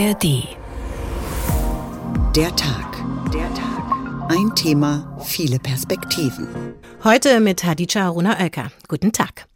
ARD. 0.00 0.48
Der 2.34 2.56
Tag. 2.56 3.04
Der 3.34 3.52
Tag. 3.52 4.30
Ein 4.30 4.54
Thema, 4.54 5.18
viele 5.22 5.58
Perspektiven. 5.58 6.48
Heute 7.04 7.38
mit 7.40 7.62
Hadija 7.64 8.04
Haruna 8.04 8.38
Oelker. 8.40 8.70
Guten 8.88 9.12
Tag. 9.12 9.46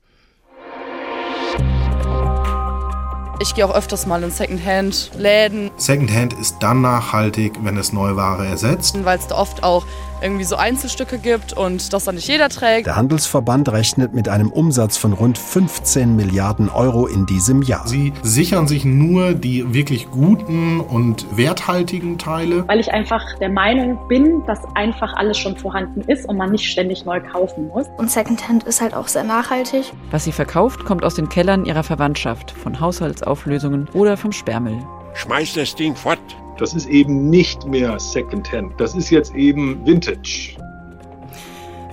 Ich 3.41 3.55
gehe 3.55 3.65
auch 3.65 3.75
öfters 3.75 4.07
mal 4.07 4.23
in 4.23 4.31
Secondhand-Läden. 4.31 5.71
Secondhand 5.79 6.35
ist 6.35 6.59
dann 6.61 6.83
nachhaltig, 6.83 7.53
wenn 7.63 7.79
es 7.79 7.95
neue 7.95 8.17
Ware 8.17 8.47
ersetzt. 8.47 9.03
Weil 9.03 9.19
es 9.19 9.27
da 9.29 9.39
oft 9.39 9.65
auch 9.65 9.87
irgendwie 10.25 10.45
so 10.45 10.57
Einzelstücke 10.57 11.19
gibt 11.19 11.53
und 11.53 11.93
das 11.93 12.05
dann 12.05 12.15
nicht 12.15 12.27
jeder 12.27 12.49
trägt. 12.49 12.87
Der 12.87 12.97
Handelsverband 12.97 13.71
rechnet 13.71 14.15
mit 14.15 14.29
einem 14.29 14.51
Umsatz 14.51 14.97
von 14.97 15.13
rund 15.13 15.37
15 15.37 16.17
Milliarden 16.17 16.71
Euro 16.71 17.07
in 17.07 17.27
diesem 17.27 17.63
Jahr. 17.63 17.87
Sie 17.87 18.13
sichern 18.23 18.67
sich 18.67 18.85
nur 18.85 19.35
die 19.35 19.75
wirklich 19.75 20.11
guten 20.11 20.81
und 20.81 21.27
werthaltigen 21.37 22.17
Teile. 22.17 22.67
Weil 22.67 22.81
ich 22.81 22.91
einfach 22.91 23.23
der 23.39 23.51
Meinung 23.51 23.99
bin, 24.09 24.43
dass 24.47 24.61
einfach 24.75 25.15
alles 25.15 25.37
schon 25.37 25.57
vorhanden 25.57 26.01
ist 26.03 26.27
und 26.27 26.39
man 26.39 26.51
nicht 26.51 26.71
ständig 26.71 27.05
neu 27.05 27.21
kaufen 27.21 27.69
muss. 27.69 27.87
Und 27.99 28.11
Secondhand 28.11 28.65
ist 28.65 28.81
halt 28.81 28.95
auch 28.95 29.09
sehr 29.09 29.25
nachhaltig. 29.25 29.93
Was 30.11 30.25
sie 30.25 30.33
verkauft, 30.33 30.87
kommt 30.87 31.05
aus 31.05 31.15
den 31.15 31.29
Kellern 31.29 31.67
ihrer 31.67 31.83
Verwandtschaft, 31.83 32.51
von 32.51 32.81
Haushaltsauflösungen 32.81 33.89
oder 33.93 34.17
vom 34.17 34.33
Sperrmüll. 34.33 34.79
Schmeiß 35.13 35.55
das 35.55 35.75
Ding 35.75 35.95
fort. 35.95 36.19
Das 36.59 36.75
ist 36.75 36.89
eben 36.89 37.31
nicht 37.31 37.67
mehr 37.67 37.99
Secondhand. 37.99 38.73
Das 38.79 38.95
ist 38.95 39.11
jetzt 39.11 39.35
eben 39.35 39.85
Vintage. 39.85 40.57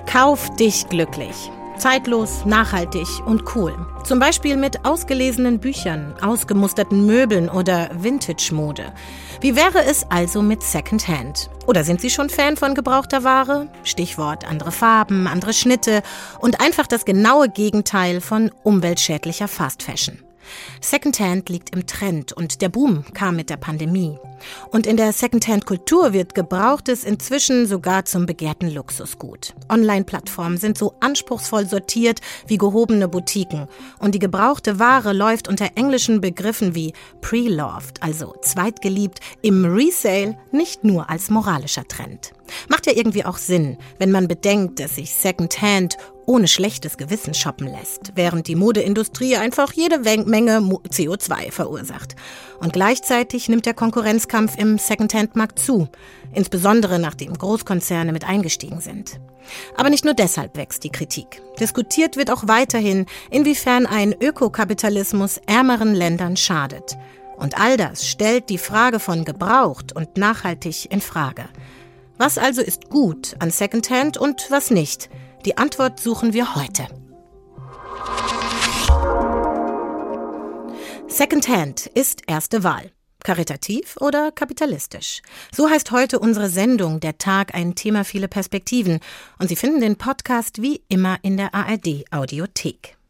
Kauf 0.05 0.49
dich 0.55 0.87
glücklich. 0.89 1.51
Zeitlos, 1.77 2.45
nachhaltig 2.45 3.07
und 3.25 3.55
cool. 3.55 3.73
Zum 4.03 4.19
Beispiel 4.19 4.55
mit 4.55 4.85
ausgelesenen 4.85 5.59
Büchern, 5.59 6.13
ausgemusterten 6.21 7.07
Möbeln 7.07 7.49
oder 7.49 7.89
Vintage-Mode. 7.97 8.93
Wie 9.39 9.55
wäre 9.55 9.83
es 9.83 10.05
also 10.11 10.43
mit 10.43 10.61
Secondhand? 10.61 11.49
Oder 11.65 11.83
sind 11.83 11.99
Sie 11.99 12.11
schon 12.11 12.29
Fan 12.29 12.55
von 12.55 12.75
gebrauchter 12.75 13.23
Ware? 13.23 13.67
Stichwort 13.83 14.47
andere 14.47 14.71
Farben, 14.71 15.25
andere 15.25 15.53
Schnitte 15.53 16.03
und 16.39 16.61
einfach 16.61 16.85
das 16.85 17.03
genaue 17.03 17.49
Gegenteil 17.49 18.21
von 18.21 18.51
umweltschädlicher 18.63 19.47
Fast 19.47 19.81
Fashion. 19.81 20.19
Secondhand 20.81 21.49
liegt 21.49 21.75
im 21.75 21.87
Trend 21.87 22.33
und 22.33 22.61
der 22.61 22.69
Boom 22.69 23.05
kam 23.13 23.35
mit 23.35 23.49
der 23.49 23.57
Pandemie. 23.57 24.17
Und 24.71 24.87
in 24.87 24.97
der 24.97 25.13
Secondhand-Kultur 25.13 26.13
wird 26.13 26.35
Gebrauchtes 26.35 27.03
inzwischen 27.03 27.67
sogar 27.67 28.05
zum 28.05 28.25
begehrten 28.25 28.69
Luxusgut. 28.69 29.53
Online-Plattformen 29.69 30.57
sind 30.57 30.77
so 30.77 30.95
anspruchsvoll 30.99 31.67
sortiert 31.67 32.21
wie 32.47 32.57
gehobene 32.57 33.07
Boutiquen. 33.07 33.67
Und 33.99 34.15
die 34.15 34.19
gebrauchte 34.19 34.79
Ware 34.79 35.13
läuft 35.13 35.47
unter 35.47 35.69
englischen 35.75 36.21
Begriffen 36.21 36.75
wie 36.75 36.93
Pre-Loved, 37.21 38.01
also 38.01 38.35
zweitgeliebt, 38.41 39.19
im 39.41 39.65
Resale 39.65 40.37
nicht 40.51 40.83
nur 40.83 41.09
als 41.09 41.29
moralischer 41.29 41.87
Trend. 41.87 42.33
Macht 42.69 42.87
ja 42.87 42.93
irgendwie 42.95 43.25
auch 43.25 43.37
Sinn, 43.37 43.77
wenn 43.99 44.11
man 44.11 44.27
bedenkt, 44.27 44.79
dass 44.79 44.95
sich 44.95 45.13
Secondhand 45.13 45.97
ohne 46.25 46.47
schlechtes 46.47 46.97
Gewissen 46.97 47.33
shoppen 47.33 47.67
lässt, 47.67 48.13
während 48.15 48.47
die 48.47 48.55
Modeindustrie 48.55 49.35
einfach 49.35 49.73
jede 49.73 49.99
Menge 49.99 50.59
CO2 50.59 51.51
verursacht. 51.51 52.15
Und 52.59 52.73
gleichzeitig 52.73 53.49
nimmt 53.49 53.65
der 53.65 53.73
Konkurrenzkampf 53.73 54.57
im 54.57 54.77
Secondhand-Markt 54.77 55.59
zu, 55.59 55.89
insbesondere 56.33 56.99
nachdem 56.99 57.33
Großkonzerne 57.33 58.13
mit 58.13 58.23
eingestiegen 58.27 58.79
sind. 58.79 59.19
Aber 59.75 59.89
nicht 59.89 60.05
nur 60.05 60.13
deshalb 60.13 60.55
wächst 60.55 60.83
die 60.83 60.91
Kritik. 60.91 61.41
Diskutiert 61.59 62.15
wird 62.15 62.31
auch 62.31 62.47
weiterhin, 62.47 63.07
inwiefern 63.29 63.85
ein 63.85 64.15
Ökokapitalismus 64.19 65.39
ärmeren 65.47 65.93
Ländern 65.93 66.37
schadet. 66.37 66.97
Und 67.37 67.59
all 67.59 67.75
das 67.75 68.07
stellt 68.07 68.49
die 68.49 68.59
Frage 68.59 68.99
von 68.99 69.25
gebraucht 69.25 69.93
und 69.95 70.15
nachhaltig 70.17 70.91
in 70.91 71.01
Frage. 71.01 71.45
Was 72.21 72.37
also 72.37 72.61
ist 72.61 72.91
gut 72.91 73.35
an 73.39 73.49
Secondhand 73.49 74.15
und 74.15 74.45
was 74.51 74.69
nicht? 74.69 75.09
Die 75.43 75.57
Antwort 75.57 75.99
suchen 75.99 76.33
wir 76.33 76.53
heute. 76.53 76.87
Secondhand 81.07 81.87
ist 81.87 82.21
erste 82.27 82.63
Wahl. 82.63 82.91
Karitativ 83.23 83.97
oder 83.99 84.31
kapitalistisch? 84.31 85.23
So 85.51 85.67
heißt 85.67 85.89
heute 85.89 86.19
unsere 86.19 86.49
Sendung 86.49 86.99
Der 86.99 87.17
Tag 87.17 87.55
ein 87.55 87.73
Thema 87.73 88.03
viele 88.03 88.27
Perspektiven 88.27 88.99
und 89.39 89.47
Sie 89.47 89.55
finden 89.55 89.81
den 89.81 89.95
Podcast 89.95 90.61
wie 90.61 90.83
immer 90.89 91.17
in 91.23 91.37
der 91.37 91.55
ARD 91.55 92.05
Audiothek. 92.11 93.00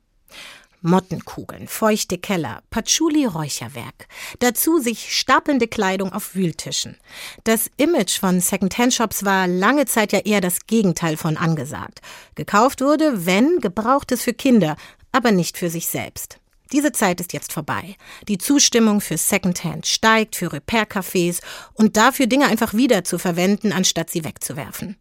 Mottenkugeln, 0.82 1.68
feuchte 1.68 2.18
Keller, 2.18 2.64
Patchouli-Räucherwerk. 2.70 4.08
Dazu 4.40 4.80
sich 4.80 5.14
stapelnde 5.18 5.68
Kleidung 5.68 6.12
auf 6.12 6.36
Wühltischen. 6.36 6.98
Das 7.44 7.70
Image 7.78 8.20
von 8.20 8.40
Second-Hand-Shops 8.40 9.24
war 9.24 9.48
lange 9.48 9.86
Zeit 9.86 10.12
ja 10.12 10.20
eher 10.20 10.42
das 10.42 10.66
Gegenteil 10.68 11.18
von 11.18 11.38
angesagt. 11.38 12.02
Gekauft 12.36 12.82
wurde, 12.82 13.26
wenn, 13.26 13.60
gebrauchtes 13.60 14.24
für 14.24 14.34
Kinder, 14.34 14.76
aber 15.12 15.32
nicht 15.32 15.58
für 15.58 15.70
sich 15.70 15.88
selbst. 15.88 16.40
Diese 16.72 16.92
Zeit 16.92 17.20
ist 17.20 17.34
jetzt 17.34 17.52
vorbei. 17.52 17.96
Die 18.28 18.38
Zustimmung 18.38 19.02
für 19.02 19.18
Secondhand 19.18 19.86
steigt, 19.86 20.36
für 20.36 20.54
Repair-Cafés 20.54 21.42
und 21.74 21.98
dafür 21.98 22.28
Dinge 22.28 22.48
einfach 22.48 22.74
wieder 22.74 23.04
zu 23.04 23.20
verwenden, 23.20 23.74
anstatt 23.74 24.10
sie 24.10 24.24
wegzuwerfen. 24.24 24.96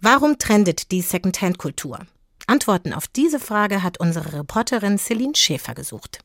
Warum 0.00 0.38
trendet 0.38 0.90
die 0.90 1.02
Secondhand-Kultur? 1.02 2.06
Antworten 2.46 2.92
auf 2.92 3.08
diese 3.08 3.40
Frage 3.40 3.82
hat 3.82 3.98
unsere 3.98 4.34
Reporterin 4.34 4.98
Celine 4.98 5.34
Schäfer 5.34 5.74
gesucht. 5.74 6.20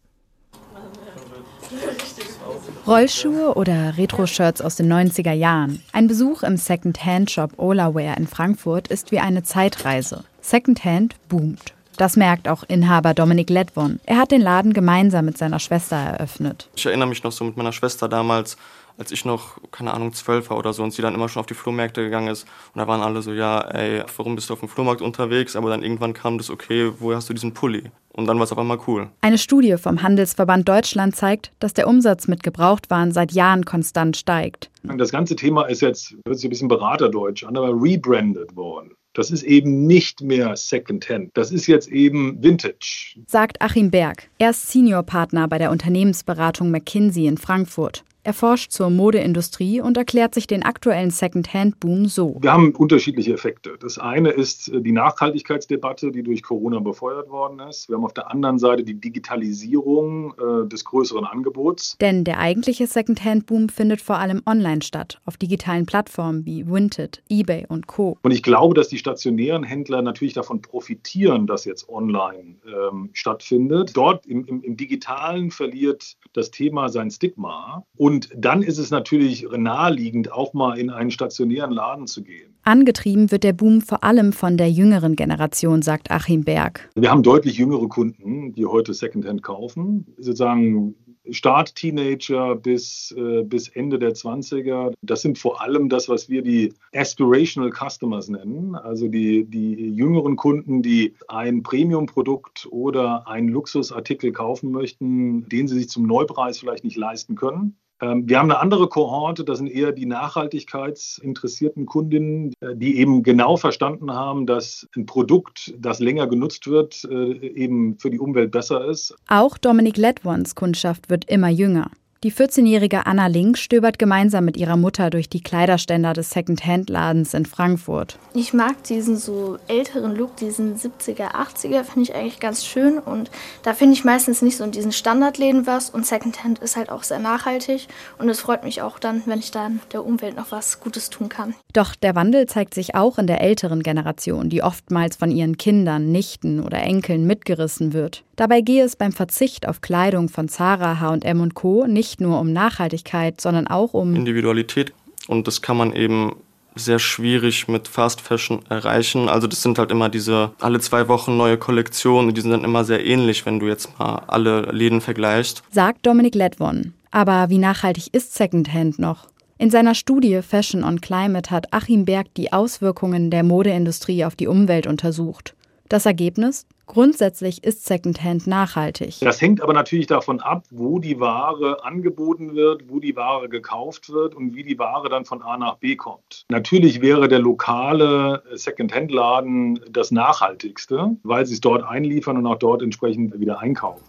Rollschuhe 2.86 3.56
oder 3.56 3.98
Retro-Shirts 3.98 4.62
aus 4.62 4.76
den 4.76 4.92
90er 4.92 5.32
Jahren. 5.32 5.82
Ein 5.94 6.08
Besuch 6.08 6.44
im 6.44 6.58
Second-Hand-Shop 6.58 7.54
Olaware 7.58 8.16
in 8.18 8.28
Frankfurt 8.28 8.88
ist 8.90 9.12
wie 9.12 9.20
eine 9.20 9.44
Zeitreise. 9.44 10.26
Second-Hand 10.42 11.16
boomt. 11.30 11.74
Das 11.98 12.18
merkt 12.18 12.48
auch 12.48 12.64
Inhaber 12.68 13.14
Dominik 13.14 13.50
Ledwon. 13.50 14.00
Er 14.06 14.18
hat 14.18 14.32
den 14.32 14.42
Laden 14.42 14.74
gemeinsam 14.74 15.26
mit 15.26 15.38
seiner 15.38 15.60
Schwester 15.60 15.96
eröffnet. 15.96 16.70
Ich 16.76 16.86
erinnere 16.86 17.08
mich 17.08 17.24
noch 17.24 17.32
so 17.32 17.44
mit 17.44 17.58
meiner 17.58 17.74
Schwester 17.74 18.10
damals, 18.10 18.58
als 19.02 19.12
ich 19.12 19.26
noch, 19.26 19.58
keine 19.72 19.96
Ahnung, 19.96 20.14
zwölf 20.14 20.52
war 20.52 20.60
oder 20.60 20.74
so 20.74 20.84
und 20.84 20.94
sie 20.94 21.02
dann 21.02 21.16
immer 21.16 21.28
schon 21.28 21.40
auf 21.40 21.48
die 21.48 21.56
Flohmärkte 21.56 22.04
gegangen 22.04 22.28
ist. 22.28 22.44
Und 22.74 22.80
da 22.80 22.88
waren 22.88 23.02
alle 23.02 23.24
so, 23.24 23.34
ja, 23.34 23.62
ey, 23.62 24.04
warum 24.16 24.36
bist 24.36 24.50
du 24.50 24.54
auf 24.54 24.60
dem 24.60 24.70
Flohmarkt 24.70 25.02
unterwegs? 25.02 25.56
Aber 25.56 25.72
dann 25.72 25.82
irgendwann 25.82 26.14
kam 26.14 26.38
das, 26.38 26.52
okay, 26.52 26.92
woher 27.00 27.18
hast 27.18 27.28
du 27.28 27.34
diesen 27.34 27.52
Pulli? 27.52 27.86
Und 28.14 28.28
dann 28.28 28.38
war 28.38 28.44
es 28.44 28.52
auf 28.52 28.60
einmal 28.60 28.78
cool. 28.86 29.10
Eine 29.22 29.40
Studie 29.40 29.76
vom 29.78 30.04
Handelsverband 30.04 30.70
Deutschland 30.70 31.16
zeigt, 31.16 31.52
dass 31.60 31.74
der 31.74 31.88
Umsatz 31.88 32.28
mit 32.28 32.44
Gebrauchtwaren 32.44 33.12
seit 33.12 33.32
Jahren 33.32 33.66
konstant 33.66 34.18
steigt. 34.18 34.70
Das 34.84 35.12
ganze 35.12 35.36
Thema 35.36 35.64
ist 35.64 35.82
jetzt, 35.82 36.14
hört 36.28 36.38
sich 36.38 36.46
ein 36.46 36.52
bisschen 36.52 36.68
beraterdeutsch 36.68 37.44
an, 37.44 37.58
aber 37.58 37.70
rebrandet 37.70 38.56
worden. 38.56 38.92
Das 39.14 39.32
ist 39.32 39.44
eben 39.44 39.88
nicht 39.88 40.22
mehr 40.22 40.56
Secondhand. 40.56 41.32
Das 41.34 41.52
ist 41.52 41.68
jetzt 41.68 41.90
eben 41.90 42.42
Vintage. 42.42 43.16
Sagt 43.26 43.62
Achim 43.62 43.90
Berg. 43.90 44.30
Er 44.38 44.52
ist 44.52 44.72
Seniorpartner 44.72 45.48
bei 45.48 45.58
der 45.58 45.72
Unternehmensberatung 45.72 46.70
McKinsey 46.70 47.26
in 47.26 47.38
Frankfurt. 47.38 48.06
Er 48.24 48.34
forscht 48.34 48.72
zur 48.72 48.92
Modeindustrie 48.92 49.82
und 49.82 49.98
erklärt 49.98 50.36
sich 50.36 50.46
den 50.46 50.62
aktuellen 50.62 51.10
Second-Hand-Boom 51.10 52.06
so. 52.06 52.38
Wir 52.40 52.54
haben 52.54 52.76
unterschiedliche 52.76 53.34
Effekte. 53.34 53.80
Das 53.80 53.98
eine 53.98 54.30
ist 54.30 54.68
äh, 54.68 54.80
die 54.80 54.92
Nachhaltigkeitsdebatte, 54.92 56.12
die 56.12 56.22
durch 56.22 56.44
Corona 56.44 56.80
befeuert 56.80 57.32
worden 57.32 57.60
ist. 57.68 57.90
Wir 57.90 57.96
haben 57.96 58.06
auf 58.06 58.14
der 58.14 58.30
anderen 58.30 58.60
Seite 58.60 58.84
die 58.84 58.94
Digitalisierung 58.94 60.36
äh, 60.38 60.68
des 60.68 60.86
größeren 60.86 61.26
Angebots. 61.26 61.98
Denn 62.00 62.24
der 62.24 62.38
eigentliche 62.38 62.86
Second-Hand-Boom 62.86 63.70
findet 63.70 64.02
vor 64.02 64.20
allem 64.20 64.44
online 64.46 64.84
statt, 64.84 65.20
auf 65.26 65.38
digitalen 65.38 65.88
Plattformen 65.88 66.46
wie 66.46 66.68
Vinted, 66.68 67.24
eBay 67.28 67.66
und 67.70 67.88
Co. 67.88 68.20
Und 68.22 68.30
ich 68.30 68.44
glaube, 68.44 68.76
dass 68.76 68.88
die 68.90 69.00
stationären 69.00 69.64
Händler 69.64 70.04
natürlich 70.04 70.36
davon 70.36 70.62
profitieren, 70.62 71.48
dass 71.48 71.66
jetzt 71.66 71.90
online 71.90 72.58
ähm, 72.68 73.10
stattfindet. 73.14 73.98
Dort 73.98 74.28
im, 74.28 74.46
im, 74.46 74.62
im 74.62 74.78
Digitalen 74.78 75.50
verliert 75.50 76.18
das 76.34 76.52
Thema 76.52 76.90
sein 76.90 77.10
Stigma. 77.10 77.84
Und 77.98 78.11
und 78.12 78.30
dann 78.36 78.62
ist 78.62 78.78
es 78.78 78.92
natürlich 78.92 79.48
naheliegend, 79.56 80.34
auch 80.34 80.54
mal 80.54 80.78
in 80.78 80.90
einen 80.90 81.12
stationären 81.12 81.72
Laden 81.72 82.08
zu 82.08 82.24
gehen. 82.24 82.54
Angetrieben 82.64 83.32
wird 83.32 83.46
der 83.46 83.54
Boom 83.54 83.80
vor 83.80 84.04
allem 84.04 84.34
von 84.34 84.58
der 84.58 84.70
jüngeren 84.70 85.16
Generation, 85.16 85.82
sagt 85.82 86.12
Achim 86.12 86.44
Berg. 86.44 86.90
Wir 86.96 87.10
haben 87.10 87.24
deutlich 87.24 87.58
jüngere 87.58 87.88
Kunden, 87.88 88.52
die 88.54 88.66
heute 88.66 88.94
Secondhand 88.94 89.44
kaufen. 89.44 90.06
Sozusagen 90.18 90.96
Start 91.30 91.74
Teenager 91.76 92.56
bis, 92.56 93.16
äh, 93.18 93.44
bis 93.44 93.70
Ende 93.70 93.98
der 93.98 94.14
20er. 94.14 94.94
Das 95.02 95.22
sind 95.22 95.38
vor 95.38 95.62
allem 95.62 95.88
das, 95.88 96.10
was 96.10 96.28
wir 96.28 96.42
die 96.42 96.74
Aspirational 96.94 97.72
Customers 97.72 98.28
nennen, 98.28 98.76
also 98.76 99.08
die, 99.08 99.46
die 99.46 99.96
jüngeren 99.96 100.36
Kunden, 100.36 100.82
die 100.82 101.14
ein 101.30 101.64
Premium-Produkt 101.64 102.68
oder 102.72 103.28
einen 103.28 103.48
Luxusartikel 103.48 104.34
kaufen 104.34 104.72
möchten, 104.72 105.48
den 105.48 105.70
sie 105.70 105.78
sich 105.78 105.90
zum 105.90 106.06
Neupreis 106.06 106.60
vielleicht 106.60 106.84
nicht 106.84 106.98
leisten 106.98 107.36
können. 107.36 107.78
Ähm, 108.02 108.28
wir 108.28 108.40
haben 108.40 108.52
eine 108.52 108.60
andere 108.60 108.88
Kohorte, 108.88 109.44
das 109.44 109.60
sind 109.60 109.68
eher 109.68 109.92
die 109.92 110.06
nachhaltigkeitsinteressierten 110.06 111.86
Kundinnen, 111.86 112.54
äh, 112.60 112.76
die 112.76 112.98
eben 112.98 113.24
genau 113.24 113.58
verstanden 113.58 114.12
haben, 114.12 114.46
dass 114.46 114.88
ein 114.96 115.06
Produkt, 115.06 115.74
das 115.78 116.00
länger 116.00 116.28
genutzt 116.28 116.68
wird, 116.68 117.04
äh, 117.10 117.32
eben 117.48 117.98
für 118.00 118.10
die 118.10 118.20
Umwelt 118.20 118.52
besser 118.52 118.86
ist. 118.86 119.16
Auch 119.28 119.58
Dominik 119.58 119.98
Ledwons 119.98 120.56
Kundschaft 120.56 121.10
wird 121.10 121.26
immer 121.30 121.50
jünger. 121.50 121.92
Die 122.24 122.32
14-jährige 122.32 123.08
Anna 123.08 123.26
Link 123.26 123.58
stöbert 123.58 123.98
gemeinsam 123.98 124.46
mit 124.46 124.56
ihrer 124.56 124.78
Mutter 124.78 125.10
durch 125.10 125.28
die 125.28 125.42
Kleiderständer 125.42 126.14
des 126.14 126.30
Second-Hand-Ladens 126.30 127.34
in 127.34 127.48
Frankfurt. 127.48 128.20
Ich 128.36 128.54
mag 128.54 128.84
diesen 128.84 129.18
so 129.18 129.58
älteren 129.68 130.16
Look, 130.16 130.36
diesen 130.36 130.78
70er, 130.78 131.32
80er, 131.32 131.84
finde 131.84 132.02
ich 132.04 132.14
eigentlich 132.14 132.40
ganz 132.40 132.64
schön. 132.64 133.00
Und 133.00 133.32
da 133.64 133.74
finde 133.74 133.94
ich 133.94 134.04
meistens 134.04 134.44
nicht 134.44 134.56
so 134.56 134.64
in 134.64 134.70
diesen 134.70 134.92
Standardläden 134.92 135.66
was. 135.66 135.90
Und 135.90 136.06
Second-Hand 136.06 136.60
ist 136.60 136.76
halt 136.76 136.92
auch 136.92 137.02
sehr 137.02 137.18
nachhaltig. 137.18 137.88
Und 138.20 138.30
es 138.30 138.40
freut 138.40 138.64
mich 138.64 138.84
auch 138.84 139.00
dann, 139.00 139.24
wenn 139.26 139.40
ich 139.40 139.50
dann 139.50 139.80
der 139.92 140.06
Umwelt 140.06 140.36
noch 140.36 140.52
was 140.52 140.80
Gutes 140.80 141.10
tun 141.10 141.28
kann. 141.28 141.56
Doch 141.74 141.96
der 141.96 142.14
Wandel 142.14 142.46
zeigt 142.46 142.76
sich 142.76 142.94
auch 142.94 143.18
in 143.18 143.26
der 143.26 143.42
älteren 143.42 143.82
Generation, 143.82 144.48
die 144.50 144.62
oftmals 144.62 145.16
von 145.16 145.32
ihren 145.32 145.58
Kindern, 145.58 146.12
Nichten 146.12 146.60
oder 146.60 146.84
Enkeln 146.84 147.26
mitgerissen 147.26 147.94
wird. 147.94 148.24
Dabei 148.36 148.62
gehe 148.62 148.84
es 148.84 148.96
beim 148.96 149.12
Verzicht 149.12 149.68
auf 149.68 149.82
Kleidung 149.82 150.28
von 150.28 150.48
Zara, 150.48 151.00
H&M 151.00 151.42
und 151.42 151.54
Co. 151.54 151.86
nicht 152.12 152.22
nur 152.22 152.40
um 152.40 152.52
Nachhaltigkeit, 152.52 153.40
sondern 153.40 153.68
auch 153.68 153.94
um 153.94 154.16
Individualität. 154.16 154.94
Und 155.28 155.48
das 155.48 155.62
kann 155.62 155.78
man 155.78 155.94
eben 155.94 156.36
sehr 156.76 157.00
schwierig 157.00 157.68
mit 157.68 157.88
Fast 157.88 158.22
Fashion 158.22 158.60
erreichen. 158.70 159.30
Also 159.30 159.48
das 159.48 159.62
sind 159.62 159.78
halt 159.78 159.92
immer 159.92 160.10
diese 160.10 160.52
alle 160.60 160.80
zwei 160.80 161.08
Wochen 161.08 161.38
neue 161.38 161.58
Kollektionen, 161.58 162.34
die 162.34 162.42
sind 162.42 162.52
dann 162.52 162.64
immer 162.64 162.84
sehr 162.84 163.06
ähnlich, 163.06 163.46
wenn 163.46 163.60
du 163.60 163.68
jetzt 163.68 163.98
mal 164.00 164.24
alle 164.28 164.62
Läden 164.72 165.02
vergleichst. 165.02 165.64
Sagt 165.72 166.06
Dominik 166.06 166.36
Ledwon. 166.36 166.94
Aber 167.12 167.50
wie 167.50 167.58
nachhaltig 167.58 168.14
ist 168.14 168.36
Secondhand 168.36 169.00
noch? 169.00 169.28
In 169.58 169.70
seiner 169.70 169.96
Studie 169.96 170.42
Fashion 170.42 170.84
on 170.84 171.02
Climate 171.02 171.52
hat 171.52 171.72
Achim 171.72 172.06
Berg 172.06 172.34
die 172.36 172.52
Auswirkungen 172.52 173.30
der 173.30 173.44
Modeindustrie 173.44 174.26
auf 174.26 174.36
die 174.36 174.48
Umwelt 174.48 174.88
untersucht. 174.88 175.56
Das 175.92 176.06
Ergebnis? 176.06 176.68
Grundsätzlich 176.86 177.66
ist 177.66 177.86
Secondhand 177.86 178.48
nachhaltig. 178.48 179.18
Das 179.20 179.42
hängt 179.42 179.62
aber 179.62 179.74
natürlich 179.74 180.08
davon 180.08 180.40
ab, 180.40 180.64
wo 180.72 181.00
die 181.00 181.20
Ware 181.20 181.84
angeboten 181.84 182.56
wird, 182.56 182.84
wo 182.88 183.02
die 183.02 183.18
Ware 183.18 183.50
gekauft 183.50 184.10
wird 184.10 184.34
und 184.34 184.56
wie 184.56 184.64
die 184.64 184.80
Ware 184.80 185.10
dann 185.10 185.26
von 185.26 185.42
A 185.42 185.58
nach 185.58 185.80
B 185.80 185.98
kommt. 185.98 186.46
Natürlich 186.48 187.02
wäre 187.02 187.28
der 187.28 187.40
lokale 187.40 188.42
Secondhand-Laden 188.54 189.82
das 189.92 190.12
nachhaltigste, 190.12 191.18
weil 191.24 191.46
sie 191.46 191.56
es 191.56 191.60
dort 191.60 191.84
einliefern 191.84 192.38
und 192.38 192.48
auch 192.48 192.60
dort 192.60 192.82
entsprechend 192.82 193.38
wieder 193.38 193.60
einkaufen. 193.60 194.02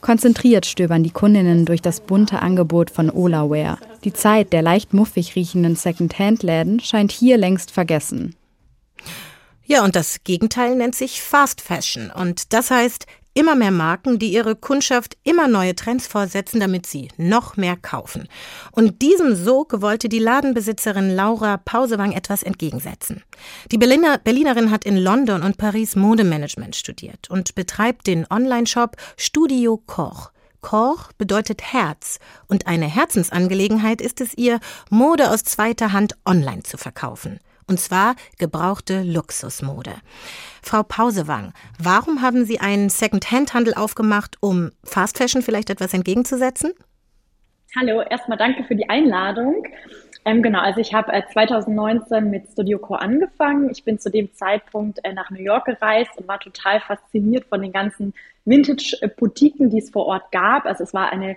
Konzentriert 0.00 0.66
stöbern 0.66 1.04
die 1.04 1.12
Kundinnen 1.12 1.64
durch 1.64 1.80
das 1.80 2.00
bunte 2.00 2.42
Angebot 2.42 2.90
von 2.90 3.08
Olaware. 3.08 3.78
Die 4.02 4.12
Zeit 4.12 4.52
der 4.52 4.62
leicht 4.62 4.94
muffig 4.94 5.36
riechenden 5.36 5.76
Secondhand-Läden 5.76 6.80
scheint 6.80 7.12
hier 7.12 7.38
längst 7.38 7.70
vergessen. 7.70 8.34
Ja, 9.70 9.84
und 9.84 9.94
das 9.94 10.24
Gegenteil 10.24 10.74
nennt 10.74 10.96
sich 10.96 11.22
Fast 11.22 11.60
Fashion. 11.60 12.10
Und 12.10 12.52
das 12.52 12.72
heißt, 12.72 13.06
immer 13.34 13.54
mehr 13.54 13.70
Marken, 13.70 14.18
die 14.18 14.32
ihre 14.32 14.56
Kundschaft 14.56 15.16
immer 15.22 15.46
neue 15.46 15.76
Trends 15.76 16.08
vorsetzen, 16.08 16.58
damit 16.58 16.86
sie 16.86 17.06
noch 17.16 17.56
mehr 17.56 17.76
kaufen. 17.76 18.26
Und 18.72 19.00
diesem 19.00 19.36
Sog 19.36 19.80
wollte 19.80 20.08
die 20.08 20.18
Ladenbesitzerin 20.18 21.14
Laura 21.14 21.56
Pausewang 21.56 22.10
etwas 22.10 22.42
entgegensetzen. 22.42 23.22
Die 23.70 23.78
Berliner, 23.78 24.18
Berlinerin 24.18 24.72
hat 24.72 24.84
in 24.84 24.96
London 24.96 25.44
und 25.44 25.56
Paris 25.56 25.94
Modemanagement 25.94 26.74
studiert 26.74 27.30
und 27.30 27.54
betreibt 27.54 28.08
den 28.08 28.26
Online-Shop 28.28 28.96
Studio 29.16 29.80
Koch. 29.86 30.32
Koch 30.62 31.12
bedeutet 31.12 31.62
Herz 31.62 32.18
und 32.48 32.66
eine 32.66 32.86
Herzensangelegenheit 32.86 34.00
ist 34.00 34.20
es 34.20 34.34
ihr, 34.36 34.58
Mode 34.90 35.30
aus 35.30 35.44
zweiter 35.44 35.92
Hand 35.92 36.16
online 36.26 36.64
zu 36.64 36.76
verkaufen 36.76 37.38
und 37.70 37.78
zwar 37.78 38.16
gebrauchte 38.38 39.02
Luxusmode. 39.02 39.92
Frau 40.62 40.82
Pausewang, 40.82 41.54
warum 41.78 42.20
haben 42.20 42.44
Sie 42.44 42.60
einen 42.60 42.90
Second-Hand-Handel 42.90 43.74
aufgemacht, 43.74 44.36
um 44.40 44.72
Fast 44.84 45.16
Fashion 45.16 45.40
vielleicht 45.40 45.70
etwas 45.70 45.94
entgegenzusetzen? 45.94 46.72
Hallo, 47.78 48.02
erstmal 48.02 48.36
danke 48.36 48.64
für 48.64 48.74
die 48.74 48.88
Einladung. 48.90 49.64
Ähm, 50.24 50.42
genau, 50.42 50.58
also 50.60 50.80
ich 50.80 50.92
habe 50.92 51.12
äh, 51.12 51.22
2019 51.32 52.28
mit 52.28 52.48
Studio 52.52 52.78
Core 52.78 53.00
angefangen. 53.00 53.70
Ich 53.70 53.84
bin 53.84 53.98
zu 53.98 54.10
dem 54.10 54.34
Zeitpunkt 54.34 54.98
äh, 55.04 55.14
nach 55.14 55.30
New 55.30 55.40
York 55.40 55.66
gereist 55.66 56.10
und 56.16 56.28
war 56.28 56.40
total 56.40 56.80
fasziniert 56.80 57.46
von 57.46 57.62
den 57.62 57.72
ganzen 57.72 58.12
Vintage-Boutiquen, 58.44 59.70
die 59.70 59.78
es 59.78 59.90
vor 59.90 60.06
Ort 60.06 60.30
gab. 60.32 60.66
Also 60.66 60.82
es 60.84 60.92
war 60.92 61.10
eine 61.10 61.36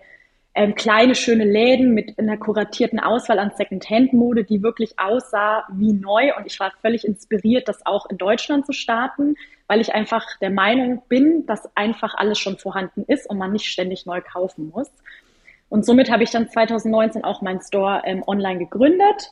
ähm, 0.55 0.75
kleine, 0.75 1.15
schöne 1.15 1.45
Läden 1.45 1.94
mit 1.94 2.17
einer 2.19 2.38
kuratierten 2.38 3.00
Auswahl 3.00 3.39
an 3.39 3.51
Second-Hand-Mode, 3.55 4.44
die 4.44 4.61
wirklich 4.61 5.00
aussah 5.00 5.63
wie 5.73 5.94
neu. 5.94 6.35
Und 6.38 6.45
ich 6.45 6.59
war 6.59 6.71
völlig 6.81 7.05
inspiriert, 7.05 7.67
das 7.67 7.85
auch 7.85 8.05
in 8.07 8.17
Deutschland 8.17 8.65
zu 8.65 8.71
starten, 8.71 9.35
weil 9.67 9.81
ich 9.81 9.95
einfach 9.95 10.25
der 10.41 10.51
Meinung 10.51 11.01
bin, 11.09 11.47
dass 11.47 11.75
einfach 11.75 12.13
alles 12.15 12.38
schon 12.38 12.59
vorhanden 12.59 13.03
ist 13.07 13.27
und 13.27 13.39
man 13.39 13.51
nicht 13.51 13.65
ständig 13.65 14.05
neu 14.05 14.21
kaufen 14.21 14.69
muss. 14.69 14.91
Und 15.69 15.85
somit 15.85 16.11
habe 16.11 16.21
ich 16.21 16.29
dann 16.29 16.47
2019 16.47 17.23
auch 17.23 17.41
meinen 17.41 17.61
Store 17.61 18.03
ähm, 18.05 18.23
online 18.27 18.59
gegründet. 18.59 19.31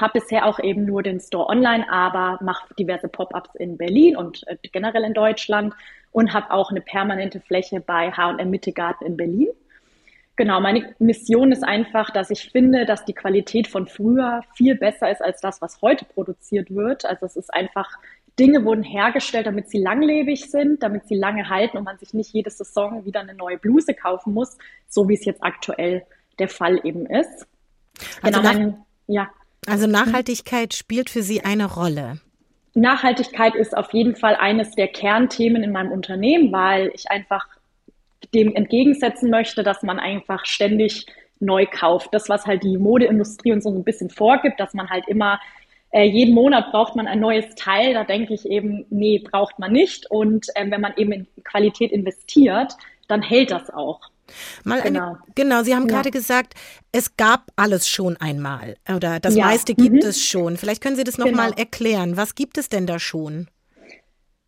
Habe 0.00 0.18
bisher 0.18 0.46
auch 0.46 0.58
eben 0.58 0.84
nur 0.84 1.04
den 1.04 1.20
Store 1.20 1.48
online, 1.48 1.88
aber 1.88 2.42
mache 2.42 2.74
diverse 2.74 3.06
Pop-ups 3.06 3.54
in 3.54 3.76
Berlin 3.76 4.16
und 4.16 4.42
äh, 4.48 4.56
generell 4.72 5.04
in 5.04 5.14
Deutschland 5.14 5.74
und 6.10 6.34
habe 6.34 6.50
auch 6.50 6.70
eine 6.70 6.80
permanente 6.80 7.40
Fläche 7.40 7.80
bei 7.80 8.10
H&M 8.10 8.50
Mittegarten 8.50 9.06
in 9.06 9.16
Berlin. 9.16 9.48
Genau, 10.40 10.58
meine 10.58 10.94
Mission 10.98 11.52
ist 11.52 11.62
einfach, 11.62 12.08
dass 12.08 12.30
ich 12.30 12.50
finde, 12.50 12.86
dass 12.86 13.04
die 13.04 13.12
Qualität 13.12 13.68
von 13.68 13.86
früher 13.86 14.40
viel 14.54 14.74
besser 14.74 15.10
ist 15.10 15.20
als 15.20 15.42
das, 15.42 15.60
was 15.60 15.82
heute 15.82 16.06
produziert 16.06 16.74
wird. 16.74 17.04
Also 17.04 17.26
es 17.26 17.36
ist 17.36 17.52
einfach, 17.52 17.86
Dinge 18.38 18.64
wurden 18.64 18.82
hergestellt, 18.82 19.46
damit 19.46 19.68
sie 19.68 19.76
langlebig 19.76 20.50
sind, 20.50 20.82
damit 20.82 21.06
sie 21.06 21.14
lange 21.14 21.50
halten 21.50 21.76
und 21.76 21.84
man 21.84 21.98
sich 21.98 22.14
nicht 22.14 22.32
jede 22.32 22.48
Saison 22.48 23.04
wieder 23.04 23.20
eine 23.20 23.34
neue 23.34 23.58
Bluse 23.58 23.92
kaufen 23.92 24.32
muss, 24.32 24.56
so 24.88 25.10
wie 25.10 25.14
es 25.14 25.26
jetzt 25.26 25.44
aktuell 25.44 26.06
der 26.38 26.48
Fall 26.48 26.80
eben 26.84 27.04
ist. 27.04 27.46
Also, 28.22 28.40
genau, 28.40 28.42
mein, 28.54 28.76
ja. 29.08 29.28
also 29.66 29.86
Nachhaltigkeit 29.86 30.72
spielt 30.72 31.10
für 31.10 31.20
Sie 31.20 31.42
eine 31.42 31.66
Rolle. 31.66 32.18
Nachhaltigkeit 32.72 33.54
ist 33.56 33.76
auf 33.76 33.92
jeden 33.92 34.16
Fall 34.16 34.36
eines 34.36 34.70
der 34.70 34.88
Kernthemen 34.88 35.62
in 35.62 35.72
meinem 35.72 35.92
Unternehmen, 35.92 36.50
weil 36.50 36.90
ich 36.94 37.10
einfach 37.10 37.46
dem 38.34 38.54
entgegensetzen 38.54 39.30
möchte, 39.30 39.62
dass 39.62 39.82
man 39.82 39.98
einfach 39.98 40.44
ständig 40.46 41.06
neu 41.40 41.66
kauft. 41.66 42.12
Das, 42.12 42.28
was 42.28 42.46
halt 42.46 42.62
die 42.62 42.76
Modeindustrie 42.76 43.52
uns 43.52 43.64
so 43.64 43.70
ein 43.70 43.84
bisschen 43.84 44.10
vorgibt, 44.10 44.60
dass 44.60 44.74
man 44.74 44.90
halt 44.90 45.08
immer 45.08 45.40
äh, 45.92 46.04
jeden 46.04 46.34
Monat 46.34 46.70
braucht 46.70 46.96
man 46.96 47.08
ein 47.08 47.20
neues 47.20 47.54
Teil. 47.56 47.94
Da 47.94 48.04
denke 48.04 48.34
ich 48.34 48.46
eben, 48.46 48.86
nee, 48.90 49.18
braucht 49.18 49.58
man 49.58 49.72
nicht. 49.72 50.10
Und 50.10 50.46
äh, 50.54 50.70
wenn 50.70 50.80
man 50.80 50.94
eben 50.96 51.12
in 51.12 51.26
Qualität 51.44 51.92
investiert, 51.92 52.74
dann 53.08 53.22
hält 53.22 53.50
das 53.50 53.70
auch. 53.70 54.00
Mal 54.62 54.82
genau. 54.82 55.00
Eine, 55.00 55.18
genau, 55.34 55.62
Sie 55.64 55.74
haben 55.74 55.88
ja. 55.88 55.96
gerade 55.96 56.12
gesagt, 56.12 56.54
es 56.92 57.16
gab 57.16 57.50
alles 57.56 57.88
schon 57.88 58.16
einmal 58.18 58.76
oder 58.94 59.18
das 59.18 59.34
ja. 59.34 59.46
meiste 59.46 59.74
gibt 59.74 60.02
mhm. 60.02 60.08
es 60.08 60.24
schon. 60.24 60.56
Vielleicht 60.56 60.82
können 60.82 60.94
Sie 60.94 61.02
das 61.02 61.18
nochmal 61.18 61.50
genau. 61.50 61.58
erklären. 61.58 62.16
Was 62.16 62.36
gibt 62.36 62.58
es 62.58 62.68
denn 62.68 62.86
da 62.86 63.00
schon? 63.00 63.48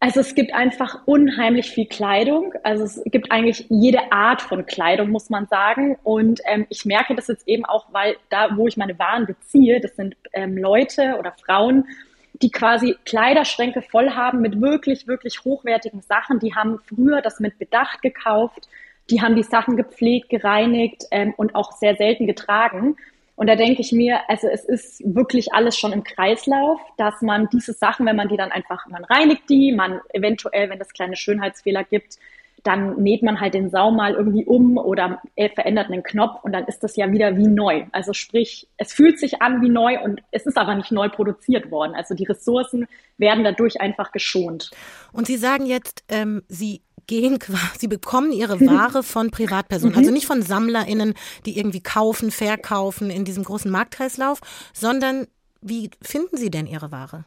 Also 0.02 0.18
es 0.18 0.34
gibt 0.34 0.52
einfach 0.52 1.02
unheimlich 1.06 1.70
viel 1.70 1.86
Kleidung. 1.86 2.54
Also 2.64 2.82
es 2.82 3.00
gibt 3.04 3.30
eigentlich 3.30 3.66
jede 3.68 4.10
Art 4.10 4.42
von 4.42 4.66
Kleidung, 4.66 5.10
muss 5.10 5.30
man 5.30 5.46
sagen. 5.46 5.96
Und 6.02 6.40
ähm, 6.44 6.66
ich 6.70 6.84
merke 6.84 7.14
das 7.14 7.28
jetzt 7.28 7.46
eben 7.46 7.64
auch, 7.64 7.86
weil 7.92 8.16
da, 8.28 8.56
wo 8.56 8.66
ich 8.66 8.76
meine 8.76 8.98
Waren 8.98 9.26
beziehe, 9.26 9.80
das 9.80 9.94
sind 9.94 10.16
ähm, 10.32 10.58
Leute 10.58 11.18
oder 11.20 11.30
Frauen, 11.46 11.86
die 12.32 12.50
quasi 12.50 12.96
Kleiderschränke 13.04 13.80
voll 13.80 14.10
haben 14.10 14.40
mit 14.40 14.60
wirklich, 14.60 15.06
wirklich 15.06 15.44
hochwertigen 15.44 16.00
Sachen. 16.00 16.40
Die 16.40 16.52
haben 16.52 16.80
früher 16.84 17.22
das 17.22 17.38
mit 17.38 17.60
Bedacht 17.60 18.02
gekauft. 18.02 18.68
Die 19.08 19.22
haben 19.22 19.36
die 19.36 19.44
Sachen 19.44 19.76
gepflegt, 19.76 20.30
gereinigt 20.30 21.04
ähm, 21.12 21.32
und 21.36 21.54
auch 21.54 21.70
sehr 21.70 21.94
selten 21.94 22.26
getragen. 22.26 22.96
Und 23.42 23.48
da 23.48 23.56
denke 23.56 23.80
ich 23.80 23.90
mir, 23.90 24.20
also 24.30 24.46
es 24.46 24.64
ist 24.64 25.02
wirklich 25.04 25.52
alles 25.52 25.76
schon 25.76 25.92
im 25.92 26.04
Kreislauf, 26.04 26.80
dass 26.96 27.22
man 27.22 27.48
diese 27.52 27.72
Sachen, 27.72 28.06
wenn 28.06 28.14
man 28.14 28.28
die 28.28 28.36
dann 28.36 28.52
einfach, 28.52 28.86
man 28.86 29.02
reinigt 29.02 29.50
die, 29.50 29.72
man 29.72 30.00
eventuell, 30.12 30.70
wenn 30.70 30.80
es 30.80 30.92
kleine 30.92 31.16
Schönheitsfehler 31.16 31.82
gibt, 31.82 32.18
dann 32.62 32.96
näht 33.02 33.22
man 33.22 33.40
halt 33.40 33.54
den 33.54 33.70
Saum 33.70 33.96
mal 33.96 34.14
irgendwie 34.14 34.44
um 34.44 34.78
oder 34.78 35.20
verändert 35.54 35.90
einen 35.90 36.02
Knopf 36.02 36.44
und 36.44 36.52
dann 36.52 36.64
ist 36.64 36.82
das 36.84 36.96
ja 36.96 37.10
wieder 37.10 37.36
wie 37.36 37.48
neu. 37.48 37.84
Also 37.92 38.12
sprich, 38.12 38.68
es 38.76 38.92
fühlt 38.92 39.18
sich 39.18 39.42
an 39.42 39.62
wie 39.62 39.68
neu 39.68 40.00
und 40.00 40.22
es 40.30 40.46
ist 40.46 40.56
aber 40.56 40.74
nicht 40.74 40.92
neu 40.92 41.08
produziert 41.08 41.70
worden. 41.70 41.94
Also 41.94 42.14
die 42.14 42.24
Ressourcen 42.24 42.86
werden 43.18 43.44
dadurch 43.44 43.80
einfach 43.80 44.12
geschont. 44.12 44.70
Und 45.12 45.26
Sie 45.26 45.36
sagen 45.36 45.66
jetzt, 45.66 46.04
ähm, 46.08 46.42
Sie 46.48 46.82
gehen 47.06 47.38
quasi, 47.40 47.80
sie 47.80 47.88
bekommen 47.88 48.32
ihre 48.32 48.60
Ware 48.60 49.02
von 49.02 49.30
Privatpersonen, 49.30 49.96
also 49.96 50.10
mhm. 50.10 50.14
nicht 50.14 50.26
von 50.26 50.42
SammlerInnen, 50.42 51.14
die 51.46 51.58
irgendwie 51.58 51.82
kaufen, 51.82 52.30
verkaufen 52.30 53.10
in 53.10 53.24
diesem 53.24 53.44
großen 53.44 53.70
Marktkreislauf, 53.70 54.40
sondern 54.72 55.26
wie 55.60 55.90
finden 56.00 56.36
sie 56.36 56.50
denn 56.50 56.66
ihre 56.66 56.92
Ware? 56.92 57.24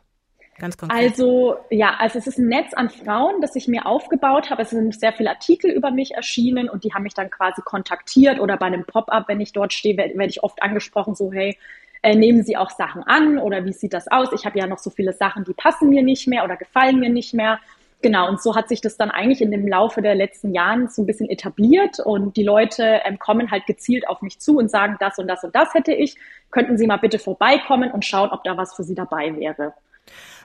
Ganz 0.58 0.78
konkret. 0.78 1.12
Also, 1.12 1.58
ja, 1.70 1.96
also 2.00 2.18
es 2.18 2.28
ist 2.28 2.38
ein 2.38 2.48
Netz 2.48 2.74
an 2.74 2.90
Frauen, 2.90 3.42
das 3.42 3.56
ich 3.56 3.68
mir 3.68 3.86
aufgebaut 3.86 4.50
habe. 4.50 4.62
Es 4.62 4.70
sind 4.70 4.98
sehr 4.98 5.12
viele 5.12 5.30
Artikel 5.30 5.70
über 5.70 5.92
mich 5.92 6.14
erschienen 6.14 6.70
und 6.70 6.84
die 6.84 6.94
haben 6.94 7.04
mich 7.04 7.14
dann 7.14 7.30
quasi 7.30 7.62
kontaktiert 7.62 8.40
oder 8.40 8.56
bei 8.58 8.68
einem 8.68 8.86
Pop-up, 8.86 9.28
wenn 9.28 9.42
ich 9.42 9.52
dort 9.52 9.74
stehe, 9.74 9.98
werde 9.98 10.18
werd 10.18 10.32
ich 10.32 10.44
oft 10.44 10.64
angesprochen, 10.64 11.14
so, 11.14 11.32
hey, 11.34 11.58
äh, 12.04 12.16
nehmen 12.16 12.44
Sie 12.44 12.56
auch 12.56 12.70
Sachen 12.70 13.04
an 13.04 13.38
oder 13.38 13.66
wie 13.66 13.74
sieht 13.74 13.94
das 13.94 14.08
aus? 14.08 14.30
Ich 14.34 14.46
habe 14.46 14.58
ja 14.58 14.68
noch 14.68 14.80
so 14.80 14.90
viele 14.90 15.14
Sachen, 15.14 15.44
die 15.44 15.54
passen 15.54 15.90
mir 15.90 16.04
nicht 16.04 16.28
mehr 16.28 16.46
oder 16.46 16.56
gefallen 16.56 17.00
mir 17.00 17.10
nicht 17.10 17.34
mehr 17.34 17.60
genau, 18.06 18.30
und 18.30 18.40
so 18.40 18.56
hat 18.56 18.70
sich 18.70 18.82
das 18.82 18.98
dann 18.98 19.10
eigentlich 19.10 19.42
in 19.42 19.50
dem 19.50 19.68
Laufe 19.68 20.04
der 20.04 20.14
letzten 20.14 20.54
Jahren 20.54 20.90
so 20.90 21.02
ein 21.02 21.08
bisschen 21.08 21.28
etabliert 21.28 22.00
und 22.00 22.38
die 22.38 22.44
Leute 22.44 23.02
ähm, 23.04 23.18
kommen 23.18 23.50
halt 23.50 23.66
gezielt 23.66 24.08
auf 24.08 24.22
mich 24.22 24.40
zu 24.40 24.58
und 24.58 24.70
sagen, 24.70 24.98
das 25.00 25.18
und 25.18 25.28
das 25.28 25.44
und 25.44 25.56
das 25.56 25.74
hätte 25.74 25.92
ich. 25.92 26.16
Könnten 26.52 26.78
Sie 26.78 26.86
mal 26.86 26.98
bitte 26.98 27.18
vorbeikommen 27.18 27.92
und 27.92 28.06
schauen, 28.06 28.30
ob 28.30 28.44
da 28.44 28.58
was 28.58 28.76
für 28.76 28.84
Sie 28.84 28.94
dabei 28.94 29.36
wäre. 29.36 29.74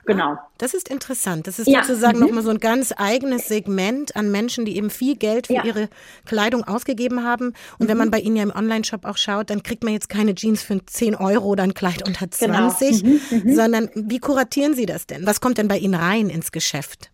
Genau. 0.05 0.37
Das 0.57 0.73
ist 0.73 0.89
interessant. 0.89 1.47
Das 1.47 1.59
ist 1.59 1.67
ja. 1.67 1.83
sozusagen 1.83 2.19
mhm. 2.19 2.25
nochmal 2.25 2.43
so 2.43 2.49
ein 2.49 2.59
ganz 2.59 2.93
eigenes 2.95 3.47
Segment 3.47 4.15
an 4.15 4.31
Menschen, 4.31 4.65
die 4.65 4.75
eben 4.75 4.89
viel 4.89 5.15
Geld 5.15 5.47
für 5.47 5.53
ja. 5.53 5.63
ihre 5.63 5.89
Kleidung 6.25 6.63
ausgegeben 6.63 7.23
haben. 7.23 7.53
Und 7.77 7.85
mhm. 7.85 7.87
wenn 7.87 7.97
man 7.97 8.11
bei 8.11 8.19
Ihnen 8.19 8.35
ja 8.35 8.43
im 8.43 8.51
Online-Shop 8.51 9.05
auch 9.05 9.17
schaut, 9.17 9.49
dann 9.49 9.63
kriegt 9.63 9.83
man 9.83 9.93
jetzt 9.93 10.09
keine 10.09 10.33
Jeans 10.33 10.63
für 10.63 10.83
10 10.83 11.15
Euro 11.15 11.45
oder 11.47 11.63
ein 11.63 11.73
Kleid 11.73 12.07
unter 12.07 12.29
20, 12.29 13.03
genau. 13.03 13.13
mhm. 13.13 13.37
mhm. 13.43 13.55
sondern 13.55 13.89
wie 13.93 14.19
kuratieren 14.19 14.73
Sie 14.73 14.85
das 14.85 15.05
denn? 15.05 15.25
Was 15.25 15.39
kommt 15.41 15.57
denn 15.57 15.67
bei 15.67 15.77
Ihnen 15.77 15.95
rein 15.95 16.29
ins 16.29 16.51
Geschäft? 16.51 17.11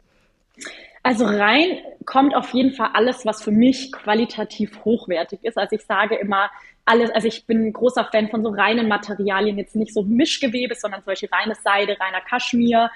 Also 1.04 1.25
rein 1.25 1.77
kommt 2.06 2.36
auf 2.36 2.54
jeden 2.54 2.74
Fall 2.74 2.89
alles, 2.94 3.25
was 3.25 3.42
für 3.42 3.51
mich 3.51 3.92
qualitativ 3.92 4.84
hochwertig 4.84 5.39
ist. 5.44 5.58
Also 5.58 5.75
ich 5.75 5.86
sage 5.86 6.16
immer, 6.16 6.50
alles, 6.88 7.12
also 7.12 7.27
ich 7.27 7.46
bin 7.46 7.67
ein 7.67 7.74
großer 7.74 8.06
Fan 8.06 8.29
von 8.29 8.44
so 8.44 8.50
reinen 8.50 8.88
Materialien, 8.88 9.58
jetzt 9.58 9.75
nicht 9.75 9.94
so 9.94 10.03
Mischgewebe, 10.03 10.74
sondern 10.75 11.03
Beispiel 11.03 11.29
reine 11.32 11.56
Seide, 11.56 11.98
reiner 12.00 12.22
Kaschmir. 12.22 12.89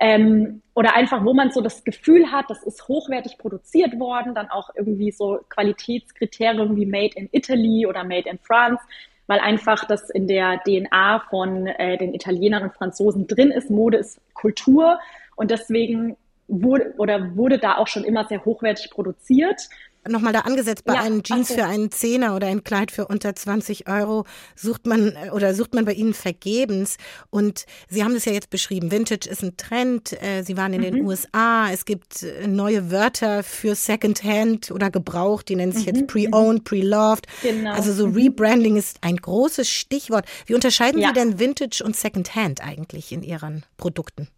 Ähm, 0.00 0.62
oder 0.74 0.94
einfach, 0.94 1.24
wo 1.24 1.34
man 1.34 1.50
so 1.50 1.60
das 1.60 1.84
Gefühl 1.84 2.30
hat, 2.30 2.46
das 2.48 2.62
ist 2.62 2.86
hochwertig 2.88 3.38
produziert 3.38 3.98
worden, 3.98 4.34
dann 4.34 4.48
auch 4.48 4.70
irgendwie 4.74 5.10
so 5.10 5.40
Qualitätskriterien 5.48 6.76
wie 6.76 6.86
Made 6.86 7.16
in 7.16 7.28
Italy 7.32 7.86
oder 7.86 8.04
Made 8.04 8.28
in 8.28 8.38
France, 8.38 8.82
weil 9.26 9.40
einfach 9.40 9.84
das 9.84 10.10
in 10.10 10.26
der 10.26 10.60
DNA 10.64 11.20
von 11.30 11.66
äh, 11.66 11.96
den 11.96 12.14
Italienern 12.14 12.64
und 12.64 12.74
Franzosen 12.74 13.26
drin 13.26 13.50
ist. 13.50 13.70
Mode 13.70 13.98
ist 13.98 14.20
Kultur 14.34 14.98
und 15.36 15.50
deswegen 15.50 16.16
wurde 16.48 16.94
oder 16.96 17.36
wurde 17.36 17.58
da 17.58 17.76
auch 17.76 17.88
schon 17.88 18.04
immer 18.04 18.24
sehr 18.24 18.44
hochwertig 18.44 18.90
produziert 18.90 19.68
nochmal 20.10 20.32
da 20.32 20.40
angesetzt, 20.40 20.84
bei 20.84 20.94
ja, 20.94 21.00
einem 21.00 21.22
Jeans 21.22 21.52
für 21.52 21.64
einen 21.64 21.90
Zehner 21.90 22.34
oder 22.36 22.46
ein 22.46 22.64
Kleid 22.64 22.90
für 22.90 23.06
unter 23.06 23.34
20 23.34 23.88
Euro 23.88 24.24
sucht 24.56 24.86
man 24.86 25.14
äh, 25.14 25.30
oder 25.30 25.54
sucht 25.54 25.74
man 25.74 25.84
bei 25.84 25.92
Ihnen 25.92 26.14
vergebens. 26.14 26.96
Und 27.30 27.66
Sie 27.88 28.04
haben 28.04 28.14
das 28.14 28.24
ja 28.24 28.32
jetzt 28.32 28.50
beschrieben. 28.50 28.90
Vintage 28.90 29.28
ist 29.28 29.42
ein 29.42 29.56
Trend. 29.56 30.20
Äh, 30.22 30.42
Sie 30.42 30.56
waren 30.56 30.72
in 30.72 30.80
mhm. 30.80 30.84
den 30.84 31.06
USA. 31.06 31.70
Es 31.72 31.84
gibt 31.84 32.22
äh, 32.22 32.46
neue 32.46 32.90
Wörter 32.90 33.42
für 33.42 33.74
Secondhand 33.74 34.70
oder 34.70 34.90
gebraucht. 34.90 35.48
Die 35.48 35.56
nennen 35.56 35.72
sich 35.72 35.86
mhm. 35.86 35.94
jetzt 35.94 36.06
Pre-Owned, 36.08 36.64
Pre-Loved. 36.64 37.26
Genau. 37.42 37.72
Also 37.72 37.92
so 37.92 38.08
mhm. 38.08 38.14
Rebranding 38.14 38.76
ist 38.76 38.98
ein 39.02 39.16
großes 39.16 39.68
Stichwort. 39.68 40.26
Wie 40.46 40.54
unterscheiden 40.54 41.00
ja. 41.00 41.08
Sie 41.08 41.14
denn 41.14 41.38
Vintage 41.38 41.82
und 41.84 41.96
Secondhand 41.96 42.62
eigentlich 42.62 43.12
in 43.12 43.22
Ihren 43.22 43.64
Produkten? 43.76 44.28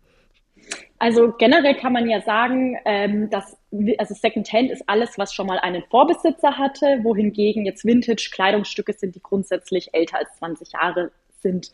Also 0.98 1.32
generell 1.38 1.74
kann 1.76 1.92
man 1.92 2.08
ja 2.08 2.20
sagen, 2.20 2.76
ähm, 2.84 3.30
dass 3.30 3.56
also 3.98 4.14
Secondhand 4.14 4.70
ist 4.70 4.82
alles, 4.86 5.16
was 5.16 5.32
schon 5.32 5.46
mal 5.46 5.58
einen 5.58 5.82
Vorbesitzer 5.90 6.58
hatte, 6.58 7.00
wohingegen 7.02 7.64
jetzt 7.64 7.84
Vintage 7.84 8.30
Kleidungsstücke 8.32 8.92
sind, 8.92 9.14
die 9.14 9.22
grundsätzlich 9.22 9.94
älter 9.94 10.18
als 10.18 10.36
20 10.38 10.72
Jahre 10.72 11.10
sind. 11.40 11.70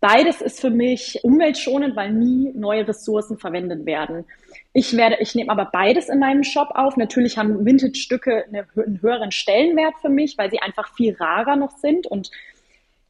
Beides 0.00 0.42
ist 0.42 0.60
für 0.60 0.70
mich 0.70 1.20
umweltschonend, 1.22 1.96
weil 1.96 2.12
nie 2.12 2.52
neue 2.54 2.86
Ressourcen 2.86 3.38
verwendet 3.38 3.86
werden. 3.86 4.24
Ich 4.72 4.94
werde, 4.96 5.16
ich 5.20 5.34
nehme 5.34 5.50
aber 5.50 5.70
beides 5.72 6.08
in 6.08 6.18
meinem 6.18 6.44
Shop 6.44 6.68
auf. 6.74 6.96
Natürlich 6.96 7.38
haben 7.38 7.64
Vintage-Stücke 7.64 8.44
einen 8.46 9.00
höheren 9.00 9.32
Stellenwert 9.32 9.94
für 10.02 10.10
mich, 10.10 10.36
weil 10.36 10.50
sie 10.50 10.60
einfach 10.60 10.94
viel 10.94 11.14
rarer 11.14 11.56
noch 11.56 11.78
sind 11.78 12.06
und 12.06 12.30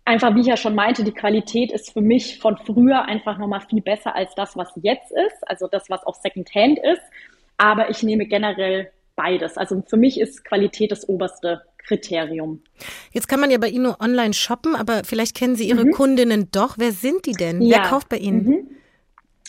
einfach, 0.06 0.34
wie 0.34 0.40
ich 0.40 0.46
ja 0.46 0.56
schon 0.56 0.74
meinte, 0.74 1.04
die 1.04 1.12
Qualität 1.12 1.70
ist 1.70 1.92
für 1.92 2.00
mich 2.00 2.38
von 2.38 2.56
früher 2.56 3.04
einfach 3.04 3.36
nochmal 3.36 3.60
viel 3.60 3.82
besser 3.82 4.14
als 4.14 4.34
das, 4.34 4.56
was 4.56 4.70
jetzt 4.76 5.10
ist, 5.10 5.46
also 5.46 5.66
das, 5.66 5.90
was 5.90 6.06
auch 6.06 6.14
Secondhand 6.14 6.78
ist. 6.78 7.02
Aber 7.58 7.90
ich 7.90 8.02
nehme 8.02 8.26
generell 8.26 8.90
beides. 9.16 9.56
Also 9.56 9.82
für 9.86 9.96
mich 9.96 10.20
ist 10.20 10.44
Qualität 10.44 10.92
das 10.92 11.08
oberste 11.08 11.62
Kriterium. 11.78 12.62
Jetzt 13.12 13.28
kann 13.28 13.40
man 13.40 13.50
ja 13.50 13.58
bei 13.58 13.68
Ihnen 13.68 13.84
nur 13.84 14.00
online 14.00 14.34
shoppen, 14.34 14.74
aber 14.74 15.02
vielleicht 15.04 15.36
kennen 15.36 15.56
Sie 15.56 15.68
Ihre 15.68 15.84
mhm. 15.84 15.92
Kundinnen 15.92 16.48
doch. 16.50 16.76
Wer 16.78 16.92
sind 16.92 17.26
die 17.26 17.32
denn? 17.32 17.62
Ja. 17.62 17.78
Wer 17.78 17.88
kauft 17.90 18.08
bei 18.08 18.18
Ihnen? 18.18 18.46
Mhm. 18.46 18.70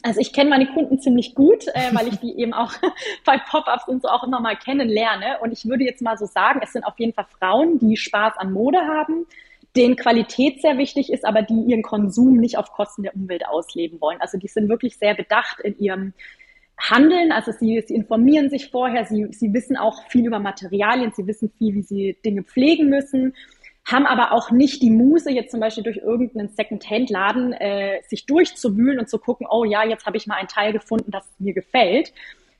Also 0.03 0.21
ich 0.21 0.31
kenne 0.31 0.51
meine 0.51 0.67
Kunden 0.67 0.99
ziemlich 0.99 1.35
gut, 1.35 1.67
äh, 1.73 1.89
weil 1.93 2.07
ich 2.07 2.17
die 2.17 2.37
eben 2.39 2.53
auch 2.53 2.73
bei 3.25 3.37
Pop-ups 3.37 3.87
und 3.87 4.01
so 4.01 4.07
auch 4.07 4.23
immer 4.23 4.39
mal 4.39 4.55
kennenlerne. 4.55 5.39
Und 5.41 5.51
ich 5.51 5.65
würde 5.65 5.83
jetzt 5.83 6.01
mal 6.01 6.17
so 6.17 6.25
sagen, 6.25 6.61
es 6.63 6.73
sind 6.73 6.83
auf 6.83 6.97
jeden 6.97 7.13
Fall 7.13 7.25
Frauen, 7.39 7.79
die 7.79 7.97
Spaß 7.97 8.37
an 8.37 8.53
Mode 8.53 8.79
haben, 8.79 9.25
denen 9.77 9.95
Qualität 9.95 10.61
sehr 10.61 10.77
wichtig 10.77 11.11
ist, 11.11 11.25
aber 11.25 11.41
die 11.41 11.61
ihren 11.67 11.83
Konsum 11.83 12.37
nicht 12.37 12.57
auf 12.57 12.71
Kosten 12.71 13.03
der 13.03 13.15
Umwelt 13.15 13.47
ausleben 13.47 14.01
wollen. 14.01 14.19
Also 14.19 14.37
die 14.37 14.47
sind 14.47 14.67
wirklich 14.67 14.97
sehr 14.97 15.15
bedacht 15.15 15.59
in 15.61 15.77
ihrem 15.79 16.13
Handeln. 16.77 17.31
Also 17.31 17.51
sie, 17.51 17.83
sie 17.87 17.95
informieren 17.95 18.49
sich 18.49 18.69
vorher, 18.69 19.05
sie, 19.05 19.27
sie 19.31 19.53
wissen 19.53 19.77
auch 19.77 20.03
viel 20.09 20.25
über 20.25 20.39
Materialien, 20.39 21.11
sie 21.15 21.27
wissen 21.27 21.51
viel, 21.57 21.75
wie 21.75 21.83
sie 21.83 22.17
Dinge 22.25 22.43
pflegen 22.43 22.89
müssen, 22.89 23.33
haben 23.85 24.05
aber 24.05 24.33
auch 24.33 24.51
nicht 24.51 24.81
die 24.81 24.89
Muse, 24.89 25.31
jetzt 25.31 25.51
zum 25.51 25.61
Beispiel 25.61 25.83
durch 25.83 25.97
irgendeinen 25.97 26.49
Second-Hand-Laden 26.49 27.53
äh, 27.53 28.01
sich 28.07 28.25
durchzuwühlen 28.25 28.99
und 28.99 29.09
zu 29.09 29.17
gucken, 29.17 29.47
oh 29.49 29.63
ja, 29.63 29.85
jetzt 29.85 30.05
habe 30.05 30.17
ich 30.17 30.27
mal 30.27 30.35
ein 30.35 30.49
Teil 30.49 30.73
gefunden, 30.73 31.09
das 31.09 31.25
mir 31.39 31.53
gefällt, 31.53 32.11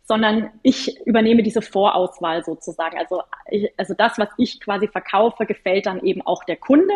sondern 0.07 0.51
ich 0.63 1.05
übernehme 1.05 1.43
diese 1.43 1.61
Vorauswahl 1.61 2.43
sozusagen. 2.43 2.97
Also, 2.97 3.23
ich, 3.49 3.69
also 3.75 3.93
das, 3.93 4.17
was 4.17 4.29
ich 4.37 4.61
quasi 4.61 4.87
verkaufe, 4.87 5.45
gefällt 5.45 5.85
dann 5.85 6.01
eben 6.03 6.21
auch 6.21 6.45
der 6.45 6.55
Kunden. 6.55 6.89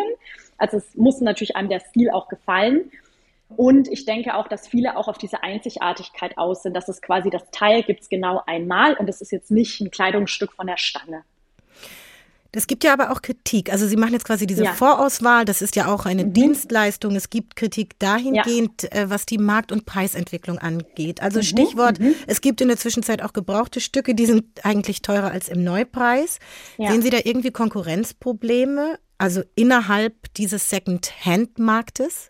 Also 0.56 0.78
es 0.78 0.96
muss 0.96 1.20
natürlich 1.20 1.54
einem 1.54 1.68
der 1.68 1.80
Stil 1.80 2.10
auch 2.10 2.28
gefallen. 2.28 2.90
Und 3.54 3.88
ich 3.88 4.06
denke 4.06 4.34
auch, 4.34 4.48
dass 4.48 4.66
viele 4.66 4.96
auch 4.96 5.08
auf 5.08 5.18
diese 5.18 5.42
Einzigartigkeit 5.42 6.38
aus 6.38 6.62
sind, 6.62 6.74
dass 6.74 6.88
es 6.88 7.02
quasi 7.02 7.28
das 7.28 7.50
Teil 7.50 7.82
gibt 7.82 8.00
es 8.00 8.08
genau 8.08 8.42
einmal 8.46 8.94
und 8.94 9.10
es 9.10 9.20
ist 9.20 9.30
jetzt 9.30 9.50
nicht 9.50 9.78
ein 9.82 9.90
Kleidungsstück 9.90 10.52
von 10.52 10.66
der 10.66 10.78
Stange. 10.78 11.22
Es 12.54 12.66
gibt 12.66 12.84
ja 12.84 12.92
aber 12.92 13.10
auch 13.10 13.22
Kritik. 13.22 13.72
Also 13.72 13.86
Sie 13.86 13.96
machen 13.96 14.12
jetzt 14.12 14.26
quasi 14.26 14.46
diese 14.46 14.64
ja. 14.64 14.72
Vorauswahl. 14.72 15.46
Das 15.46 15.62
ist 15.62 15.74
ja 15.74 15.92
auch 15.92 16.04
eine 16.04 16.24
mhm. 16.24 16.34
Dienstleistung. 16.34 17.16
Es 17.16 17.30
gibt 17.30 17.56
Kritik 17.56 17.98
dahingehend, 17.98 18.82
ja. 18.82 19.02
Äh, 19.02 19.10
was 19.10 19.24
die 19.24 19.38
Markt- 19.38 19.72
und 19.72 19.86
Preisentwicklung 19.86 20.58
angeht. 20.58 21.22
Also 21.22 21.38
mhm. 21.38 21.44
Stichwort, 21.44 21.98
mhm. 21.98 22.14
es 22.26 22.42
gibt 22.42 22.60
in 22.60 22.68
der 22.68 22.76
Zwischenzeit 22.76 23.22
auch 23.22 23.32
gebrauchte 23.32 23.80
Stücke, 23.80 24.14
die 24.14 24.26
sind 24.26 24.44
eigentlich 24.64 25.00
teurer 25.00 25.30
als 25.30 25.48
im 25.48 25.64
Neupreis. 25.64 26.38
Ja. 26.76 26.90
Sehen 26.90 27.00
Sie 27.00 27.10
da 27.10 27.18
irgendwie 27.24 27.50
Konkurrenzprobleme? 27.50 28.98
Also 29.16 29.42
innerhalb 29.54 30.34
dieses 30.34 30.68
Second-Hand-Marktes? 30.68 32.28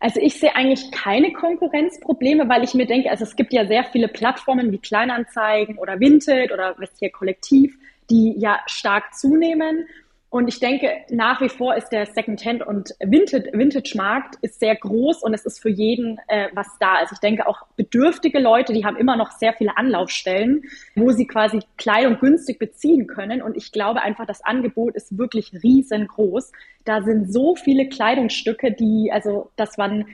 Also 0.00 0.20
ich 0.20 0.38
sehe 0.38 0.54
eigentlich 0.54 0.90
keine 0.90 1.32
Konkurrenzprobleme, 1.32 2.48
weil 2.48 2.64
ich 2.64 2.74
mir 2.74 2.86
denke, 2.86 3.10
also 3.10 3.24
es 3.24 3.36
gibt 3.36 3.52
ja 3.52 3.66
sehr 3.66 3.84
viele 3.84 4.08
Plattformen 4.08 4.72
wie 4.72 4.78
Kleinanzeigen 4.78 5.78
oder 5.78 6.00
Vinted 6.00 6.52
oder 6.52 6.74
Vestiaire 6.78 7.12
Kollektiv, 7.12 7.76
die 8.10 8.34
ja 8.38 8.60
stark 8.66 9.14
zunehmen. 9.14 9.86
Und 10.30 10.46
ich 10.46 10.60
denke, 10.60 10.90
nach 11.08 11.40
wie 11.40 11.48
vor 11.48 11.74
ist 11.74 11.88
der 11.88 12.04
Secondhand- 12.04 12.66
und 12.66 12.90
Vintage-Markt 13.00 14.36
ist 14.42 14.60
sehr 14.60 14.76
groß 14.76 15.22
und 15.22 15.32
es 15.32 15.46
ist 15.46 15.58
für 15.58 15.70
jeden 15.70 16.18
äh, 16.28 16.48
was 16.52 16.66
da. 16.80 16.96
Also 16.96 17.14
ich 17.14 17.20
denke 17.20 17.46
auch 17.46 17.62
bedürftige 17.76 18.38
Leute, 18.38 18.74
die 18.74 18.84
haben 18.84 18.98
immer 18.98 19.16
noch 19.16 19.30
sehr 19.30 19.54
viele 19.54 19.78
Anlaufstellen, 19.78 20.64
wo 20.94 21.12
sie 21.12 21.26
quasi 21.26 21.60
Kleidung 21.78 22.18
günstig 22.20 22.58
beziehen 22.58 23.06
können. 23.06 23.40
Und 23.40 23.56
ich 23.56 23.72
glaube 23.72 24.02
einfach, 24.02 24.26
das 24.26 24.44
Angebot 24.44 24.96
ist 24.96 25.16
wirklich 25.16 25.50
riesengroß. 25.62 26.52
Da 26.84 27.00
sind 27.00 27.32
so 27.32 27.56
viele 27.56 27.88
Kleidungsstücke, 27.88 28.72
die, 28.72 29.10
also, 29.10 29.50
dass 29.56 29.78
man 29.78 30.04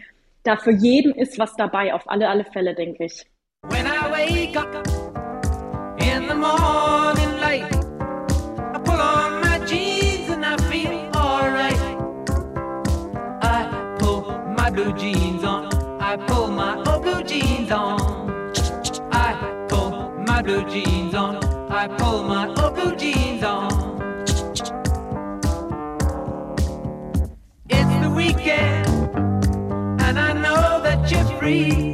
da 0.45 0.57
für 0.57 0.73
jeden 0.73 1.13
ist 1.13 1.41
was 1.41 1.57
dabei, 1.57 1.93
auf 1.93 2.09
alle, 2.09 2.29
alle 2.29 2.45
Fälle, 2.45 2.75
denke 2.75 3.07
ich. 3.07 3.27
When 3.69 3.87
I 3.87 4.11
wake 4.13 4.57
up 4.57 4.87
in 5.99 6.29
the 6.29 6.35
morning 6.35 6.84
blue 14.85 14.99
jeans 14.99 15.45
on. 15.45 15.73
I 16.01 16.17
pull 16.17 16.49
my 16.49 16.77
old 16.85 17.03
blue 17.03 17.23
jeans 17.23 17.71
on. 17.71 18.53
I 19.11 19.67
pull 19.69 20.11
my 20.27 20.43
blue 20.43 20.65
jeans 20.69 21.15
on. 21.15 21.43
I 21.71 21.89
pull 21.89 22.23
my 22.25 22.49
old 22.49 22.75
blue 22.75 22.95
jeans 22.95 23.43
on. 23.43 23.73
It's 27.71 27.95
the 28.03 28.13
weekend, 28.15 28.87
and 30.03 30.19
I 30.19 30.33
know 30.35 30.83
that 30.83 31.11
you're 31.11 31.39
free. 31.39 31.94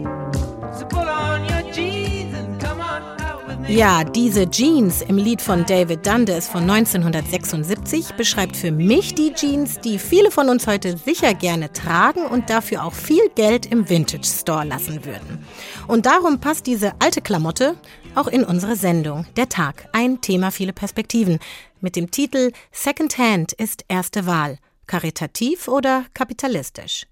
Ja, 3.71 4.03
diese 4.03 4.51
Jeans 4.51 5.01
im 5.01 5.17
Lied 5.17 5.41
von 5.41 5.65
David 5.65 6.05
Dundas 6.05 6.49
von 6.49 6.69
1976 6.69 8.15
beschreibt 8.15 8.57
für 8.57 8.73
mich 8.73 9.15
die 9.15 9.33
Jeans, 9.33 9.79
die 9.79 10.01
viele 10.01 10.33
von 10.33 10.49
uns 10.49 10.67
heute 10.67 10.97
sicher 10.99 11.35
gerne 11.35 11.73
tragen 11.73 12.27
und 12.27 12.51
dafür 12.51 12.85
auch 12.85 12.93
viel 12.93 13.29
Geld 13.37 13.67
im 13.67 13.89
Vintage 13.89 14.27
Store 14.27 14.65
lassen 14.65 15.05
würden. 15.05 15.47
Und 15.87 16.07
darum 16.07 16.41
passt 16.41 16.67
diese 16.67 16.95
alte 16.99 17.21
Klamotte 17.21 17.77
auch 18.17 18.27
in 18.27 18.43
unsere 18.43 18.75
Sendung 18.75 19.25
Der 19.37 19.49
Tag, 19.49 19.89
ein 19.93 20.21
Thema 20.21 20.51
viele 20.51 20.73
Perspektiven, 20.73 21.39
mit 21.81 21.95
dem 21.95 22.11
Titel 22.11 22.51
Secondhand 22.73 23.53
ist 23.53 23.85
erste 23.87 24.27
Wahl, 24.27 24.59
karitativ 24.89 25.69
oder 25.69 26.07
kapitalistisch. 26.13 27.07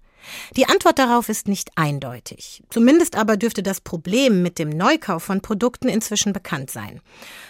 Die 0.55 0.67
Antwort 0.67 0.99
darauf 0.99 1.29
ist 1.29 1.47
nicht 1.47 1.71
eindeutig. 1.75 2.63
Zumindest 2.69 3.15
aber 3.15 3.37
dürfte 3.37 3.63
das 3.63 3.81
Problem 3.81 4.41
mit 4.41 4.59
dem 4.59 4.69
Neukauf 4.69 5.23
von 5.23 5.41
Produkten 5.41 5.89
inzwischen 5.89 6.33
bekannt 6.33 6.69
sein. 6.71 7.01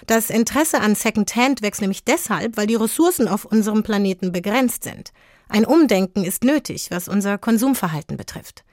Das 0.07 0.29
Interesse 0.29 0.79
an 0.81 0.95
Secondhand 0.95 1.61
wächst 1.61 1.81
nämlich 1.81 2.03
deshalb, 2.03 2.57
weil 2.57 2.67
die 2.67 2.75
Ressourcen 2.75 3.27
auf 3.27 3.45
unserem 3.45 3.83
Planeten 3.83 4.31
begrenzt 4.31 4.83
sind. 4.83 5.11
Ein 5.47 5.65
Umdenken 5.65 6.23
ist 6.23 6.43
nötig, 6.43 6.91
was 6.91 7.07
unser 7.07 7.37
Konsumverhalten 7.39 8.17
betrifft. 8.17 8.63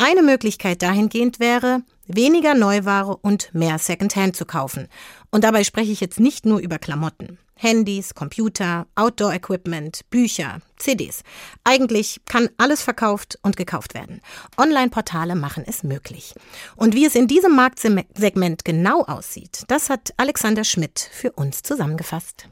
Eine 0.00 0.22
Möglichkeit 0.22 0.82
dahingehend 0.82 1.40
wäre, 1.40 1.82
weniger 2.06 2.54
Neuware 2.54 3.16
und 3.16 3.52
mehr 3.52 3.80
Secondhand 3.80 4.36
zu 4.36 4.46
kaufen. 4.46 4.86
Und 5.32 5.42
dabei 5.42 5.64
spreche 5.64 5.90
ich 5.90 6.00
jetzt 6.00 6.20
nicht 6.20 6.46
nur 6.46 6.60
über 6.60 6.78
Klamotten. 6.78 7.36
Handys, 7.56 8.14
Computer, 8.14 8.86
Outdoor-Equipment, 8.94 10.08
Bücher, 10.08 10.60
CDs. 10.76 11.24
Eigentlich 11.64 12.20
kann 12.26 12.48
alles 12.58 12.80
verkauft 12.80 13.40
und 13.42 13.56
gekauft 13.56 13.94
werden. 13.94 14.20
Online-Portale 14.56 15.34
machen 15.34 15.64
es 15.66 15.82
möglich. 15.82 16.32
Und 16.76 16.94
wie 16.94 17.04
es 17.04 17.16
in 17.16 17.26
diesem 17.26 17.56
Marktsegment 17.56 18.64
genau 18.64 19.02
aussieht, 19.02 19.64
das 19.66 19.90
hat 19.90 20.14
Alexander 20.16 20.62
Schmidt 20.62 21.10
für 21.12 21.32
uns 21.32 21.62
zusammengefasst. 21.62 22.48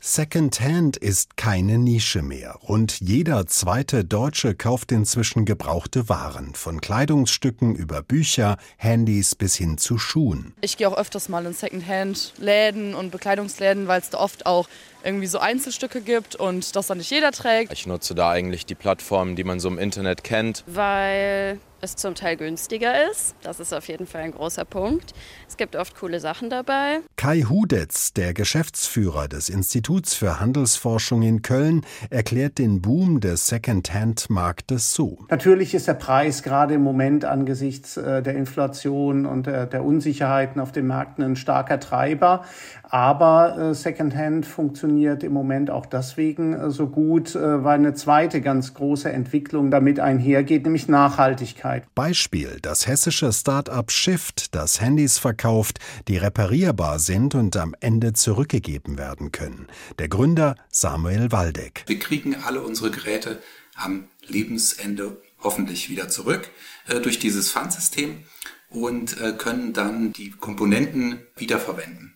Secondhand 0.00 0.96
ist 0.96 1.36
keine 1.36 1.76
Nische 1.76 2.22
mehr. 2.22 2.54
Rund 2.68 3.00
jeder 3.00 3.46
zweite 3.46 4.04
Deutsche 4.04 4.54
kauft 4.54 4.92
inzwischen 4.92 5.44
gebrauchte 5.44 6.08
Waren, 6.08 6.54
von 6.54 6.80
Kleidungsstücken 6.80 7.74
über 7.74 8.02
Bücher, 8.02 8.58
Handys 8.76 9.34
bis 9.34 9.56
hin 9.56 9.76
zu 9.76 9.98
Schuhen. 9.98 10.54
Ich 10.60 10.76
gehe 10.76 10.88
auch 10.88 10.96
öfters 10.96 11.28
mal 11.28 11.44
in 11.46 11.52
Secondhand-Läden 11.52 12.94
und 12.94 13.10
Bekleidungsläden, 13.10 13.88
weil 13.88 14.00
es 14.00 14.10
da 14.10 14.18
oft 14.18 14.46
auch 14.46 14.68
irgendwie 15.04 15.26
so 15.26 15.38
Einzelstücke 15.38 16.00
gibt 16.00 16.36
und 16.36 16.74
das 16.76 16.86
dann 16.88 16.98
nicht 16.98 17.10
jeder 17.10 17.32
trägt. 17.32 17.72
Ich 17.72 17.86
nutze 17.86 18.14
da 18.14 18.30
eigentlich 18.30 18.66
die 18.66 18.74
Plattformen, 18.74 19.36
die 19.36 19.44
man 19.44 19.60
so 19.60 19.68
im 19.68 19.78
Internet 19.78 20.24
kennt. 20.24 20.64
Weil 20.66 21.58
es 21.80 21.96
zum 21.96 22.14
Teil 22.14 22.36
günstiger 22.36 23.08
ist. 23.10 23.34
Das 23.42 23.60
ist 23.60 23.72
auf 23.72 23.86
jeden 23.88 24.06
Fall 24.06 24.22
ein 24.22 24.32
großer 24.32 24.64
Punkt. 24.64 25.14
Es 25.48 25.56
gibt 25.56 25.76
oft 25.76 25.96
coole 25.96 26.20
Sachen 26.20 26.50
dabei. 26.50 27.00
Kai 27.16 27.42
Hudetz, 27.42 28.12
der 28.12 28.34
Geschäftsführer 28.34 29.28
des 29.28 29.48
Instituts 29.48 30.14
für 30.14 30.40
Handelsforschung 30.40 31.22
in 31.22 31.42
Köln, 31.42 31.84
erklärt 32.10 32.58
den 32.58 32.82
Boom 32.82 33.20
des 33.20 33.46
Second-Hand-Marktes 33.46 34.94
so. 34.94 35.18
Natürlich 35.30 35.74
ist 35.74 35.86
der 35.86 35.94
Preis 35.94 36.42
gerade 36.42 36.74
im 36.74 36.82
Moment 36.82 37.24
angesichts 37.24 37.96
äh, 37.96 38.22
der 38.22 38.34
Inflation 38.34 39.26
und 39.26 39.46
der 39.46 39.84
Unsicherheiten 39.84 40.60
auf 40.60 40.72
den 40.72 40.86
Märkten 40.86 41.24
ein 41.24 41.36
starker 41.36 41.80
Treiber. 41.80 42.44
Aber 42.90 43.58
äh, 43.58 43.74
Secondhand 43.74 44.46
funktioniert 44.46 45.22
im 45.22 45.32
Moment 45.32 45.70
auch 45.70 45.86
deswegen 45.86 46.54
äh, 46.54 46.70
so 46.70 46.88
gut, 46.88 47.34
weil 47.34 47.78
eine 47.78 47.94
zweite 47.94 48.40
ganz 48.40 48.74
große 48.74 49.10
Entwicklung 49.10 49.70
damit 49.70 50.00
einhergeht, 50.00 50.64
nämlich 50.64 50.88
Nachhaltigkeit. 50.88 51.84
Beispiel 51.94 52.58
das 52.62 52.86
hessische 52.86 53.32
Start-up 53.32 53.90
Shift, 53.90 54.54
das 54.54 54.80
Handys 54.80 55.18
verkauft, 55.18 55.78
die 56.08 56.16
reparierbar 56.16 56.98
sind 56.98 57.34
und 57.34 57.56
am 57.56 57.74
Ende 57.80 58.12
zurückgegeben 58.12 58.98
werden 58.98 59.32
können. 59.32 59.66
Der 59.98 60.08
Gründer 60.08 60.56
Samuel 60.70 61.32
Waldeck. 61.32 61.84
Wir 61.86 61.98
kriegen 61.98 62.36
alle 62.44 62.62
unsere 62.62 62.90
Geräte 62.90 63.38
am 63.76 64.04
Lebensende 64.26 65.16
hoffentlich 65.40 65.88
wieder 65.88 66.08
zurück 66.08 66.50
äh, 66.88 67.00
durch 67.00 67.18
dieses 67.18 67.52
Pfandsystem 67.52 68.24
und 68.70 69.20
äh, 69.20 69.32
können 69.32 69.72
dann 69.72 70.12
die 70.12 70.30
Komponenten 70.30 71.20
wiederverwenden. 71.36 72.14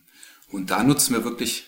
Und 0.53 0.69
da 0.69 0.83
nutzen 0.83 1.15
wir 1.15 1.23
wirklich 1.23 1.65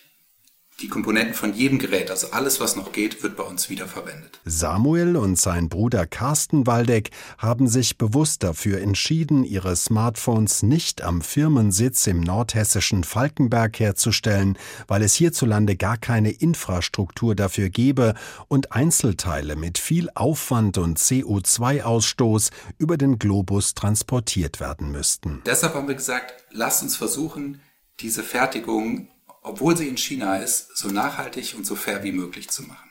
die 0.80 0.90
Komponenten 0.90 1.34
von 1.34 1.54
jedem 1.54 1.80
Gerät, 1.80 2.12
also 2.12 2.32
alles, 2.32 2.60
was 2.60 2.76
noch 2.76 2.92
geht, 2.92 3.24
wird 3.24 3.36
bei 3.36 3.44
uns 3.44 3.70
wiederverwendet. 3.70 4.42
Samuel 4.44 5.16
und 5.16 5.40
sein 5.40 5.70
Bruder 5.70 6.06
Carsten 6.06 6.68
Waldeck 6.68 7.10
haben 7.38 7.68
sich 7.68 7.98
bewusst 7.98 8.44
dafür 8.44 8.82
entschieden, 8.82 9.44
ihre 9.44 9.76
Smartphones 9.76 10.62
nicht 10.62 11.02
am 11.02 11.22
Firmensitz 11.22 12.06
im 12.06 12.20
nordhessischen 12.20 13.04
Falkenberg 13.06 13.80
herzustellen, 13.80 14.58
weil 14.88 15.02
es 15.02 15.16
hierzulande 15.16 15.78
gar 15.78 15.98
keine 15.98 16.30
Infrastruktur 16.30 17.36
dafür 17.36 17.70
gäbe 17.70 18.14
und 18.50 18.74
Einzelteile 18.74 19.56
mit 19.56 19.80
viel 19.80 20.10
Aufwand 20.14 20.78
und 20.78 21.00
CO2-Ausstoß 21.00 22.52
über 22.78 22.98
den 22.98 23.18
Globus 23.18 23.74
transportiert 23.74 24.60
werden 24.60 24.92
müssten. 24.92 25.42
Deshalb 25.46 25.74
haben 25.74 25.88
wir 25.88 25.96
gesagt, 25.96 26.36
lasst 26.52 26.84
uns 26.84 26.98
versuchen, 26.98 27.62
diese 28.00 28.24
Fertigung 28.24 29.10
obwohl 29.46 29.78
sie 29.78 29.88
in 29.88 29.98
China 29.98 30.38
ist, 30.38 30.76
so 30.76 30.90
nachhaltig 30.90 31.54
und 31.56 31.66
so 31.66 31.76
fair 31.76 32.04
wie 32.04 32.12
möglich 32.12 32.50
zu 32.50 32.64
machen. 32.64 32.90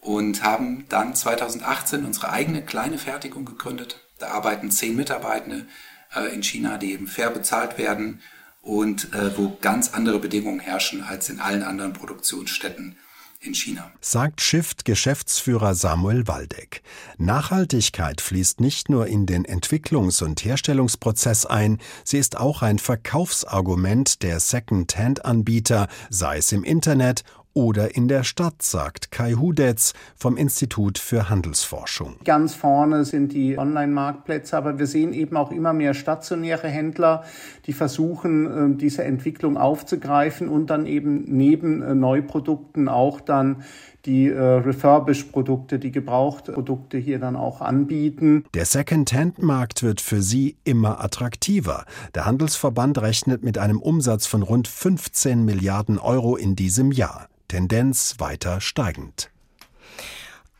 Und 0.00 0.42
haben 0.42 0.86
dann 0.88 1.14
2018 1.14 2.06
unsere 2.06 2.30
eigene 2.30 2.64
kleine 2.64 2.98
Fertigung 2.98 3.44
gegründet. 3.44 4.00
Da 4.18 4.28
arbeiten 4.28 4.70
zehn 4.70 4.96
Mitarbeitende 4.96 5.66
äh, 6.14 6.32
in 6.32 6.42
China, 6.42 6.78
die 6.78 6.92
eben 6.92 7.06
fair 7.06 7.30
bezahlt 7.30 7.76
werden 7.76 8.22
und 8.62 9.12
äh, 9.12 9.36
wo 9.36 9.58
ganz 9.60 9.92
andere 9.92 10.20
Bedingungen 10.20 10.60
herrschen 10.60 11.02
als 11.02 11.28
in 11.28 11.40
allen 11.40 11.62
anderen 11.62 11.92
Produktionsstätten 11.92 12.96
in 13.42 13.54
China. 13.54 13.90
Sagt 14.00 14.42
Shift-Geschäftsführer 14.42 15.74
Samuel 15.74 16.26
Waldeck. 16.26 16.82
Nachhaltigkeit 17.16 18.20
fließt 18.20 18.60
nicht 18.60 18.90
nur 18.90 19.06
in 19.06 19.24
den 19.24 19.46
Entwicklungs- 19.46 20.22
und 20.22 20.44
Herstellungsprozess 20.44 21.46
ein, 21.46 21.78
sie 22.04 22.18
ist 22.18 22.36
auch 22.36 22.60
ein 22.60 22.78
Verkaufsargument 22.78 24.22
der 24.22 24.40
Second-Hand-Anbieter, 24.40 25.88
sei 26.10 26.38
es 26.38 26.52
im 26.52 26.64
Internet 26.64 27.24
oder 27.54 27.96
in 27.96 28.08
der 28.08 28.24
Stadt, 28.24 28.62
sagt 28.62 29.10
Kai 29.10 29.32
Hudetz 29.32 29.92
vom 30.16 30.36
Institut 30.36 30.98
für 30.98 31.28
Handelsforschung. 31.28 32.16
Ganz 32.24 32.54
vorne 32.54 33.04
sind 33.04 33.32
die 33.32 33.58
Online-Marktplätze, 33.58 34.56
aber 34.56 34.78
wir 34.78 34.86
sehen 34.86 35.12
eben 35.12 35.36
auch 35.36 35.50
immer 35.50 35.72
mehr 35.72 35.94
stationäre 35.94 36.68
Händler, 36.68 37.24
die 37.66 37.72
versuchen, 37.72 38.46
ähm, 38.46 38.78
diese 38.78 39.04
Entwicklung 39.04 39.56
aufzugreifen 39.56 40.48
und 40.48 40.70
dann 40.70 40.86
eben 40.86 41.24
neben 41.26 41.82
äh, 41.82 41.94
Neuprodukten 41.94 42.88
auch 42.88 43.20
dann 43.20 43.62
die 44.06 44.28
äh, 44.28 44.40
Refurbish-Produkte, 44.40 45.78
die 45.78 45.90
Gebrauchtprodukte 45.90 46.98
hier 46.98 47.18
dann 47.18 47.36
auch 47.36 47.60
anbieten. 47.60 48.44
Der 48.54 48.64
Second-Hand-Markt 48.64 49.82
wird 49.82 50.00
für 50.00 50.22
sie 50.22 50.56
immer 50.64 51.02
attraktiver. 51.04 51.84
Der 52.14 52.26
Handelsverband 52.26 53.00
rechnet 53.02 53.42
mit 53.42 53.58
einem 53.58 53.80
Umsatz 53.80 54.26
von 54.26 54.42
rund 54.42 54.68
15 54.68 55.44
Milliarden 55.44 55.98
Euro 55.98 56.36
in 56.36 56.56
diesem 56.56 56.92
Jahr. 56.92 57.29
Tendenz 57.50 58.14
weiter 58.18 58.60
steigend. 58.60 59.28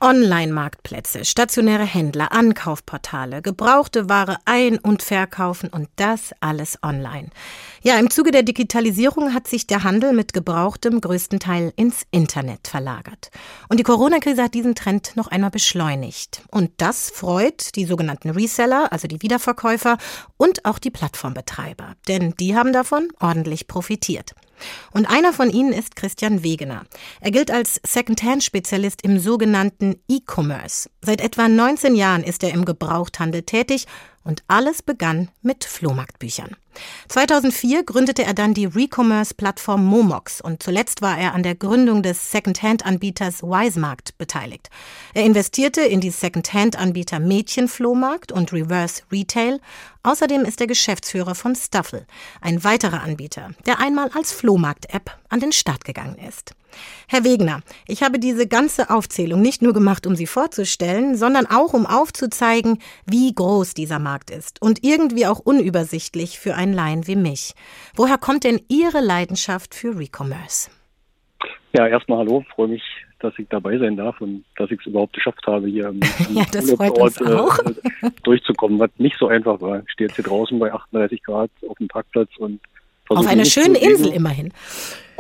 Online-Marktplätze, 0.01 1.25
stationäre 1.25 1.85
Händler, 1.85 2.33
Ankaufportale, 2.33 3.43
gebrauchte 3.43 4.09
Ware 4.09 4.39
ein- 4.45 4.79
und 4.79 5.01
verkaufen 5.01 5.69
und 5.69 5.89
das 5.95 6.35
alles 6.41 6.83
online. 6.83 7.29
Ja, 7.83 7.97
im 7.97 8.11
Zuge 8.11 8.33
der 8.33 8.43
Digitalisierung 8.43 9.33
hat 9.33 9.47
sich 9.47 9.69
der 9.69 9.85
Handel 9.85 10.13
mit 10.15 10.33
Gebrauchtem 10.33 11.01
größtenteils 11.01 11.75
ins 11.77 12.03
Internet 12.11 12.67
verlagert. 12.67 13.31
Und 13.69 13.79
die 13.79 13.85
Corona-Krise 13.85 14.43
hat 14.43 14.55
diesen 14.55 14.75
Trend 14.75 15.13
noch 15.15 15.29
einmal 15.29 15.51
beschleunigt. 15.51 16.43
Und 16.51 16.73
das 16.79 17.09
freut 17.11 17.77
die 17.77 17.85
sogenannten 17.85 18.31
Reseller, 18.31 18.93
also 18.93 19.07
die 19.07 19.23
Wiederverkäufer 19.23 19.97
und 20.37 20.65
auch 20.65 20.81
die 20.81 20.91
Plattformbetreiber. 20.91 21.95
Denn 22.09 22.35
die 22.41 22.57
haben 22.57 22.73
davon 22.73 23.07
ordentlich 23.21 23.69
profitiert. 23.69 24.35
Und 24.93 25.07
einer 25.07 25.33
von 25.33 25.51
ihnen 25.51 25.73
ist 25.73 25.97
Christian 25.97 26.43
Wegener. 26.43 26.85
Er 27.21 27.31
gilt 27.31 27.51
als 27.51 27.81
Second-Hand-Spezialist 27.87 29.03
im 29.03 29.19
sogenannten 29.19 29.97
E-Commerce. 30.09 30.91
Seit 31.03 31.21
etwa 31.21 31.49
19 31.49 31.95
Jahren 31.95 32.25
ist 32.25 32.43
er 32.43 32.53
im 32.53 32.65
Gebrauchthandel 32.65 33.43
tätig 33.43 33.87
und 34.25 34.43
alles 34.49 34.83
begann 34.83 35.29
mit 35.43 35.65
Flohmarktbüchern. 35.65 36.57
2004 37.09 37.85
gründete 37.85 38.25
er 38.25 38.35
dann 38.35 38.55
die 38.55 38.67
Recommerce-Plattform 38.67 39.85
Momox 39.85 40.41
und 40.41 40.63
zuletzt 40.63 41.03
war 41.03 41.19
er 41.19 41.35
an 41.35 41.43
der 41.43 41.55
Gründung 41.55 42.03
des 42.03 42.31
Second-Hand-Anbieters 42.31 43.43
Wisemarkt 43.43 44.17
beteiligt. 44.19 44.69
Er 45.15 45.25
investierte 45.25 45.83
in 45.83 46.01
die 46.01 46.11
Second-Hand-Anbieter 46.11 47.21
Mädchenflohmarkt 47.21 48.33
und 48.33 48.53
Reverse 48.53 49.03
Retail. 49.11 49.61
Außerdem 50.03 50.45
ist 50.45 50.61
er 50.61 50.67
Geschäftsführer 50.67 51.35
von 51.35 51.55
Stuffle, 51.55 52.07
ein 52.41 52.65
weiterer 52.65 53.03
Anbieter, 53.03 53.51
der 53.67 53.81
einmal 53.81 54.11
als 54.15 54.33
Flohmarkt-App 54.33 55.19
an 55.29 55.41
den 55.41 55.53
Start 55.53 55.85
gegangen 55.85 56.17
ist. 56.17 56.55
Herr 57.09 57.25
Wegner, 57.25 57.63
ich 57.87 58.03
habe 58.03 58.19
diese 58.19 58.47
ganze 58.47 58.91
Aufzählung 58.91 59.41
nicht 59.41 59.63
nur 59.63 59.73
gemacht, 59.73 60.07
um 60.07 60.17
sie 60.17 60.27
vorzustellen, 60.27 61.17
sondern 61.17 61.47
auch 61.47 61.73
um 61.73 61.87
aufzuzeigen, 61.87 62.79
wie 63.07 63.35
groß 63.35 63.75
dieser 63.75 63.99
Markt 63.99 64.31
ist 64.31 64.61
und 64.63 64.85
irgendwie 64.85 65.27
auch 65.27 65.39
unübersichtlich 65.39 66.39
für 66.39 66.55
einen 66.55 66.73
Laien 66.73 67.07
wie 67.07 67.17
mich. 67.17 67.55
Woher 67.95 68.19
kommt 68.19 68.45
denn 68.45 68.61
Ihre 68.69 69.01
Leidenschaft 69.01 69.75
für 69.75 69.99
Recommerce? 69.99 70.71
Ja, 71.73 71.87
erstmal 71.87 72.19
hallo, 72.19 72.45
freue 72.55 72.69
mich, 72.69 72.83
dass 73.21 73.33
ich 73.39 73.47
dabei 73.49 73.79
sein 73.79 73.97
darf 73.97 74.21
und 74.21 74.45
dass 74.57 74.71
ich 74.71 74.81
es 74.81 74.87
überhaupt 74.87 75.13
geschafft 75.13 75.47
habe, 75.47 75.69
hier 75.69 75.89
im, 75.89 76.01
im 76.29 76.35
ja, 76.37 76.45
das 76.51 76.73
auch. 76.79 77.59
Äh, 77.59 78.11
durchzukommen, 78.23 78.79
was 78.79 78.91
nicht 78.99 79.17
so 79.19 79.29
einfach 79.29 79.61
war. 79.61 79.83
Ich 79.87 79.93
stehe 79.93 80.09
jetzt 80.09 80.17
hier 80.17 80.25
draußen 80.25 80.59
bei 80.59 80.73
38 80.73 81.23
Grad 81.23 81.51
auf 81.69 81.79
dem 81.79 81.89
Parkplatz 81.89 82.31
und 82.39 82.61
auf 83.09 83.27
einer 83.27 83.45
schönen 83.45 83.75
Insel 83.75 84.13
immerhin. 84.13 84.53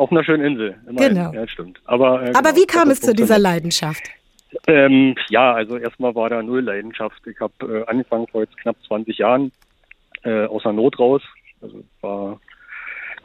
Auf 0.01 0.11
einer 0.11 0.25
schönen 0.25 0.43
Insel. 0.47 0.77
Immerhin. 0.89 1.15
Genau. 1.15 1.33
Ja, 1.35 1.47
stimmt. 1.47 1.79
Aber, 1.85 2.23
äh, 2.23 2.31
Aber 2.31 2.53
genau, 2.53 2.57
wie 2.57 2.67
kam 2.67 2.89
es 2.89 3.03
zu 3.03 3.13
dieser 3.13 3.39
Leidenschaft? 3.39 4.03
Ähm, 4.67 5.15
ja, 5.29 5.53
also 5.53 5.77
erstmal 5.77 6.15
war 6.15 6.31
da 6.31 6.43
null 6.43 6.63
Leidenschaft. 6.63 7.21
Ich 7.27 7.39
habe 7.39 7.53
äh, 7.61 7.85
angefangen 7.87 8.27
vor 8.29 8.41
jetzt 8.41 8.57
knapp 8.57 8.77
20 8.87 9.19
Jahren 9.19 9.53
äh, 10.23 10.47
aus 10.47 10.63
der 10.63 10.73
Not 10.73 10.99
raus. 10.99 11.21
Also 11.61 11.85
war 12.01 12.41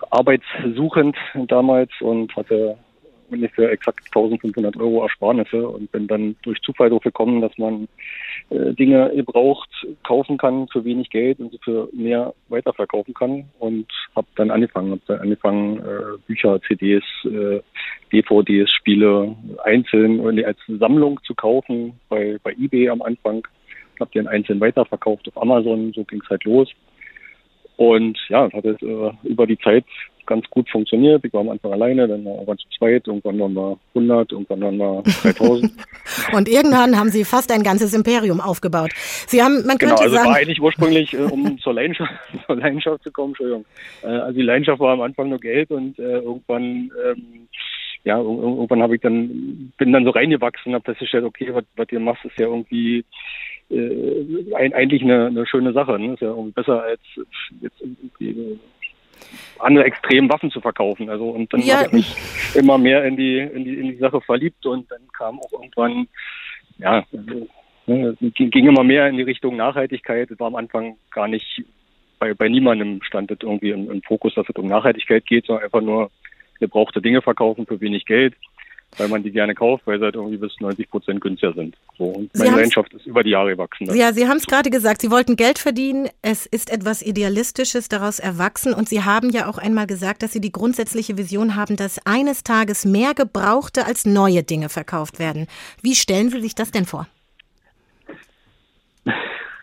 arbeitssuchend 0.09 1.15
damals 1.47 1.91
und 2.01 2.35
hatte 2.35 2.77
ungefähr 3.29 3.71
exakt 3.71 4.05
1500 4.07 4.77
Euro 4.77 5.03
Ersparnisse 5.03 5.67
und 5.67 5.91
bin 5.91 6.07
dann 6.07 6.35
durch 6.43 6.61
Zufall 6.61 6.89
darauf 6.89 7.03
gekommen, 7.03 7.41
dass 7.41 7.57
man 7.57 7.87
äh, 8.49 8.73
Dinge 8.73 9.11
gebraucht 9.15 9.69
kaufen 10.03 10.37
kann 10.37 10.67
für 10.67 10.83
wenig 10.85 11.09
Geld 11.09 11.39
und 11.39 11.57
für 11.63 11.89
mehr 11.93 12.33
weiterverkaufen 12.49 13.13
kann 13.13 13.45
und 13.59 13.87
habe 14.15 14.27
dann 14.35 14.51
angefangen, 14.51 14.91
habe 14.91 15.01
dann 15.07 15.19
angefangen 15.19 15.79
äh, 15.79 16.17
Bücher, 16.27 16.59
CDs, 16.61 17.03
äh, 17.25 17.61
DVDs, 18.11 18.71
Spiele 18.71 19.35
einzeln 19.63 20.45
als 20.45 20.57
Sammlung 20.67 21.19
zu 21.23 21.33
kaufen 21.33 21.99
bei 22.09 22.37
bei 22.43 22.51
eBay 22.53 22.89
am 22.89 23.01
Anfang, 23.01 23.47
habe 23.99 24.11
dann 24.13 24.27
einzeln 24.27 24.59
weiterverkauft 24.59 25.27
auf 25.27 25.41
Amazon, 25.41 25.91
so 25.93 26.03
ging 26.03 26.21
es 26.23 26.29
halt 26.29 26.43
los. 26.43 26.69
Und 27.77 28.17
ja, 28.29 28.49
hat 28.51 28.65
es 28.65 28.81
äh, 28.81 29.11
über 29.23 29.47
die 29.47 29.57
Zeit 29.59 29.85
ganz 30.25 30.45
gut 30.49 30.69
funktioniert. 30.69 31.23
Ich 31.23 31.33
war 31.33 31.41
am 31.41 31.49
Anfang 31.49 31.73
alleine, 31.73 32.07
dann 32.07 32.25
waren 32.25 32.47
wir 32.47 32.57
zu 32.57 32.67
zweit, 32.77 33.07
irgendwann 33.07 33.39
waren 33.39 33.53
wir 33.53 33.79
100, 33.93 34.31
irgendwann 34.31 34.61
waren 34.61 34.77
wir 34.77 35.03
3000. 35.23 35.71
und 36.33 36.47
irgendwann 36.47 36.97
haben 36.97 37.09
Sie 37.09 37.23
fast 37.23 37.51
ein 37.51 37.63
ganzes 37.63 37.93
Imperium 37.93 38.41
aufgebaut. 38.41 38.91
Sie 39.27 39.41
haben, 39.41 39.65
man 39.65 39.77
genau, 39.77 39.95
könnte 39.95 40.03
also 40.03 40.15
sagen, 40.15 40.29
war 40.29 40.35
eigentlich 40.37 40.61
ursprünglich, 40.61 41.13
äh, 41.13 41.17
um 41.17 41.57
zur 41.59 41.73
Leidenschaft, 41.73 42.11
zur 42.47 42.55
Leidenschaft 42.55 43.03
zu 43.03 43.11
kommen, 43.11 43.29
Entschuldigung. 43.29 43.65
Äh, 44.03 44.07
also 44.07 44.37
die 44.37 44.45
Leidenschaft 44.45 44.79
war 44.79 44.93
am 44.93 45.01
Anfang 45.01 45.29
nur 45.29 45.39
Geld 45.39 45.71
und 45.71 45.97
äh, 45.99 46.19
irgendwann, 46.19 46.91
ähm, 47.05 47.47
ja, 48.03 48.17
irgendwann 48.17 48.83
habe 48.83 48.95
ich 48.95 49.01
dann, 49.01 49.73
bin 49.77 49.91
dann 49.91 50.05
so 50.05 50.11
reingewachsen, 50.11 50.73
habe 50.73 50.83
festgestellt, 50.83 51.23
okay, 51.23 51.49
was, 51.53 51.63
was 51.75 51.91
ihr 51.91 51.99
machst, 51.99 52.25
ist 52.25 52.37
ja 52.37 52.47
irgendwie 52.47 53.03
äh, 53.69 54.53
ein, 54.55 54.73
eigentlich 54.73 55.01
eine, 55.01 55.27
eine 55.27 55.45
schöne 55.47 55.73
Sache. 55.73 55.99
Ne? 55.99 56.13
Ist 56.13 56.21
ja 56.21 56.29
irgendwie 56.29 56.51
besser 56.51 56.83
als 56.83 57.01
jetzt 57.61 57.81
irgendwie 57.81 58.59
andere 59.59 59.85
extremen 59.85 60.29
Waffen 60.29 60.51
zu 60.51 60.61
verkaufen. 60.61 61.09
Also 61.09 61.29
und 61.29 61.51
dann 61.53 61.61
Ja. 61.61 61.77
habe 61.77 61.85
ich 61.87 61.91
mich 61.93 62.15
immer 62.55 62.77
mehr 62.77 63.03
in 63.05 63.17
die, 63.17 63.39
in 63.39 63.63
die 63.63 63.75
in 63.75 63.87
die 63.89 63.97
Sache 63.97 64.21
verliebt 64.21 64.65
und 64.65 64.89
dann 64.91 65.01
kam 65.17 65.39
auch 65.39 65.51
irgendwann 65.51 66.07
ja 66.77 67.05
also, 67.11 67.47
ne, 67.87 68.15
ging 68.19 68.67
immer 68.67 68.83
mehr 68.83 69.07
in 69.07 69.17
die 69.17 69.23
Richtung 69.23 69.55
Nachhaltigkeit. 69.55 70.29
Es 70.29 70.39
war 70.39 70.47
am 70.47 70.55
Anfang 70.55 70.97
gar 71.11 71.27
nicht 71.27 71.63
bei, 72.19 72.33
bei 72.33 72.49
niemandem 72.49 73.01
stand 73.03 73.31
das 73.31 73.37
irgendwie 73.41 73.71
im, 73.71 73.89
im 73.91 74.01
Fokus, 74.01 74.33
dass 74.35 74.47
es 74.47 74.55
um 74.55 74.67
Nachhaltigkeit 74.67 75.25
geht, 75.25 75.45
sondern 75.45 75.65
einfach 75.65 75.81
nur 75.81 76.11
gebrauchte 76.59 77.01
Dinge 77.01 77.21
verkaufen 77.21 77.65
für 77.65 77.81
wenig 77.81 78.05
Geld, 78.05 78.33
weil 78.97 79.07
man 79.07 79.23
die 79.23 79.31
gerne 79.31 79.55
kauft, 79.55 79.85
weil 79.85 79.99
sie 79.99 80.05
halt 80.05 80.15
irgendwie 80.15 80.37
bis 80.37 80.51
90 80.59 80.89
Prozent 80.89 81.21
günstiger 81.21 81.53
sind. 81.53 81.75
So 81.97 82.05
und 82.05 82.29
Sie 82.33 82.43
meine 82.43 82.57
Leidenschaft 82.57 82.93
ist 82.93 83.05
über 83.05 83.23
die 83.23 83.31
Jahre 83.31 83.51
gewachsen. 83.51 83.93
Ja, 83.95 84.13
Sie 84.13 84.27
haben 84.27 84.37
es 84.37 84.45
gerade 84.45 84.69
gesagt, 84.69 85.01
Sie 85.01 85.11
wollten 85.11 85.35
Geld 85.35 85.59
verdienen. 85.59 86.09
Es 86.21 86.45
ist 86.45 86.71
etwas 86.71 87.01
Idealistisches 87.01 87.89
daraus 87.89 88.19
erwachsen. 88.19 88.73
Und 88.73 88.89
Sie 88.89 89.03
haben 89.03 89.29
ja 89.29 89.47
auch 89.47 89.57
einmal 89.57 89.87
gesagt, 89.87 90.23
dass 90.23 90.33
Sie 90.33 90.41
die 90.41 90.51
grundsätzliche 90.51 91.17
Vision 91.17 91.55
haben, 91.55 91.75
dass 91.75 92.05
eines 92.05 92.43
Tages 92.43 92.85
mehr 92.85 93.13
gebrauchte 93.13 93.85
als 93.85 94.05
neue 94.05 94.43
Dinge 94.43 94.69
verkauft 94.69 95.19
werden. 95.19 95.47
Wie 95.81 95.95
stellen 95.95 96.29
Sie 96.29 96.41
sich 96.41 96.55
das 96.55 96.71
denn 96.71 96.85
vor? 96.85 97.07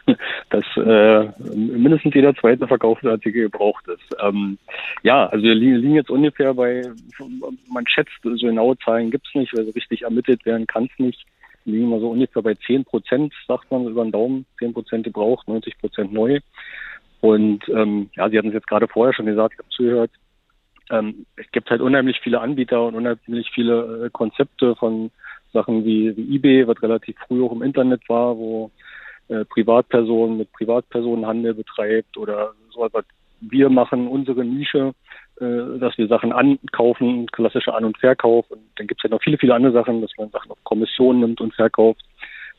dass 0.51 0.65
äh, 0.77 1.31
mindestens 1.55 2.15
jeder 2.15 2.35
zweite 2.35 2.67
verkaufte 2.67 3.11
Artikel 3.11 3.43
gebraucht 3.43 3.87
ist. 3.88 4.17
Ähm, 4.21 4.59
ja, 5.03 5.27
also 5.27 5.45
wir 5.45 5.55
liegen, 5.55 5.95
jetzt 5.95 6.11
ungefähr 6.11 6.55
bei, 6.55 6.83
man 7.73 7.87
schätzt, 7.87 8.12
so 8.23 8.31
genaue 8.31 8.77
Zahlen 8.79 9.11
gibt's 9.11 9.35
nicht, 9.35 9.57
weil 9.57 9.65
so 9.65 9.71
richtig 9.71 10.03
ermittelt 10.03 10.45
werden 10.45 10.67
kann 10.67 10.88
es 10.93 10.99
nicht. 10.99 11.25
Wir 11.65 11.75
liegen 11.75 11.91
mal 11.91 12.01
so 12.01 12.11
ungefähr 12.11 12.43
bei 12.43 12.55
10 12.55 12.85
Prozent, 12.85 13.33
sagt 13.47 13.71
man 13.71 13.87
über 13.87 14.05
den 14.05 14.12
Daumen, 14.12 14.47
10 14.59 14.73
Prozent 14.73 15.05
gebraucht, 15.05 15.47
90 15.47 15.79
Prozent 15.79 16.12
neu. 16.12 16.41
Und 17.21 17.69
ähm, 17.69 18.11
ja, 18.17 18.29
Sie 18.29 18.37
hatten 18.37 18.49
es 18.49 18.55
jetzt 18.55 18.67
gerade 18.67 18.88
vorher 18.88 19.15
schon 19.15 19.27
gesagt, 19.27 19.55
ich 19.55 19.59
habe 19.61 19.69
zugehört, 19.69 20.11
ähm, 20.91 21.27
es 21.37 21.49
gibt 21.53 21.71
halt 21.71 21.81
unheimlich 21.81 22.19
viele 22.21 22.41
Anbieter 22.41 22.85
und 22.85 22.97
unheimlich 22.97 23.49
viele 23.55 24.07
äh, 24.07 24.11
Konzepte 24.11 24.75
von 24.75 25.12
Sachen 25.53 25.85
wie, 25.85 26.17
wie 26.17 26.35
eBay, 26.37 26.67
was 26.67 26.83
relativ 26.83 27.17
früh 27.27 27.45
auch 27.45 27.53
im 27.53 27.62
Internet 27.62 28.09
war, 28.09 28.37
wo 28.37 28.71
äh, 29.29 29.45
Privatpersonen 29.45 30.39
mit 30.39 30.53
Privatpersonen 30.53 31.27
Handel 31.27 31.55
betreibt 31.55 32.17
oder 32.17 32.53
so 32.71 32.89
was 32.93 33.05
wir 33.41 33.71
machen, 33.71 34.07
unsere 34.07 34.45
Nische, 34.45 34.95
äh, 35.41 35.79
dass 35.79 35.99
wir 35.99 36.07
Sachen 36.07 36.33
ankaufen, 36.33 37.27
klassischer 37.33 37.75
An- 37.75 37.85
und 37.85 37.99
Verkauf. 37.99 38.49
Und 38.51 38.61
dann 38.77 38.87
gibt 38.87 39.01
es 39.01 39.11
ja 39.11 39.15
noch 39.15 39.23
viele, 39.23 39.39
viele 39.39 39.55
andere 39.55 39.73
Sachen, 39.73 40.01
dass 40.01 40.13
man 40.17 40.31
Sachen 40.31 40.51
auf 40.51 40.63
Kommission 40.65 41.21
nimmt 41.21 41.41
und 41.41 41.55
verkauft. 41.55 42.03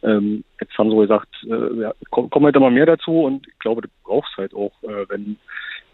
Ähm, 0.03 0.43
jetzt 0.59 0.77
haben 0.77 0.89
sie 0.89 0.97
gesagt, 0.97 1.29
äh, 1.49 1.81
ja, 1.81 1.93
komm- 2.09 2.29
kommen 2.29 2.45
halt 2.45 2.55
immer 2.57 2.69
mehr 2.69 2.85
dazu 2.85 3.21
und 3.21 3.47
ich 3.47 3.57
glaube, 3.59 3.83
du 3.83 3.87
brauchst 4.03 4.35
halt 4.35 4.53
auch, 4.53 4.73
äh, 4.83 5.05
wenn 5.07 5.37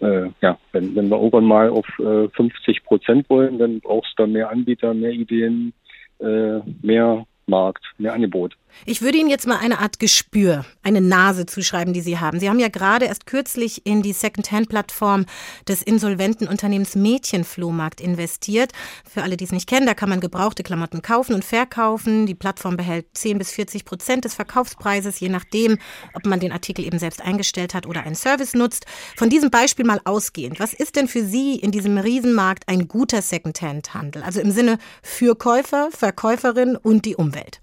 äh, 0.02 0.30
ja, 0.42 0.58
wenn, 0.72 0.96
wenn 0.96 1.10
wir 1.10 1.18
irgendwann 1.18 1.46
mal 1.46 1.70
auf 1.70 1.86
äh, 2.00 2.28
50 2.30 2.84
Prozent 2.86 3.30
wollen, 3.30 3.60
dann 3.60 3.82
brauchst 3.82 4.14
du 4.18 4.24
da 4.24 4.28
mehr 4.28 4.50
Anbieter, 4.50 4.94
mehr 4.94 5.12
Ideen, 5.12 5.74
äh, 6.20 6.60
mehr 6.82 7.26
Markt, 7.48 7.84
mehr 7.98 8.14
Angebot. 8.14 8.56
Ich 8.86 9.02
würde 9.02 9.18
Ihnen 9.18 9.30
jetzt 9.30 9.48
mal 9.48 9.58
eine 9.58 9.80
Art 9.80 10.00
Gespür, 10.00 10.66
eine 10.84 11.02
Nase 11.02 11.46
zuschreiben, 11.46 11.94
die 11.94 12.02
Sie 12.02 12.20
haben. 12.20 12.40
Sie 12.40 12.50
haben 12.50 12.60
ja 12.60 12.70
gerade 12.70 13.06
erst 13.06 13.26
kürzlich 13.26 13.86
in 13.86 14.02
die 14.02 14.14
Secondhand-Plattform 14.14 15.26
des 15.68 15.82
insolventen 15.82 16.48
Unternehmens 16.48 16.96
Mädchenflohmarkt 16.96 18.02
investiert. 18.02 18.72
Für 19.10 19.24
alle, 19.24 19.38
die 19.38 19.44
es 19.44 19.52
nicht 19.52 19.68
kennen, 19.68 19.86
da 19.86 19.94
kann 19.94 20.10
man 20.10 20.22
gebrauchte 20.22 20.64
Klamotten 20.64 21.02
kaufen 21.02 21.34
und 21.34 21.44
verkaufen. 21.44 22.26
Die 22.26 22.36
Plattform 22.36 22.78
behält 22.78 23.06
10 23.14 23.38
bis 23.38 23.52
40 23.52 23.86
Prozent 23.86 24.26
des 24.26 24.36
Verkaufspreises, 24.36 25.20
je 25.20 25.30
nachdem, 25.30 25.78
ob 26.14 26.26
man 26.26 26.40
den 26.40 26.52
Artikel 26.52 26.86
eben 26.86 27.00
selbst 27.00 27.22
eingestellt 27.22 27.74
hat 27.74 27.86
oder 27.86 28.04
einen 28.04 28.16
Service 28.16 28.54
nutzt. 28.54 28.86
Von 29.18 29.30
diesem 29.30 29.50
Beispiel 29.50 29.86
mal 29.86 30.02
ausgehend, 30.06 30.60
was 30.60 30.74
ist 30.74 30.96
denn 30.96 31.08
für 31.08 31.24
Sie 31.24 31.56
in 31.56 31.72
diesem 31.72 31.98
Riesenmarkt 31.98 32.68
ein 32.68 32.88
guter 32.88 33.22
Secondhand-Handel? 33.22 34.24
Also 34.24 34.40
im 34.40 34.52
Sinne 34.52 34.78
für 35.04 35.36
Käufer, 35.36 35.90
Verkäuferin 35.92 36.76
und 36.76 37.06
die 37.06 37.16
Umwelt. 37.16 37.62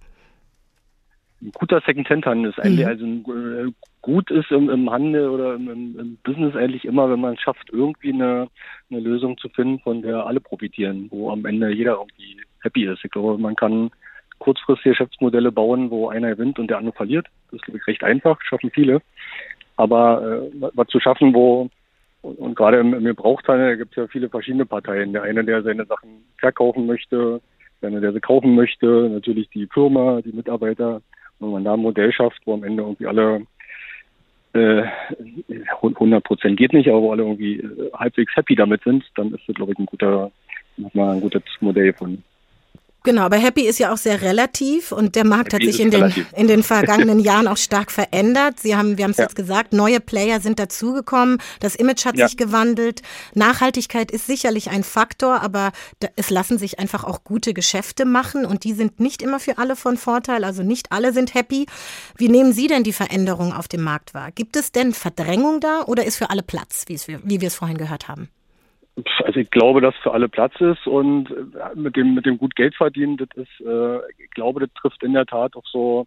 Ein 1.42 1.53
guter 1.53 1.83
Second-Hand-Handel 1.85 2.51
ist 2.51 2.59
eigentlich, 2.59 2.87
also 2.87 3.05
äh, 3.05 3.72
gut 4.01 4.31
ist 4.31 4.51
im, 4.51 4.70
im 4.70 4.90
Handel 4.90 5.29
oder 5.29 5.55
im, 5.55 5.68
im, 5.70 5.99
im 5.99 6.18
Business 6.25 6.57
eigentlich 6.57 6.85
immer, 6.85 7.11
wenn 7.11 7.20
man 7.20 7.35
es 7.35 7.40
schafft, 7.40 7.68
irgendwie 7.70 8.12
eine, 8.12 8.49
eine 8.90 9.01
Lösung 9.01 9.37
zu 9.37 9.49
finden, 9.51 9.81
von 9.81 10.03
der 10.03 10.27
alle 10.27 10.40
profitieren, 10.40 11.09
wo 11.11 11.31
am 11.31 11.44
Ende 11.44 11.70
jeder 11.70 11.99
irgendwie 11.99 12.40
happy 12.62 12.87
ist. 12.87 13.05
Ich 13.05 13.11
glaube, 13.11 13.37
man 13.37 13.55
kann 13.55 13.90
kurzfristige 14.38 14.90
Geschäftsmodelle 14.90 15.53
bauen, 15.53 15.90
wo 15.90 16.09
einer 16.09 16.31
gewinnt 16.31 16.59
und 16.59 16.68
der 16.68 16.79
andere 16.79 16.94
verliert. 16.94 17.27
Das 17.51 17.61
ist, 17.61 17.64
glaube 17.64 17.79
ich, 17.79 17.87
recht 17.87 18.05
einfach, 18.05 18.40
schaffen 18.42 18.70
viele. 18.70 19.03
Aber 19.77 20.22
äh, 20.22 20.70
was 20.75 20.88
zu 20.88 21.01
schaffen, 21.01 21.35
wo 21.35 21.68
und, 22.22 22.38
und 22.38 22.57
gerade 22.57 22.79
im, 22.79 22.92
im 22.94 23.05
Gebrauchthandel 23.05 23.77
gibt 23.77 23.92
es 23.92 23.96
ja 23.96 24.07
viele 24.09 24.29
verschiedene 24.29 24.66
Parteien. 24.66 25.12
Der 25.12 25.22
eine, 25.22 25.44
der 25.44 25.62
seine 25.62 25.85
Sachen 25.87 26.25
verkaufen 26.38 26.87
möchte, 26.87 27.40
der 27.81 27.88
eine, 27.88 28.01
der 28.01 28.12
sie 28.12 28.20
kaufen 28.20 28.55
möchte, 28.55 29.09
natürlich 29.09 29.49
die 29.51 29.66
Firma, 29.66 30.20
die 30.22 30.33
Mitarbeiter. 30.33 31.03
Wenn 31.38 31.51
man 31.51 31.64
da 31.64 31.75
ein 31.75 31.81
Modell 31.81 32.12
schafft, 32.12 32.40
wo 32.44 32.55
am 32.55 32.64
Ende 32.64 32.83
irgendwie 32.83 33.07
alle 33.07 33.46
äh, 34.53 34.85
100 35.83 36.25
Prozent 36.25 36.57
geht 36.57 36.72
nicht, 36.72 36.88
aber 36.88 37.03
wo 37.03 37.12
alle 37.12 37.22
irgendwie 37.22 37.61
äh, 37.61 37.92
halbwegs 37.92 38.35
happy 38.35 38.55
damit 38.55 38.83
sind, 38.85 39.05
dann 39.14 39.33
ist 39.35 39.46
das, 39.46 39.57
glaube 39.57 39.72
ich, 39.72 39.79
ein 39.79 39.87
guter, 39.87 40.31
nochmal 40.77 41.14
ein 41.14 41.20
gutes 41.20 41.42
Modell 41.61 41.92
von. 41.92 42.22
Genau, 43.07 43.23
aber 43.23 43.37
Happy 43.37 43.62
ist 43.62 43.79
ja 43.79 43.92
auch 43.92 43.97
sehr 43.99 44.21
relativ 44.21 44.90
und 44.90 45.14
der 45.14 45.25
Markt 45.25 45.53
Happy 45.53 45.64
hat 45.66 45.73
sich 45.73 45.81
in 45.81 45.90
den, 45.92 46.03
relativ. 46.03 46.27
in 46.37 46.49
den 46.49 46.62
vergangenen 46.64 47.21
Jahren 47.31 47.47
auch 47.47 47.57
stark 47.57 47.92
verändert. 47.92 48.59
Sie 48.61 48.75
haben, 48.75 48.99
wir 48.99 49.05
haben 49.05 49.12
es 49.12 49.16
Ja. 49.19 49.25
jetzt 49.25 49.37
gesagt, 49.37 49.73
neue 49.73 50.01
Player 50.01 50.40
sind 50.40 50.59
dazugekommen, 50.59 51.38
das 51.61 51.77
Image 51.77 52.05
hat 52.05 52.16
Ja. 52.16 52.27
sich 52.27 52.37
gewandelt. 52.37 53.03
Nachhaltigkeit 53.35 54.11
ist 54.11 54.27
sicherlich 54.27 54.71
ein 54.71 54.83
Faktor, 54.83 55.40
aber 55.40 55.71
da, 56.01 56.09
es 56.16 56.31
lassen 56.31 56.59
sich 56.59 56.81
einfach 56.81 57.05
auch 57.05 57.23
gute 57.23 57.55
Geschäfte 57.55 58.05
machen 58.05 58.45
und 58.45 58.64
die 58.64 58.73
sind 58.73 58.99
nicht 58.99 59.23
immer 59.23 59.38
für 59.38 59.59
alle 59.59 59.77
von 59.77 59.97
Vorteil, 59.97 60.42
also 60.42 60.64
nicht 60.64 60.90
alle 60.90 61.12
sind 61.12 61.33
happy. 61.35 61.66
Wie 62.16 62.29
nehmen 62.29 62.53
Sie 62.53 62.66
denn 62.66 62.83
die 62.83 62.92
Veränderung 62.92 63.53
auf 63.53 63.69
dem 63.69 63.83
Markt 63.83 64.14
wahr? 64.14 64.33
Gibt 64.33 64.57
es 64.57 64.73
denn 64.73 64.92
Verdrängung 64.92 65.61
da 65.61 65.83
oder 65.87 66.05
ist 66.05 66.16
für 66.16 66.31
alle 66.31 66.42
Platz, 66.42 66.85
wie, 66.88 66.95
es, 66.95 67.07
wir- 67.07 67.21
wie 67.23 67.40
wir 67.40 67.47
es 67.49 67.55
vorhin 67.55 67.79
gehört 67.79 68.09
haben? 68.09 68.29
Also 69.24 69.40
ich 69.40 69.50
glaube, 69.50 69.80
dass 69.82 69.94
für 69.96 70.12
alle 70.12 70.28
Platz 70.28 70.54
ist 70.61 70.87
und 70.87 71.30
äh, 71.30 71.74
mit 71.74 71.96
dem 71.96 72.14
mit 72.14 72.24
dem 72.24 72.38
gut 72.38 72.56
Geld 72.56 72.74
verdienen, 72.74 73.18
das 73.18 73.28
ist, 73.35 73.61
äh, 73.61 73.98
ich 74.18 74.30
glaube, 74.30 74.61
das 74.61 74.70
trifft 74.74 75.02
in 75.02 75.12
der 75.12 75.26
Tat 75.26 75.54
auf 75.54 75.66
so 75.66 76.06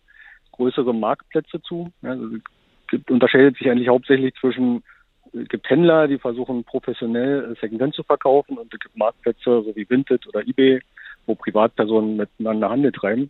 größere 0.54 0.94
Marktplätze 0.94 1.62
zu. 1.62 1.92
Also 2.02 2.26
gibt, 2.90 3.12
unterscheidet 3.12 3.58
sich 3.58 3.70
eigentlich 3.70 3.90
hauptsächlich 3.90 4.34
zwischen 4.40 4.84
es 5.34 5.48
gibt 5.48 5.70
Händler, 5.70 6.08
die 6.08 6.18
versuchen 6.18 6.64
professionell 6.64 7.52
äh, 7.52 7.60
Secondhand 7.60 7.94
zu 7.94 8.04
verkaufen 8.04 8.58
und 8.58 8.74
es 8.74 8.80
gibt 8.80 8.98
Marktplätze, 8.98 9.64
so 9.64 9.76
wie 9.76 9.88
Vinted 9.90 10.26
oder 10.28 10.42
eBay, 10.42 10.82
wo 11.26 11.36
Privatpersonen 11.36 12.18
miteinander 12.18 12.70
Handel 12.70 12.92
treiben. 12.92 13.30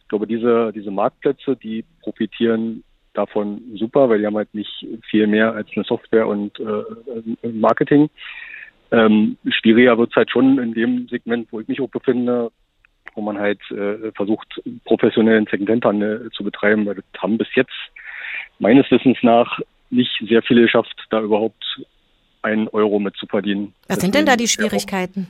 Ich 0.00 0.08
glaube, 0.08 0.26
diese, 0.26 0.72
diese 0.72 0.90
Marktplätze, 0.90 1.56
die 1.56 1.84
profitieren 2.02 2.82
davon 3.12 3.62
super, 3.76 4.08
weil 4.08 4.18
die 4.18 4.26
haben 4.26 4.36
halt 4.36 4.54
nicht 4.54 4.86
viel 5.08 5.26
mehr 5.26 5.52
als 5.52 5.68
eine 5.74 5.84
Software 5.84 6.26
und 6.26 6.58
äh, 6.60 7.48
Marketing. 7.48 8.10
Ähm, 8.92 9.36
schwieriger 9.48 9.98
wird 9.98 10.10
es 10.10 10.16
halt 10.16 10.30
schon 10.30 10.58
in 10.58 10.74
dem 10.74 11.08
Segment, 11.08 11.48
wo 11.50 11.60
ich 11.60 11.68
mich 11.68 11.80
auch 11.80 11.88
befinde, 11.88 12.50
wo 13.14 13.22
man 13.22 13.38
halt 13.38 13.60
äh, 13.70 14.12
versucht, 14.12 14.60
professionellen 14.84 15.46
Secondhand-Handel 15.50 16.30
zu 16.32 16.44
betreiben, 16.44 16.86
weil 16.86 16.96
das 16.96 17.04
haben 17.18 17.38
bis 17.38 17.48
jetzt 17.54 17.74
meines 18.58 18.90
Wissens 18.90 19.18
nach 19.22 19.58
nicht 19.90 20.10
sehr 20.28 20.42
viele 20.42 20.62
geschafft, 20.62 20.94
da 21.10 21.20
überhaupt 21.20 21.64
einen 22.42 22.68
Euro 22.68 22.98
mit 22.98 23.16
zu 23.16 23.26
verdienen. 23.26 23.74
Was 23.88 24.00
sind 24.00 24.14
denn 24.14 24.26
da 24.26 24.36
die 24.36 24.48
Schwierigkeiten? 24.48 25.28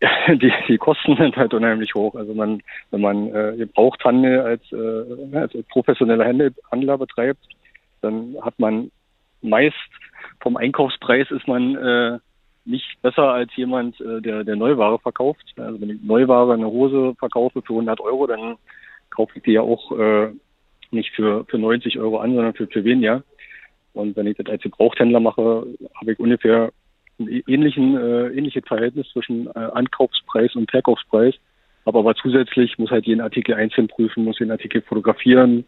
Die, 0.28 0.52
die 0.68 0.78
Kosten 0.78 1.16
sind 1.16 1.34
halt 1.34 1.52
unheimlich 1.54 1.92
hoch. 1.92 2.14
Also 2.14 2.32
man, 2.32 2.62
wenn 2.92 3.00
man 3.00 3.34
äh, 3.34 3.54
Gebrauchthandel 3.56 4.40
als, 4.42 4.62
äh, 4.70 5.36
als 5.36 5.52
professioneller 5.70 6.24
Handler 6.70 6.98
betreibt, 6.98 7.42
dann 8.00 8.36
hat 8.40 8.56
man 8.60 8.92
meist 9.42 9.74
vom 10.40 10.56
Einkaufspreis 10.56 11.30
ist 11.30 11.46
man 11.48 11.76
äh, 11.76 12.18
nicht 12.64 13.00
besser 13.02 13.32
als 13.32 13.54
jemand, 13.56 14.00
äh, 14.00 14.20
der, 14.20 14.44
der 14.44 14.56
Neuware 14.56 14.98
verkauft. 14.98 15.44
Also 15.56 15.80
wenn 15.80 15.90
ich 15.90 16.02
Neuware 16.02 16.52
eine 16.52 16.66
Hose 16.66 17.14
verkaufe 17.18 17.62
für 17.62 17.72
100 17.72 18.00
Euro, 18.00 18.26
dann 18.26 18.56
kaufe 19.10 19.32
ich 19.36 19.42
die 19.42 19.52
ja 19.52 19.62
auch 19.62 19.92
äh, 19.92 20.28
nicht 20.90 21.14
für, 21.14 21.44
für 21.46 21.58
90 21.58 21.98
Euro 21.98 22.18
an, 22.18 22.34
sondern 22.34 22.54
für, 22.54 22.66
für 22.66 22.84
weniger. 22.84 23.22
Und 23.94 24.16
wenn 24.16 24.26
ich 24.26 24.36
das 24.36 24.46
als 24.46 24.62
Gebrauchthändler 24.62 25.20
mache, 25.20 25.66
habe 25.94 26.12
ich 26.12 26.18
ungefähr 26.18 26.70
ein 27.18 27.42
ähnlichen, 27.46 27.96
äh, 27.96 28.28
ähnliches 28.28 28.64
Verhältnis 28.66 29.08
zwischen 29.12 29.48
äh, 29.48 29.58
Ankaufspreis 29.58 30.54
und 30.54 30.70
Verkaufspreis. 30.70 31.34
Aber, 31.84 32.00
aber 32.00 32.14
zusätzlich 32.14 32.78
muss 32.78 32.90
halt 32.90 33.06
jeden 33.06 33.22
Artikel 33.22 33.54
einzeln 33.54 33.88
prüfen, 33.88 34.24
muss 34.24 34.36
den 34.36 34.50
Artikel 34.50 34.82
fotografieren. 34.82 35.64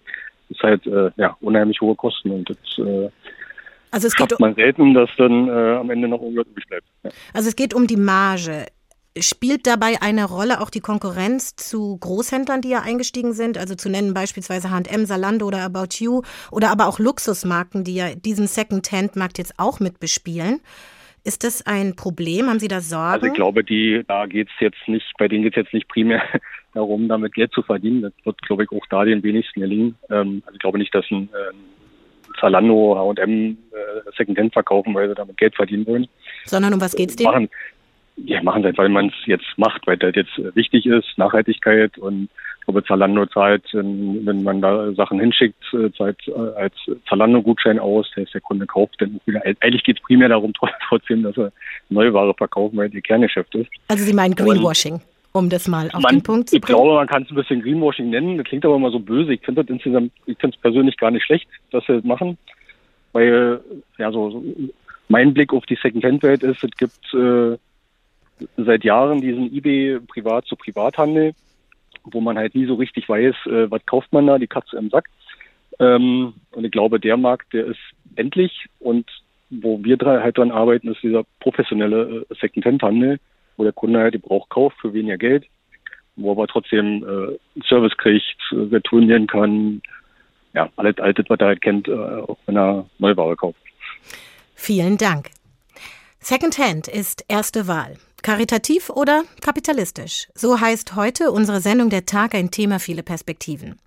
Das 0.49 0.59
ist 0.59 0.63
halt 0.63 0.87
äh, 0.87 1.11
ja, 1.17 1.37
unheimlich 1.41 1.81
hohe 1.81 1.97
Kosten 1.97 2.31
und 2.31 2.51
das 2.51 2.87
äh, 2.87 3.09
also 3.91 4.07
es 4.07 4.15
geht 4.15 4.39
man 4.39 4.55
selten, 4.55 4.95
dass 4.95 5.11
dann 5.17 5.49
äh, 5.49 5.77
am 5.77 5.91
Ende 5.91 6.09
noch 6.09 6.23
irgendwas 6.23 6.47
übrig 6.47 6.67
bleibt. 6.69 6.87
Ja. 7.03 7.11
Also 7.35 7.49
es 7.49 7.57
geht 7.57 7.75
um 7.75 7.87
die 7.87 7.97
Marge. 7.97 8.67
Spielt 9.19 9.67
dabei 9.67 10.01
eine 10.01 10.25
Rolle 10.25 10.61
auch 10.61 10.71
die 10.71 10.81
Konkurrenz 10.81 11.57
zu 11.57 11.99
Großhändlern, 11.99 12.61
die 12.61 12.69
ja 12.69 12.83
eingestiegen 12.83 13.33
sind? 13.33 13.59
Also 13.59 13.75
zu 13.75 13.91
nennen 13.91 14.15
beispielsweise 14.15 14.71
H&M, 14.71 15.05
Salando 15.05 15.47
oder 15.47 15.63
About 15.65 15.97
You 15.99 16.23
oder 16.53 16.71
aber 16.71 16.87
auch 16.87 17.01
Luxusmarken, 17.01 17.83
die 17.83 17.97
ja 17.97 18.15
diesen 18.15 18.47
Second-Hand-Markt 18.47 19.39
jetzt 19.39 19.55
auch 19.59 19.81
mit 19.81 19.99
bespielen. 19.99 20.61
Ist 21.25 21.45
das 21.45 21.67
ein 21.67 21.97
Problem? 21.97 22.49
Haben 22.49 22.61
Sie 22.61 22.69
da 22.69 22.81
Sorgen? 22.81 23.13
Also 23.15 23.27
ich 23.27 23.35
glaube, 23.35 23.63
die, 23.63 24.03
da 24.07 24.27
geht's 24.27 24.53
jetzt 24.61 24.87
nicht, 24.87 25.05
bei 25.19 25.29
denen 25.29 25.43
geht 25.43 25.55
es 25.55 25.65
jetzt 25.65 25.75
nicht 25.75 25.89
primär 25.89 26.23
darum, 26.75 27.09
damit 27.09 27.35
Geld 27.35 27.53
zu 27.53 27.63
verdienen. 27.63 28.03
Das 28.03 28.13
wird, 28.25 28.41
glaube 28.43 28.65
ich, 28.65 28.71
auch 28.71 28.87
da 28.89 29.05
den 29.05 29.23
wenigsten 29.23 29.61
gelingen. 29.61 29.97
Ähm, 30.09 30.43
also 30.47 30.55
ich 30.55 30.61
glaube 30.61 30.79
nicht, 30.79 30.95
dass 30.95 31.05
ein, 31.11 31.29
äh, 31.29 31.53
Zalando, 32.41 33.15
H&M 33.17 33.59
äh, 33.73 34.11
Secondhand 34.17 34.53
verkaufen, 34.53 34.95
weil 34.95 35.09
sie 35.09 35.15
damit 35.15 35.37
Geld 35.37 35.55
verdienen 35.55 35.87
wollen. 35.87 36.09
Sondern 36.45 36.75
um 36.75 36.81
was 36.81 36.95
geht's 36.97 37.17
denen? 37.17 37.31
Machen, 37.31 37.51
ja, 38.17 38.43
machen 38.43 38.63
sie, 38.63 38.77
weil 38.77 38.89
man 38.89 39.09
es 39.09 39.27
jetzt 39.27 39.47
macht, 39.57 39.87
weil 39.87 39.97
das 39.97 40.15
jetzt 40.15 40.37
wichtig 40.55 40.87
ist, 40.87 41.07
Nachhaltigkeit 41.17 41.97
und 41.99 42.29
ich 42.61 42.67
glaube, 42.67 42.85
Zalando 42.85 43.27
zahlt, 43.27 43.65
wenn 43.73 44.43
man 44.43 44.61
da 44.61 44.93
Sachen 44.93 45.19
hinschickt, 45.19 45.63
äh, 45.73 45.91
zahlt 45.93 46.19
äh, 46.29 46.33
als 46.57 46.75
Zalando-Gutschein 47.09 47.79
aus, 47.79 48.11
der 48.15 48.25
ist 48.25 48.35
der 48.35 48.43
Kunde 48.43 48.67
kauft, 48.67 48.97
dann 48.99 49.19
wieder. 49.25 49.43
Eigentlich 49.61 49.83
geht 49.83 49.97
es 49.97 50.03
primär 50.03 50.29
darum, 50.29 50.53
trotzdem, 50.89 51.23
dass 51.23 51.37
er 51.39 51.53
Neuware 51.89 52.35
verkaufen, 52.35 52.77
weil 52.77 52.95
ihr 52.95 53.01
Kerngeschäft 53.01 53.55
ist. 53.55 53.71
Also 53.89 54.05
Sie 54.05 54.13
meinen 54.13 54.35
Greenwashing? 54.35 55.01
Um 55.33 55.49
das 55.49 55.69
mal 55.69 55.89
auf 55.93 56.03
man, 56.03 56.17
den 56.17 56.23
Punkt 56.23 56.51
zu 56.51 56.59
bringen? 56.59 56.63
Ich 56.63 56.67
glaube, 56.67 56.95
man 56.95 57.07
kann 57.07 57.23
es 57.23 57.31
ein 57.31 57.37
bisschen 57.37 57.63
Greenwashing 57.63 58.11
nennen. 58.11 58.37
Das 58.37 58.47
klingt 58.47 58.65
aber 58.65 58.77
immer 58.77 58.91
so 58.91 58.99
böse. 58.99 59.33
Ich 59.33 59.43
finde 59.43 59.63
das 59.63 59.71
insgesamt, 59.71 60.13
ich 60.27 60.37
finde 60.39 60.57
es 60.57 60.61
persönlich 60.61 60.97
gar 60.97 61.11
nicht 61.11 61.25
schlecht, 61.25 61.49
dass 61.71 61.85
sie 61.87 61.95
das 61.95 62.05
machen. 62.05 62.37
Weil, 63.13 63.61
ja, 63.99 64.11
so, 64.11 64.31
so 64.31 64.45
mein 65.09 65.35
Blick 65.35 65.53
auf 65.53 65.67
die 65.67 65.79
Second-Hand-Welt 65.81 66.43
ist, 66.43 66.63
es 66.63 66.71
gibt 66.77 67.15
äh, 67.15 67.57
seit 68.57 68.85
Jahren 68.85 69.21
diesen 69.21 69.55
eBay 69.55 70.01
Privat 70.01 70.47
zu 70.47 70.57
Privathandel, 70.57 71.33
wo 72.05 72.21
man 72.21 72.39
halt 72.39 72.55
nie 72.55 72.67
so 72.67 72.75
richtig 72.75 73.09
weiß, 73.09 73.35
äh, 73.47 73.71
was 73.71 73.85
kauft 73.87 74.13
man 74.13 74.27
da, 74.27 74.39
die 74.39 74.47
Katze 74.47 74.77
im 74.77 74.91
Sack. 74.91 75.09
Ähm, 75.79 76.35
und 76.53 76.65
ich 76.65 76.71
glaube, 76.71 77.01
der 77.01 77.17
Markt, 77.17 77.53
der 77.53 77.67
ist 77.67 77.81
endlich 78.17 78.67
und 78.79 79.07
wo 79.51 79.83
wir 79.83 79.97
drei 79.97 80.21
halt 80.21 80.39
dran 80.39 80.53
arbeiten, 80.53 80.89
ist 80.89 81.03
dieser 81.03 81.25
professionelle 81.41 82.27
äh, 82.31 82.35
Second-Hand-Handel 82.41 83.19
wo 83.57 83.65
der 83.65 83.73
Kunde 83.73 84.01
halt 84.01 84.15
die 84.15 84.19
Brauch 84.19 84.49
kauft 84.49 84.77
für 84.81 84.93
weniger 84.93 85.19
Geld, 85.19 85.47
wo 86.17 86.33
aber 86.33 86.47
trotzdem 86.47 87.05
äh, 87.05 87.63
Service 87.67 87.97
kriegt, 87.97 88.41
retournieren 88.53 89.27
kann, 89.27 89.83
ja, 90.53 90.69
alles, 90.77 90.99
alles, 90.99 91.17
was 91.29 91.41
er 91.41 91.47
halt 91.47 91.61
kennt, 91.61 91.89
äh, 91.89 91.93
auch 91.93 92.39
wenn 92.47 92.57
er 92.57 92.87
Neuware 92.99 93.37
kauft. 93.37 93.61
Vielen 94.55 94.97
Dank. 94.99 95.31
Secondhand 96.19 96.89
ist 96.89 97.25
erste 97.29 97.67
Wahl. 97.67 97.97
Karitativ 98.23 98.91
oder 98.91 99.25
kapitalistisch? 99.41 100.29
So 100.35 100.61
heißt 100.61 100.95
heute 100.95 101.31
unsere 101.31 101.61
Sendung 101.61 101.89
Der 101.91 102.07
Tag 102.07 102.35
ein 102.35 102.51
Thema 102.51 102.79
viele 102.79 103.03
Perspektiven. 103.03 103.81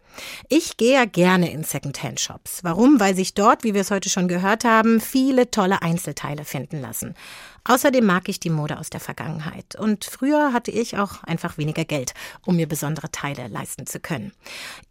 Ich 0.49 0.77
gehe 0.77 0.93
ja 0.93 1.05
gerne 1.05 1.51
in 1.51 1.63
Secondhand-Shops. 1.63 2.59
Warum? 2.63 2.99
Weil 2.99 3.15
sich 3.15 3.33
dort, 3.33 3.63
wie 3.63 3.73
wir 3.73 3.81
es 3.81 3.91
heute 3.91 4.09
schon 4.09 4.27
gehört 4.27 4.63
haben, 4.63 5.01
viele 5.01 5.49
tolle 5.49 5.81
Einzelteile 5.81 6.45
finden 6.45 6.81
lassen. 6.81 7.15
Außerdem 7.63 8.05
mag 8.05 8.29
ich 8.29 8.39
die 8.39 8.49
Mode 8.49 8.79
aus 8.79 8.89
der 8.89 8.99
Vergangenheit. 8.99 9.75
Und 9.75 10.05
früher 10.05 10.53
hatte 10.53 10.71
ich 10.71 10.97
auch 10.97 11.23
einfach 11.23 11.57
weniger 11.57 11.85
Geld, 11.85 12.13
um 12.45 12.55
mir 12.55 12.67
besondere 12.67 13.09
Teile 13.11 13.47
leisten 13.47 13.87
zu 13.87 13.99
können. 13.99 14.33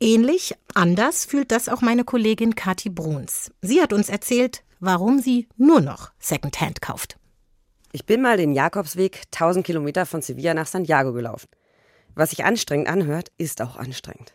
Ähnlich, 0.01 0.55
anders 0.75 1.25
fühlt 1.25 1.53
das 1.53 1.69
auch 1.69 1.83
meine 1.83 2.05
Kollegin 2.05 2.55
Kathi 2.55 2.89
Bruns. 2.89 3.51
Sie 3.61 3.81
hat 3.81 3.93
uns 3.93 4.09
erzählt, 4.09 4.63
warum 4.81 5.21
sie 5.21 5.49
nur 5.57 5.81
noch 5.81 6.11
Secondhand 6.19 6.83
kauft. 6.83 7.17
Ich 7.95 8.07
bin 8.07 8.23
mal 8.23 8.39
den 8.39 8.55
Jakobsweg 8.55 9.25
1000 9.33 9.67
Kilometer 9.67 10.07
von 10.07 10.23
Sevilla 10.23 10.55
nach 10.55 10.67
Santiago 10.67 11.13
gelaufen. 11.13 11.51
Was 12.15 12.31
sich 12.31 12.43
anstrengend 12.43 12.89
anhört, 12.89 13.31
ist 13.37 13.61
auch 13.61 13.77
anstrengend. 13.77 14.33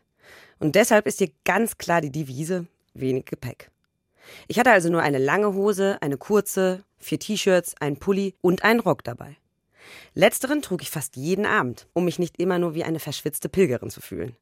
Und 0.59 0.75
deshalb 0.75 1.07
ist 1.07 1.17
hier 1.17 1.31
ganz 1.43 1.79
klar 1.79 2.01
die 2.01 2.11
Devise 2.11 2.67
wenig 2.93 3.25
Gepäck. 3.25 3.71
Ich 4.47 4.59
hatte 4.59 4.69
also 4.69 4.91
nur 4.91 5.01
eine 5.01 5.17
lange 5.17 5.55
Hose, 5.55 5.97
eine 6.01 6.17
kurze, 6.17 6.83
vier 6.99 7.17
T-Shirts, 7.17 7.73
einen 7.79 7.97
Pulli 7.97 8.35
und 8.41 8.63
einen 8.63 8.79
Rock 8.79 9.03
dabei. 9.03 9.37
Letzteren 10.13 10.61
trug 10.61 10.83
ich 10.83 10.91
fast 10.91 11.15
jeden 11.15 11.47
Abend, 11.47 11.87
um 11.93 12.05
mich 12.05 12.19
nicht 12.19 12.39
immer 12.39 12.59
nur 12.59 12.75
wie 12.75 12.83
eine 12.83 12.99
verschwitzte 12.99 13.49
Pilgerin 13.49 13.89
zu 13.89 14.01
fühlen. 14.01 14.35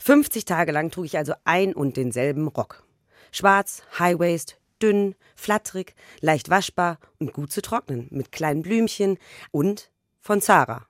50 0.00 0.44
Tage 0.44 0.72
lang 0.72 0.90
trug 0.90 1.04
ich 1.04 1.16
also 1.16 1.34
ein 1.44 1.74
und 1.74 1.96
denselben 1.96 2.48
Rock. 2.48 2.82
Schwarz, 3.30 3.82
Highwaist, 4.00 4.58
dünn, 4.82 5.14
flatterig, 5.36 5.94
leicht 6.20 6.50
waschbar 6.50 6.98
und 7.18 7.32
gut 7.32 7.52
zu 7.52 7.62
trocknen, 7.62 8.08
mit 8.10 8.32
kleinen 8.32 8.62
Blümchen 8.62 9.18
und 9.50 9.90
von 10.20 10.40
Zara. 10.40 10.86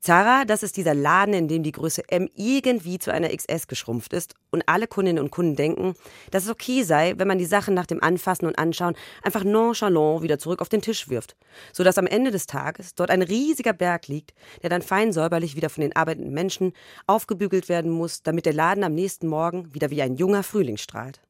Zara, 0.00 0.44
das 0.44 0.62
ist 0.62 0.76
dieser 0.76 0.94
Laden, 0.94 1.34
in 1.34 1.48
dem 1.48 1.64
die 1.64 1.72
Größe 1.72 2.08
M 2.08 2.28
irgendwie 2.36 3.00
zu 3.00 3.12
einer 3.12 3.34
XS 3.34 3.66
geschrumpft 3.66 4.12
ist 4.12 4.34
und 4.52 4.62
alle 4.66 4.86
Kundinnen 4.86 5.22
und 5.22 5.32
Kunden 5.32 5.56
denken, 5.56 5.94
dass 6.30 6.44
es 6.44 6.50
okay 6.50 6.84
sei, 6.84 7.14
wenn 7.16 7.26
man 7.26 7.38
die 7.38 7.46
Sachen 7.46 7.74
nach 7.74 7.86
dem 7.86 8.00
Anfassen 8.00 8.46
und 8.46 8.58
Anschauen 8.60 8.94
einfach 9.24 9.42
nonchalant 9.42 10.22
wieder 10.22 10.38
zurück 10.38 10.62
auf 10.62 10.68
den 10.68 10.82
Tisch 10.82 11.08
wirft, 11.08 11.36
sodass 11.72 11.98
am 11.98 12.06
Ende 12.06 12.30
des 12.30 12.46
Tages 12.46 12.94
dort 12.94 13.10
ein 13.10 13.22
riesiger 13.22 13.72
Berg 13.72 14.06
liegt, 14.06 14.34
der 14.62 14.70
dann 14.70 14.82
fein 14.82 15.12
säuberlich 15.12 15.56
wieder 15.56 15.68
von 15.68 15.82
den 15.82 15.96
arbeitenden 15.96 16.32
Menschen 16.32 16.74
aufgebügelt 17.08 17.68
werden 17.68 17.90
muss, 17.90 18.22
damit 18.22 18.46
der 18.46 18.54
Laden 18.54 18.84
am 18.84 18.94
nächsten 18.94 19.26
Morgen 19.26 19.74
wieder 19.74 19.90
wie 19.90 20.02
ein 20.02 20.14
junger 20.14 20.44
Frühling 20.44 20.76
strahlt. 20.76 21.20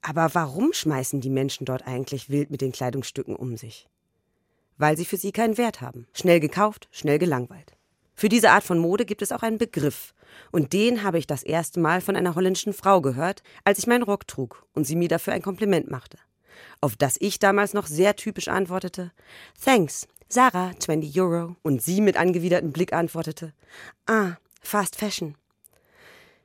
Aber 0.00 0.34
warum 0.34 0.72
schmeißen 0.72 1.20
die 1.20 1.30
Menschen 1.30 1.64
dort 1.64 1.86
eigentlich 1.86 2.30
wild 2.30 2.50
mit 2.50 2.60
den 2.60 2.72
Kleidungsstücken 2.72 3.36
um 3.36 3.56
sich? 3.56 3.88
weil 4.78 4.96
sie 4.96 5.04
für 5.04 5.16
sie 5.16 5.32
keinen 5.32 5.58
Wert 5.58 5.80
haben. 5.80 6.06
Schnell 6.14 6.40
gekauft, 6.40 6.88
schnell 6.90 7.18
gelangweilt. 7.18 7.76
Für 8.14 8.28
diese 8.28 8.50
Art 8.50 8.64
von 8.64 8.78
Mode 8.78 9.04
gibt 9.04 9.22
es 9.22 9.32
auch 9.32 9.42
einen 9.42 9.58
Begriff. 9.58 10.14
Und 10.50 10.72
den 10.72 11.02
habe 11.02 11.18
ich 11.18 11.26
das 11.26 11.42
erste 11.42 11.80
Mal 11.80 12.00
von 12.00 12.16
einer 12.16 12.34
holländischen 12.34 12.72
Frau 12.72 13.00
gehört, 13.00 13.42
als 13.64 13.78
ich 13.78 13.86
meinen 13.86 14.02
Rock 14.02 14.26
trug 14.26 14.66
und 14.74 14.86
sie 14.86 14.96
mir 14.96 15.08
dafür 15.08 15.34
ein 15.34 15.42
Kompliment 15.42 15.90
machte. 15.90 16.18
Auf 16.80 16.96
das 16.96 17.16
ich 17.20 17.38
damals 17.38 17.74
noch 17.74 17.86
sehr 17.86 18.16
typisch 18.16 18.48
antwortete: 18.48 19.12
Thanks, 19.62 20.08
Sarah, 20.28 20.72
20 20.78 21.20
Euro. 21.20 21.56
Und 21.62 21.82
sie 21.82 22.00
mit 22.00 22.16
angewidertem 22.16 22.72
Blick 22.72 22.92
antwortete: 22.92 23.52
Ah, 24.06 24.32
Fast 24.60 24.96
Fashion. 24.96 25.36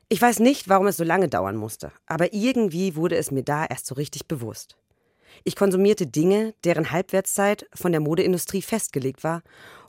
Ich 0.09 0.21
weiß 0.21 0.39
nicht, 0.39 0.69
warum 0.69 0.87
es 0.87 0.97
so 0.97 1.03
lange 1.03 1.27
dauern 1.27 1.55
musste, 1.55 1.91
aber 2.05 2.33
irgendwie 2.33 2.95
wurde 2.95 3.15
es 3.15 3.31
mir 3.31 3.43
da 3.43 3.65
erst 3.65 3.85
so 3.85 3.95
richtig 3.95 4.27
bewusst. 4.27 4.77
Ich 5.43 5.55
konsumierte 5.55 6.05
Dinge, 6.05 6.53
deren 6.63 6.91
Halbwertszeit 6.91 7.67
von 7.73 7.91
der 7.91 8.01
Modeindustrie 8.01 8.61
festgelegt 8.61 9.23
war 9.23 9.41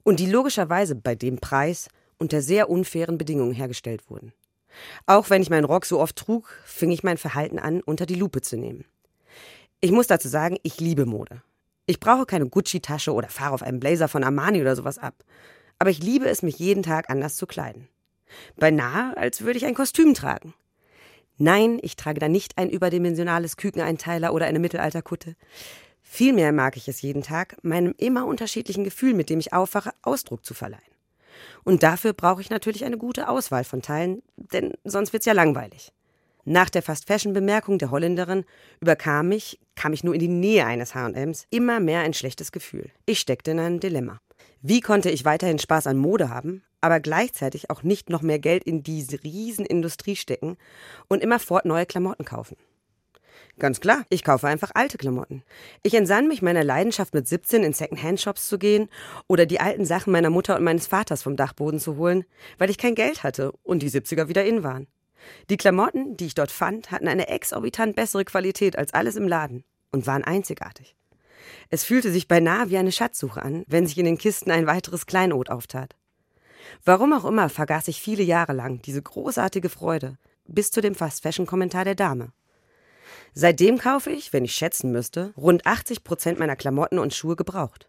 und 0.02 0.20
die 0.20 0.30
logischerweise 0.30 0.94
bei 0.94 1.14
dem 1.14 1.38
Preis 1.38 1.88
unter 2.18 2.40
sehr 2.40 2.70
unfairen 2.70 3.18
Bedingungen 3.18 3.52
hergestellt 3.52 4.08
wurden. 4.08 4.32
Auch 5.06 5.30
wenn 5.30 5.42
ich 5.42 5.50
meinen 5.50 5.64
Rock 5.64 5.86
so 5.86 6.00
oft 6.00 6.16
trug, 6.16 6.48
fing 6.64 6.90
ich 6.90 7.02
mein 7.04 7.18
Verhalten 7.18 7.58
an, 7.58 7.80
unter 7.80 8.06
die 8.06 8.14
Lupe 8.14 8.40
zu 8.40 8.56
nehmen. 8.56 8.84
Ich 9.80 9.92
muss 9.92 10.06
dazu 10.06 10.28
sagen, 10.28 10.56
ich 10.62 10.80
liebe 10.80 11.06
Mode. 11.06 11.42
Ich 11.86 12.00
brauche 12.00 12.24
keine 12.24 12.48
Gucci-Tasche 12.48 13.12
oder 13.12 13.28
fahre 13.28 13.54
auf 13.54 13.62
einem 13.62 13.80
Blazer 13.80 14.08
von 14.08 14.24
Armani 14.24 14.60
oder 14.60 14.74
sowas 14.74 14.98
ab. 14.98 15.22
Aber 15.78 15.90
ich 15.90 16.02
liebe 16.02 16.26
es, 16.26 16.42
mich 16.42 16.58
jeden 16.58 16.82
Tag 16.82 17.10
anders 17.10 17.36
zu 17.36 17.46
kleiden. 17.46 17.88
Beinahe, 18.56 19.16
als 19.16 19.42
würde 19.42 19.58
ich 19.58 19.66
ein 19.66 19.74
Kostüm 19.74 20.14
tragen. 20.14 20.54
Nein, 21.36 21.78
ich 21.82 21.96
trage 21.96 22.20
da 22.20 22.28
nicht 22.28 22.58
ein 22.58 22.70
überdimensionales 22.70 23.56
Kükeneinteiler 23.56 24.32
oder 24.32 24.46
eine 24.46 24.60
Mittelalterkutte. 24.60 25.34
Vielmehr 26.02 26.52
mag 26.52 26.76
ich 26.76 26.86
es 26.86 27.02
jeden 27.02 27.22
Tag, 27.22 27.56
meinem 27.62 27.94
immer 27.98 28.26
unterschiedlichen 28.26 28.84
Gefühl, 28.84 29.14
mit 29.14 29.30
dem 29.30 29.40
ich 29.40 29.52
aufwache, 29.52 29.92
Ausdruck 30.02 30.44
zu 30.44 30.54
verleihen. 30.54 30.82
Und 31.64 31.82
dafür 31.82 32.12
brauche 32.12 32.40
ich 32.40 32.50
natürlich 32.50 32.84
eine 32.84 32.98
gute 32.98 33.28
Auswahl 33.28 33.64
von 33.64 33.82
Teilen, 33.82 34.22
denn 34.36 34.74
sonst 34.84 35.12
wird's 35.12 35.26
ja 35.26 35.32
langweilig. 35.32 35.92
Nach 36.44 36.68
der 36.68 36.82
Fast-Fashion-Bemerkung 36.82 37.78
der 37.78 37.90
Holländerin 37.90 38.44
überkam 38.80 39.28
mich, 39.28 39.58
kam 39.74 39.94
ich 39.94 40.04
nur 40.04 40.14
in 40.14 40.20
die 40.20 40.28
Nähe 40.28 40.66
eines 40.66 40.94
H&Ms, 40.94 41.46
immer 41.50 41.80
mehr 41.80 42.00
ein 42.00 42.14
schlechtes 42.14 42.52
Gefühl. 42.52 42.90
Ich 43.06 43.18
steckte 43.18 43.52
in 43.52 43.58
einem 43.58 43.80
Dilemma. 43.80 44.20
Wie 44.60 44.80
konnte 44.80 45.10
ich 45.10 45.24
weiterhin 45.24 45.58
Spaß 45.58 45.86
an 45.86 45.96
Mode 45.96 46.28
haben, 46.28 46.62
aber 46.84 47.00
gleichzeitig 47.00 47.70
auch 47.70 47.82
nicht 47.82 48.10
noch 48.10 48.22
mehr 48.22 48.38
Geld 48.38 48.62
in 48.64 48.82
diese 48.82 49.22
Riesenindustrie 49.24 50.16
stecken 50.16 50.58
und 51.08 51.22
immerfort 51.22 51.64
neue 51.64 51.86
Klamotten 51.86 52.24
kaufen? 52.24 52.56
Ganz 53.58 53.80
klar, 53.80 54.04
ich 54.10 54.22
kaufe 54.22 54.48
einfach 54.48 54.72
alte 54.74 54.98
Klamotten. 54.98 55.44
Ich 55.82 55.94
entsann 55.94 56.28
mich 56.28 56.42
meiner 56.42 56.62
Leidenschaft 56.62 57.14
mit 57.14 57.26
17 57.26 57.62
in 57.62 57.72
Second-Hand-Shops 57.72 58.48
zu 58.48 58.58
gehen 58.58 58.88
oder 59.28 59.46
die 59.46 59.60
alten 59.60 59.84
Sachen 59.84 60.12
meiner 60.12 60.30
Mutter 60.30 60.56
und 60.56 60.64
meines 60.64 60.86
Vaters 60.86 61.22
vom 61.22 61.36
Dachboden 61.36 61.80
zu 61.80 61.96
holen, 61.96 62.24
weil 62.58 62.68
ich 62.68 62.78
kein 62.78 62.94
Geld 62.94 63.22
hatte 63.22 63.52
und 63.62 63.82
die 63.82 63.90
70er 63.90 64.28
wieder 64.28 64.44
in 64.44 64.62
waren. 64.62 64.86
Die 65.48 65.56
Klamotten, 65.56 66.16
die 66.16 66.26
ich 66.26 66.34
dort 66.34 66.50
fand, 66.50 66.90
hatten 66.90 67.08
eine 67.08 67.28
exorbitant 67.28 67.96
bessere 67.96 68.24
Qualität 68.24 68.76
als 68.76 68.92
alles 68.92 69.16
im 69.16 69.26
Laden 69.26 69.64
und 69.90 70.06
waren 70.06 70.24
einzigartig. 70.24 70.96
Es 71.70 71.84
fühlte 71.84 72.10
sich 72.10 72.28
beinahe 72.28 72.68
wie 72.68 72.76
eine 72.76 72.92
Schatzsuche 72.92 73.42
an, 73.42 73.64
wenn 73.68 73.86
sich 73.86 73.96
in 73.96 74.04
den 74.04 74.18
Kisten 74.18 74.50
ein 74.50 74.66
weiteres 74.66 75.06
Kleinod 75.06 75.48
auftat. 75.48 75.96
Warum 76.84 77.12
auch 77.12 77.24
immer 77.24 77.48
vergaß 77.48 77.88
ich 77.88 78.00
viele 78.00 78.22
Jahre 78.22 78.52
lang 78.52 78.82
diese 78.82 79.02
großartige 79.02 79.68
Freude, 79.68 80.18
bis 80.46 80.70
zu 80.70 80.80
dem 80.80 80.94
Fast-Fashion-Kommentar 80.94 81.84
der 81.84 81.94
Dame. 81.94 82.32
Seitdem 83.32 83.78
kaufe 83.78 84.10
ich, 84.10 84.32
wenn 84.32 84.44
ich 84.44 84.54
schätzen 84.54 84.92
müsste, 84.92 85.32
rund 85.36 85.66
80 85.66 86.04
Prozent 86.04 86.38
meiner 86.38 86.56
Klamotten 86.56 86.98
und 86.98 87.14
Schuhe 87.14 87.36
gebraucht. 87.36 87.88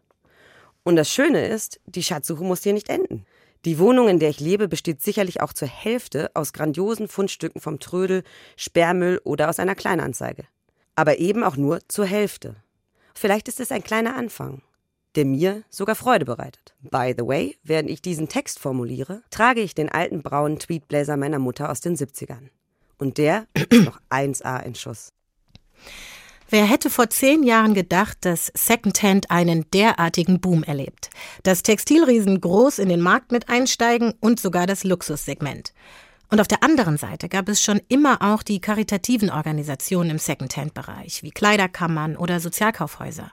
Und 0.83 0.95
das 0.95 1.09
Schöne 1.09 1.47
ist, 1.47 1.79
die 1.85 2.03
Schatzsuche 2.03 2.43
muss 2.43 2.63
hier 2.63 2.73
nicht 2.73 2.89
enden. 2.89 3.25
Die 3.65 3.79
Wohnung, 3.79 4.07
in 4.07 4.19
der 4.19 4.29
ich 4.29 4.39
lebe, 4.39 4.67
besteht 4.67 5.01
sicherlich 5.01 5.41
auch 5.41 5.51
zur 5.51 5.67
Hälfte 5.67 6.29
aus 6.35 6.53
grandiosen 6.53 7.07
Fundstücken 7.07 7.59
vom 7.59 7.79
Trödel, 7.79 8.23
Sperrmüll 8.55 9.19
oder 9.23 9.49
aus 9.49 9.59
einer 9.59 9.73
Kleinanzeige. 9.73 10.45
Aber 10.95 11.17
eben 11.17 11.43
auch 11.43 11.57
nur 11.57 11.79
zur 11.88 12.05
Hälfte. 12.05 12.55
Vielleicht 13.15 13.47
ist 13.47 13.59
es 13.59 13.71
ein 13.71 13.83
kleiner 13.83 14.15
Anfang, 14.15 14.61
der 15.15 15.25
mir 15.25 15.63
sogar 15.69 15.95
Freude 15.95 16.25
bereitet. 16.25 16.75
By 16.82 17.13
the 17.17 17.25
way, 17.25 17.58
während 17.63 17.89
ich 17.89 18.01
diesen 18.01 18.28
Text 18.28 18.60
formuliere, 18.60 19.23
trage 19.30 19.62
ich 19.62 19.75
den 19.75 19.89
alten 19.89 20.21
braunen 20.21 20.60
Tweetblazer 20.60 21.17
meiner 21.17 21.39
Mutter 21.39 21.69
aus 21.69 21.82
den 21.82 21.95
70ern. 21.95 22.49
Und 22.97 23.17
der 23.17 23.47
ist 23.54 23.71
noch 23.84 23.99
1A 24.10 24.63
in 24.63 24.75
Schuss. 24.75 25.12
Wer 26.49 26.65
hätte 26.65 26.91
vor 26.91 27.10
zehn 27.10 27.41
Jahren 27.43 27.73
gedacht, 27.73 28.19
dass 28.21 28.51
Secondhand 28.54 29.32
einen 29.32 29.69
derartigen 29.71 30.39
Boom 30.39 30.63
erlebt? 30.63 31.10
Dass 31.41 31.63
Textilriesen 31.63 32.39
groß 32.39 32.78
in 32.78 32.89
den 32.89 33.01
Markt 33.01 33.32
mit 33.32 33.49
einsteigen 33.49 34.13
und 34.19 34.39
sogar 34.39 34.67
das 34.67 34.84
Luxussegment. 34.84 35.73
Und 36.29 36.41
auf 36.41 36.47
der 36.47 36.63
anderen 36.63 36.97
Seite 36.97 37.29
gab 37.29 37.47
es 37.49 37.61
schon 37.61 37.79
immer 37.88 38.21
auch 38.21 38.41
die 38.41 38.59
karitativen 38.59 39.29
Organisationen 39.29 40.09
im 40.09 40.17
Secondhand-Bereich, 40.17 41.21
wie 41.21 41.31
Kleiderkammern 41.31 42.17
oder 42.17 42.39
Sozialkaufhäuser. 42.39 43.31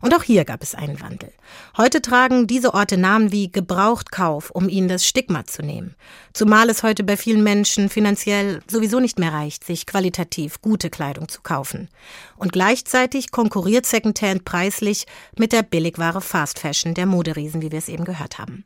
Und 0.00 0.14
auch 0.14 0.22
hier 0.22 0.44
gab 0.44 0.62
es 0.62 0.74
einen 0.74 1.00
Wandel. 1.00 1.32
Heute 1.76 2.02
tragen 2.02 2.46
diese 2.46 2.74
Orte 2.74 2.98
Namen 2.98 3.32
wie 3.32 3.50
Gebrauchtkauf, 3.50 4.50
um 4.50 4.68
ihnen 4.68 4.88
das 4.88 5.06
Stigma 5.06 5.46
zu 5.46 5.62
nehmen. 5.62 5.94
Zumal 6.34 6.68
es 6.68 6.82
heute 6.82 7.02
bei 7.02 7.16
vielen 7.16 7.42
Menschen 7.42 7.88
finanziell 7.88 8.60
sowieso 8.70 9.00
nicht 9.00 9.18
mehr 9.18 9.32
reicht, 9.32 9.64
sich 9.64 9.86
qualitativ 9.86 10.60
gute 10.60 10.90
Kleidung 10.90 11.28
zu 11.28 11.40
kaufen. 11.40 11.88
Und 12.36 12.52
gleichzeitig 12.52 13.30
konkurriert 13.30 13.86
Secondhand 13.86 14.44
preislich 14.44 15.06
mit 15.38 15.52
der 15.52 15.62
Billigware 15.62 16.20
Fast 16.20 16.58
Fashion 16.58 16.92
der 16.94 17.06
Moderiesen, 17.06 17.62
wie 17.62 17.72
wir 17.72 17.78
es 17.78 17.88
eben 17.88 18.04
gehört 18.04 18.38
haben. 18.38 18.64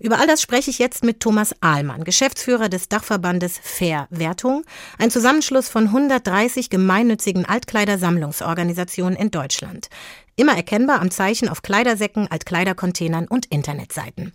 Über 0.00 0.18
all 0.18 0.26
das 0.26 0.42
spreche 0.42 0.70
ich 0.70 0.78
jetzt 0.78 1.04
mit 1.04 1.20
Thomas 1.20 1.54
Ahlmann, 1.60 2.04
Geschäftsführer 2.04 2.68
des 2.68 2.88
Dachverbandes 2.88 3.58
Fair 3.62 4.06
Wertung, 4.10 4.64
ein 4.98 5.10
Zusammenschluss 5.10 5.68
von 5.68 5.84
130 5.84 6.70
gemeinnützigen 6.70 7.44
Altkleidersammlungsorganisationen 7.44 9.18
in 9.18 9.30
Deutschland. 9.30 9.88
Immer 10.36 10.56
erkennbar 10.56 11.00
am 11.00 11.12
Zeichen 11.12 11.48
auf 11.48 11.62
Kleidersäcken, 11.62 12.28
Altkleidercontainern 12.28 13.28
und 13.28 13.46
Internetseiten. 13.46 14.32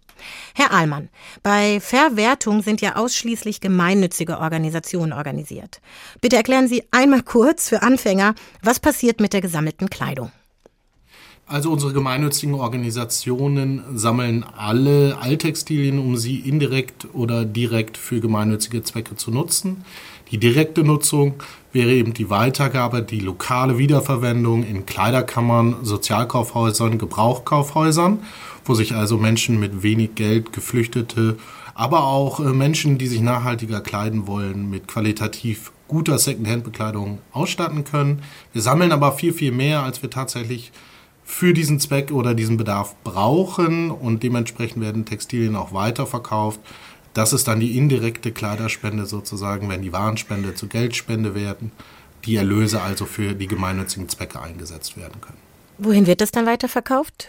Herr 0.56 0.72
Ahlmann, 0.72 1.10
bei 1.44 1.82
Verwertung 1.82 2.62
sind 2.62 2.80
ja 2.80 2.96
ausschließlich 2.96 3.60
gemeinnützige 3.60 4.40
Organisationen 4.40 5.12
organisiert. 5.12 5.82
Bitte 6.22 6.38
erklären 6.38 6.70
Sie 6.70 6.84
einmal 6.92 7.24
kurz 7.24 7.68
für 7.68 7.82
Anfänger, 7.82 8.36
was 8.62 8.80
passiert 8.80 9.20
mit 9.20 9.34
der 9.34 9.42
gesammelten 9.42 9.90
Kleidung. 9.90 10.32
Also 11.50 11.72
unsere 11.72 11.94
gemeinnützigen 11.94 12.54
Organisationen 12.54 13.82
sammeln 13.96 14.46
alle 14.56 15.18
Alttextilien, 15.20 15.98
um 15.98 16.16
sie 16.16 16.36
indirekt 16.36 17.08
oder 17.14 17.44
direkt 17.44 17.98
für 17.98 18.20
gemeinnützige 18.20 18.84
Zwecke 18.84 19.16
zu 19.16 19.32
nutzen. 19.32 19.84
Die 20.30 20.38
direkte 20.38 20.84
Nutzung 20.84 21.42
wäre 21.74 21.90
eben 21.90 22.14
die 22.14 22.30
Weitergabe, 22.30 23.02
die 23.02 23.20
lokale 23.20 23.80
Wiederverwendung 23.80 24.64
in 24.64 24.86
Kleiderkammern, 24.86 25.78
Sozialkaufhäusern, 25.82 27.00
Gebrauchkaufhäusern, 27.00 28.20
wo 28.64 28.76
sich 28.76 28.94
also 28.94 29.18
Menschen 29.18 29.60
mit 29.60 29.82
wenig 29.82 30.14
Geld, 30.14 30.54
Geflüchtete, 30.54 31.36
aber 31.74 32.04
auch 32.04 32.40
äh, 32.40 32.44
Menschen, 32.54 33.00
die 33.00 33.08
sich 33.08 33.22
nachhaltiger 33.22 33.82
kleiden 33.82 34.28
wollen, 34.28 34.70
mit 34.70 34.88
qualitativ 34.88 35.72
guter 35.88 36.20
Secondhand-Bekleidung 36.20 37.18
ausstatten 37.32 37.86
können. 37.86 38.22
Wir 38.54 38.62
sammeln 38.62 38.92
aber 38.92 39.14
viel, 39.14 39.34
viel 39.34 39.52
mehr, 39.52 39.82
als 39.82 40.04
wir 40.04 40.12
tatsächlich 40.12 40.72
für 41.30 41.54
diesen 41.54 41.80
Zweck 41.80 42.12
oder 42.12 42.34
diesen 42.34 42.58
Bedarf 42.58 42.96
brauchen 43.04 43.92
und 43.92 44.24
dementsprechend 44.24 44.82
werden 44.82 45.06
Textilien 45.06 45.56
auch 45.56 45.74
weiterverkauft. 45.74 46.60
Das 47.14 47.34
ist 47.34 47.48
dann 47.48 47.60
die 47.60 47.78
indirekte 47.78 48.32
Kleiderspende 48.32 49.06
sozusagen, 49.06 49.70
wenn 49.70 49.84
die 49.84 49.94
Warenspende 49.94 50.56
zu 50.56 50.68
Geldspende 50.68 51.36
werden, 51.36 51.72
die 52.26 52.36
Erlöse 52.36 52.82
also 52.82 53.06
für 53.06 53.36
die 53.36 53.46
gemeinnützigen 53.46 54.10
Zwecke 54.10 54.42
eingesetzt 54.42 54.98
werden 54.98 55.22
können. 55.22 55.38
Wohin 55.78 56.08
wird 56.08 56.20
das 56.20 56.32
dann 56.32 56.48
weiterverkauft? 56.48 57.28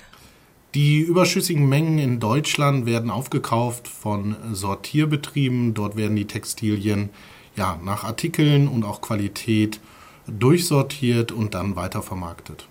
Die 0.75 1.01
überschüssigen 1.01 1.69
Mengen 1.69 1.99
in 1.99 2.21
Deutschland 2.21 2.87
werden 2.87 3.11
aufgekauft 3.11 3.87
von 3.87 4.35
Sortierbetrieben. 4.51 5.75
Dort 5.75 5.97
werden 5.97 6.17
die 6.17 6.27
Textilien 6.27 7.11
ja, 7.55 7.79
nach 7.85 8.05
Artikeln 8.05 8.67
und 8.67 8.85
auch 8.85 9.03
Qualität 9.03 9.79
durchsortiert 10.27 11.33
und 11.33 11.53
dann 11.53 11.77
weitervermarktet 11.77 12.67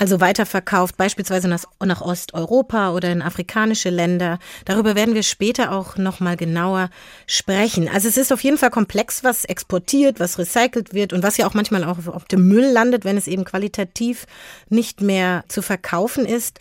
also 0.00 0.18
weiterverkauft, 0.18 0.96
beispielsweise 0.96 1.46
nach, 1.46 2.00
Osteuropa 2.00 2.92
oder 2.92 3.12
in 3.12 3.20
afrikanische 3.20 3.90
Länder. 3.90 4.38
Darüber 4.64 4.94
werden 4.94 5.14
wir 5.14 5.22
später 5.22 5.72
auch 5.72 5.98
nochmal 5.98 6.38
genauer 6.38 6.88
sprechen. 7.26 7.86
Also 7.86 8.08
es 8.08 8.16
ist 8.16 8.32
auf 8.32 8.42
jeden 8.42 8.56
Fall 8.56 8.70
komplex, 8.70 9.22
was 9.24 9.44
exportiert, 9.44 10.18
was 10.18 10.38
recycelt 10.38 10.94
wird 10.94 11.12
und 11.12 11.22
was 11.22 11.36
ja 11.36 11.46
auch 11.46 11.52
manchmal 11.52 11.84
auch 11.84 12.06
auf 12.06 12.24
dem 12.24 12.48
Müll 12.48 12.64
landet, 12.64 13.04
wenn 13.04 13.18
es 13.18 13.26
eben 13.26 13.44
qualitativ 13.44 14.26
nicht 14.70 15.02
mehr 15.02 15.44
zu 15.48 15.60
verkaufen 15.60 16.24
ist. 16.24 16.60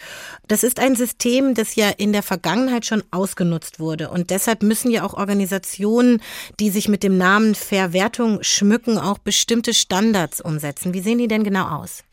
Das 0.50 0.64
ist 0.64 0.82
ein 0.82 0.98
System, 0.98 1.54
das 1.54 1.76
ja 1.76 1.90
in 1.98 2.12
der 2.12 2.24
Vergangenheit 2.24 2.86
schon 2.86 3.04
ausgenutzt 3.10 3.80
wurde. 3.80 4.10
Und 4.10 4.32
deshalb 4.32 4.64
müssen 4.64 4.92
ja 4.92 5.04
auch 5.04 5.14
Organisationen, 5.14 6.22
die 6.60 6.72
sich 6.72 6.90
mit 6.90 7.04
dem 7.04 7.18
Namen 7.18 7.56
Verwertung 7.56 8.40
schmücken, 8.42 8.98
auch 8.98 9.18
bestimmte 9.18 9.74
Standards 9.74 10.42
umsetzen. 10.42 10.94
Wie 10.94 11.00
sehen 11.00 11.20
die 11.20 11.30
denn 11.30 11.46
genau 11.46 11.70
aus? 11.70 12.04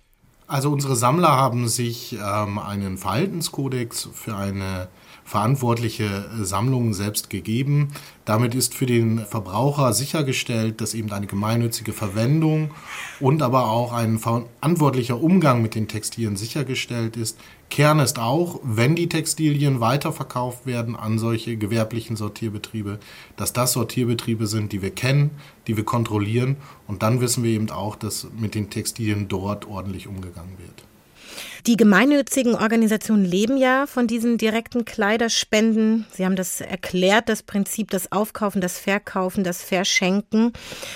Also 0.48 0.70
unsere 0.70 0.94
Sammler 0.94 1.30
haben 1.30 1.68
sich 1.68 2.16
ähm, 2.22 2.58
einen 2.58 2.98
Verhaltenskodex 2.98 4.08
für 4.12 4.36
eine 4.36 4.88
verantwortliche 5.26 6.24
Sammlung 6.40 6.94
selbst 6.94 7.30
gegeben. 7.30 7.88
Damit 8.24 8.54
ist 8.54 8.74
für 8.74 8.86
den 8.86 9.18
Verbraucher 9.18 9.92
sichergestellt, 9.92 10.80
dass 10.80 10.94
eben 10.94 11.10
eine 11.12 11.26
gemeinnützige 11.26 11.92
Verwendung 11.92 12.70
und 13.18 13.42
aber 13.42 13.68
auch 13.68 13.92
ein 13.92 14.20
verantwortlicher 14.20 15.20
Umgang 15.20 15.62
mit 15.62 15.74
den 15.74 15.88
Textilien 15.88 16.36
sichergestellt 16.36 17.16
ist. 17.16 17.38
Kern 17.70 17.98
ist 17.98 18.20
auch, 18.20 18.60
wenn 18.62 18.94
die 18.94 19.08
Textilien 19.08 19.80
weiterverkauft 19.80 20.64
werden 20.64 20.94
an 20.94 21.18
solche 21.18 21.56
gewerblichen 21.56 22.14
Sortierbetriebe, 22.14 23.00
dass 23.36 23.52
das 23.52 23.72
Sortierbetriebe 23.72 24.46
sind, 24.46 24.70
die 24.72 24.80
wir 24.80 24.92
kennen, 24.92 25.32
die 25.66 25.76
wir 25.76 25.84
kontrollieren 25.84 26.56
und 26.86 27.02
dann 27.02 27.20
wissen 27.20 27.42
wir 27.42 27.50
eben 27.50 27.70
auch, 27.70 27.96
dass 27.96 28.28
mit 28.38 28.54
den 28.54 28.70
Textilien 28.70 29.26
dort 29.26 29.66
ordentlich 29.66 30.06
umgegangen 30.06 30.56
wird. 30.58 30.84
Die 31.66 31.76
gemeinnützigen 31.76 32.54
Organisationen 32.54 33.24
leben 33.24 33.56
ja 33.56 33.86
von 33.86 34.06
diesen 34.06 34.38
direkten 34.38 34.84
Kleiderspenden. 34.84 36.06
Sie 36.12 36.24
haben 36.24 36.36
das 36.36 36.60
erklärt, 36.60 37.28
das 37.28 37.42
Prinzip, 37.42 37.90
das 37.90 38.12
Aufkaufen, 38.12 38.60
das 38.60 38.78
Verkaufen, 38.78 39.44
das 39.44 39.62
Verschenken. 39.62 40.52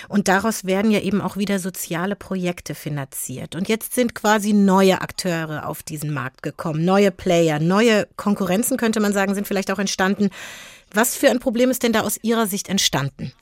Und 0.09 0.28
daraus 0.28 0.64
werden 0.64 0.91
ja 0.91 1.01
eben 1.01 1.20
auch 1.20 1.36
wieder 1.36 1.59
soziale 1.59 2.16
Projekte 2.16 2.74
finanziert. 2.74 3.55
Und 3.57 3.68
jetzt 3.68 3.95
sind 3.95 4.14
quasi 4.14 4.53
neue 4.53 5.01
Akteure 5.01 5.66
auf 5.66 5.82
diesen 5.82 6.12
Markt 6.12 6.43
gekommen, 6.43 6.84
neue 6.84 7.11
Player, 7.11 7.59
neue 7.59 8.07
Konkurrenzen, 8.16 8.76
könnte 8.76 9.01
man 9.01 9.12
sagen, 9.12 9.34
sind 9.34 9.47
vielleicht 9.47 9.70
auch 9.70 9.78
entstanden. 9.78 10.30
Was 10.93 11.16
für 11.16 11.30
ein 11.30 11.38
Problem 11.38 11.70
ist 11.70 11.82
denn 11.82 11.93
da 11.93 12.01
aus 12.01 12.18
Ihrer 12.22 12.47
Sicht 12.47 12.68
entstanden? 12.68 13.32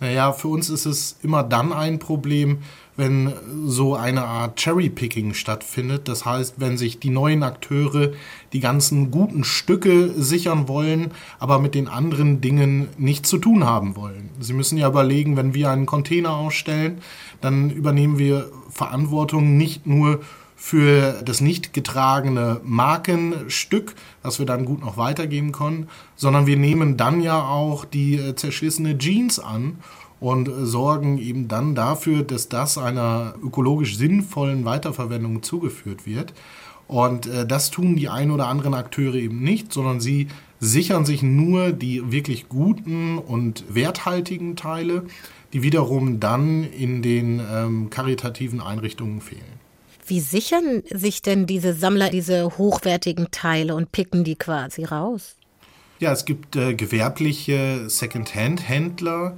Naja, 0.00 0.32
für 0.32 0.48
uns 0.48 0.68
ist 0.68 0.86
es 0.86 1.16
immer 1.22 1.42
dann 1.42 1.72
ein 1.72 1.98
Problem, 1.98 2.62
wenn 2.96 3.32
so 3.66 3.94
eine 3.94 4.24
Art 4.24 4.56
Cherry-Picking 4.56 5.34
stattfindet. 5.34 6.08
Das 6.08 6.24
heißt, 6.24 6.54
wenn 6.58 6.76
sich 6.78 7.00
die 7.00 7.10
neuen 7.10 7.42
Akteure 7.42 8.12
die 8.52 8.60
ganzen 8.60 9.10
guten 9.10 9.44
Stücke 9.44 10.10
sichern 10.16 10.68
wollen, 10.68 11.10
aber 11.38 11.58
mit 11.58 11.74
den 11.74 11.88
anderen 11.88 12.40
Dingen 12.40 12.88
nichts 12.96 13.28
zu 13.28 13.38
tun 13.38 13.64
haben 13.64 13.96
wollen. 13.96 14.30
Sie 14.40 14.52
müssen 14.52 14.78
ja 14.78 14.88
überlegen, 14.88 15.36
wenn 15.36 15.54
wir 15.54 15.70
einen 15.70 15.86
Container 15.86 16.34
ausstellen, 16.34 16.98
dann 17.40 17.70
übernehmen 17.70 18.18
wir 18.18 18.50
Verantwortung 18.70 19.56
nicht 19.56 19.86
nur 19.86 20.20
für 20.56 21.20
das 21.22 21.42
nicht 21.42 21.74
getragene 21.74 22.60
Markenstück, 22.64 23.94
das 24.22 24.38
wir 24.38 24.46
dann 24.46 24.64
gut 24.64 24.80
noch 24.80 24.96
weitergeben 24.96 25.52
können, 25.52 25.88
sondern 26.16 26.46
wir 26.46 26.56
nehmen 26.56 26.96
dann 26.96 27.20
ja 27.20 27.42
auch 27.42 27.84
die 27.84 28.16
äh, 28.16 28.34
zerschissene 28.34 28.96
Jeans 28.96 29.38
an 29.38 29.78
und 30.24 30.50
sorgen 30.62 31.18
eben 31.18 31.48
dann 31.48 31.74
dafür, 31.74 32.22
dass 32.22 32.48
das 32.48 32.78
einer 32.78 33.34
ökologisch 33.44 33.98
sinnvollen 33.98 34.64
Weiterverwendung 34.64 35.42
zugeführt 35.42 36.06
wird. 36.06 36.32
Und 36.88 37.26
äh, 37.26 37.46
das 37.46 37.70
tun 37.70 37.94
die 37.96 38.08
ein 38.08 38.30
oder 38.30 38.46
anderen 38.46 38.72
Akteure 38.72 39.16
eben 39.16 39.42
nicht, 39.42 39.70
sondern 39.70 40.00
sie 40.00 40.28
sichern 40.60 41.04
sich 41.04 41.22
nur 41.22 41.72
die 41.72 42.10
wirklich 42.10 42.48
guten 42.48 43.18
und 43.18 43.64
werthaltigen 43.68 44.56
Teile, 44.56 45.04
die 45.52 45.62
wiederum 45.62 46.20
dann 46.20 46.64
in 46.64 47.02
den 47.02 47.42
ähm, 47.52 47.90
karitativen 47.90 48.62
Einrichtungen 48.62 49.20
fehlen. 49.20 49.42
Wie 50.06 50.20
sichern 50.20 50.84
sich 50.90 51.20
denn 51.20 51.44
diese 51.44 51.74
Sammler 51.74 52.08
diese 52.08 52.56
hochwertigen 52.56 53.28
Teile 53.30 53.74
und 53.74 53.92
picken 53.92 54.24
die 54.24 54.36
quasi 54.36 54.84
raus? 54.84 55.36
Ja, 55.98 56.12
es 56.12 56.24
gibt 56.24 56.56
äh, 56.56 56.72
gewerbliche 56.72 57.90
Second-Hand-Händler, 57.90 59.36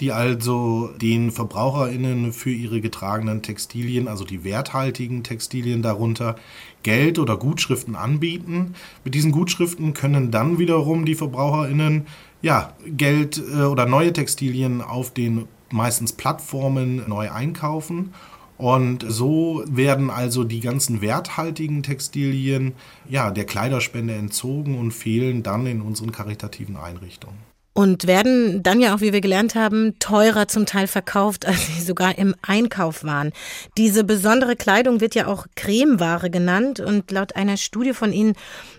die 0.00 0.12
also 0.12 0.90
den 1.00 1.30
VerbraucherInnen 1.32 2.32
für 2.32 2.50
ihre 2.50 2.80
getragenen 2.80 3.42
Textilien, 3.42 4.06
also 4.06 4.24
die 4.24 4.44
werthaltigen 4.44 5.24
Textilien 5.24 5.82
darunter, 5.82 6.36
Geld 6.82 7.18
oder 7.18 7.36
Gutschriften 7.36 7.96
anbieten. 7.96 8.74
Mit 9.04 9.14
diesen 9.14 9.32
Gutschriften 9.32 9.94
können 9.94 10.30
dann 10.30 10.58
wiederum 10.58 11.04
die 11.04 11.16
VerbraucherInnen 11.16 12.06
ja, 12.42 12.72
Geld 12.86 13.42
äh, 13.52 13.62
oder 13.62 13.86
neue 13.86 14.12
Textilien 14.12 14.80
auf 14.80 15.12
den 15.12 15.46
meistens 15.70 16.12
Plattformen 16.12 17.08
neu 17.08 17.30
einkaufen. 17.30 18.14
Und 18.56 19.04
so 19.06 19.62
werden 19.68 20.10
also 20.10 20.42
die 20.42 20.60
ganzen 20.60 21.00
werthaltigen 21.00 21.82
Textilien 21.82 22.72
ja, 23.08 23.30
der 23.30 23.44
Kleiderspende 23.44 24.14
entzogen 24.14 24.78
und 24.78 24.92
fehlen 24.92 25.44
dann 25.44 25.66
in 25.66 25.80
unseren 25.80 26.10
karitativen 26.10 26.76
Einrichtungen 26.76 27.57
und 27.74 28.08
werden 28.08 28.62
dann 28.62 28.80
ja 28.80 28.94
auch, 28.94 29.00
wie 29.00 29.12
wir 29.12 29.20
gelernt 29.20 29.54
haben, 29.54 29.94
teurer 30.00 30.48
zum 30.48 30.66
Teil 30.66 30.88
verkauft, 30.88 31.46
als 31.46 31.66
sie 31.66 31.82
sogar 31.82 32.18
im 32.18 32.34
Einkauf 32.42 33.04
waren. 33.04 33.32
Diese 33.76 34.02
besondere 34.02 34.56
Kleidung 34.56 35.00
wird 35.00 35.14
ja 35.14 35.28
auch 35.28 35.46
Cremeware 35.54 36.28
genannt 36.28 36.80
und 36.80 37.10
laut 37.10 37.36
einer 37.36 37.56
Studie 37.56 37.92
von 37.92 38.12
Ihnen 38.12 38.34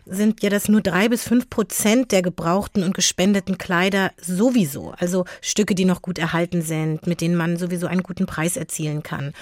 sind 0.06 0.44
ja 0.44 0.50
das 0.50 0.68
nur 0.68 0.82
drei 0.82 1.08
bis 1.08 1.24
fünf 1.24 1.50
Prozent 1.50 2.12
der 2.12 2.22
gebrauchten 2.22 2.84
und 2.84 2.94
gespendeten 2.94 3.58
Kleider 3.58 4.12
sowieso. 4.20 4.94
Also 4.98 5.26
Stücke, 5.42 5.76
die 5.76 5.86
noch 5.86 6.02
gut 6.02 6.18
erhalten 6.18 6.62
sind, 6.62 7.08
mit 7.08 7.22
denen 7.22 7.36
man 7.36 7.58
sowieso 7.58 7.88
einen 7.88 8.04
guten 8.04 8.26
Preis 8.26 8.58
erzielen 8.58 9.04
kann, 9.04 9.34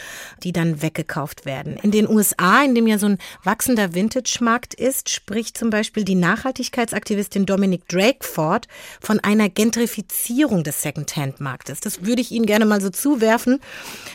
die 0.43 0.52
dann 0.52 0.82
weggekauft 0.82 1.45
werden. 1.45 1.78
In 1.82 1.91
den 1.91 2.08
USA, 2.08 2.64
in 2.64 2.76
dem 2.76 2.88
ja 2.88 3.00
so 3.00 3.08
ein 3.08 3.18
wachsender 3.43 3.93
Vintage-Markt 3.93 4.74
ist, 4.74 5.10
spricht 5.10 5.58
zum 5.58 5.70
Beispiel 5.70 6.04
die 6.04 6.16
Nachhaltigkeitsaktivistin 6.16 7.45
Dominic 7.45 7.88
Drakeford 7.88 8.68
von 9.00 9.20
einer 9.39 9.49
Gentrifizierung 9.49 10.63
des 10.63 10.81
Second-Hand-Marktes. 10.81 11.79
Das 11.79 12.05
würde 12.05 12.21
ich 12.21 12.31
Ihnen 12.31 12.45
gerne 12.45 12.65
mal 12.65 12.81
so 12.81 12.89
zuwerfen. 12.89 13.59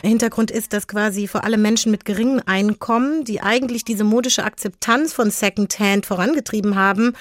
Hintergrund 0.01 0.51
ist, 0.51 0.73
dass 0.73 0.87
quasi 0.87 1.27
vor 1.27 1.43
allem 1.43 1.61
Menschen 1.61 1.91
mit 1.91 2.05
geringem 2.05 2.41
Einkommen, 2.45 3.23
die 3.23 3.41
eigentlich 3.41 3.85
diese 3.85 4.03
modische 4.03 4.43
Akzeptanz 4.43 5.13
von 5.13 5.31
Second-Hand 5.31 6.05
vorangetrieben 6.05 6.75
haben, 6.75 7.13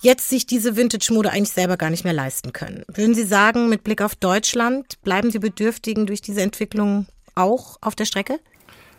jetzt 0.00 0.28
sich 0.28 0.46
diese 0.46 0.76
Vintage-Mode 0.76 1.30
eigentlich 1.30 1.50
selber 1.50 1.76
gar 1.76 1.90
nicht 1.90 2.04
mehr 2.04 2.12
leisten 2.12 2.52
können. 2.52 2.84
Würden 2.92 3.14
Sie 3.14 3.24
sagen, 3.24 3.68
mit 3.68 3.84
Blick 3.84 4.02
auf 4.02 4.14
Deutschland, 4.14 5.02
bleiben 5.02 5.30
die 5.30 5.38
Bedürftigen 5.38 6.06
durch 6.06 6.22
diese 6.22 6.42
Entwicklung 6.42 7.06
auch 7.34 7.78
auf 7.80 7.94
der 7.94 8.04
Strecke? 8.04 8.38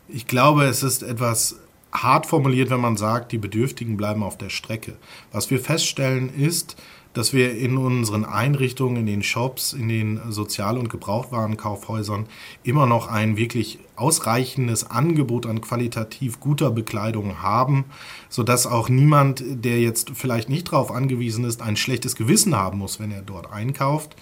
Ich 0.07 0.25
glaube, 0.27 0.65
es 0.65 0.83
ist 0.83 1.03
etwas 1.03 1.57
hart 1.91 2.25
formuliert, 2.25 2.69
wenn 2.69 2.79
man 2.79 2.97
sagt, 2.97 3.31
die 3.31 3.37
Bedürftigen 3.37 3.97
bleiben 3.97 4.23
auf 4.23 4.37
der 4.37 4.49
Strecke. 4.49 4.95
Was 5.31 5.49
wir 5.49 5.59
feststellen 5.59 6.33
ist, 6.33 6.75
dass 7.13 7.33
wir 7.33 7.57
in 7.57 7.77
unseren 7.77 8.23
Einrichtungen, 8.23 8.97
in 8.97 9.05
den 9.05 9.23
Shops, 9.23 9.73
in 9.73 9.89
den 9.89 10.19
Sozial- 10.29 10.77
und 10.77 10.89
Gebrauchtwarenkaufhäusern 10.89 12.27
immer 12.63 12.85
noch 12.85 13.07
ein 13.07 13.35
wirklich 13.35 13.79
ausreichendes 13.95 14.89
Angebot 14.89 15.45
an 15.45 15.61
qualitativ 15.61 16.39
guter 16.39 16.71
Bekleidung 16.71 17.41
haben, 17.41 17.85
sodass 18.29 18.67
auch 18.67 18.89
niemand, 18.89 19.43
der 19.45 19.79
jetzt 19.79 20.11
vielleicht 20.13 20.49
nicht 20.49 20.71
darauf 20.71 20.91
angewiesen 20.91 21.45
ist, 21.45 21.61
ein 21.61 21.75
schlechtes 21.75 22.15
Gewissen 22.15 22.55
haben 22.55 22.77
muss, 22.77 22.99
wenn 22.99 23.11
er 23.11 23.21
dort 23.21 23.51
einkauft. 23.51 24.15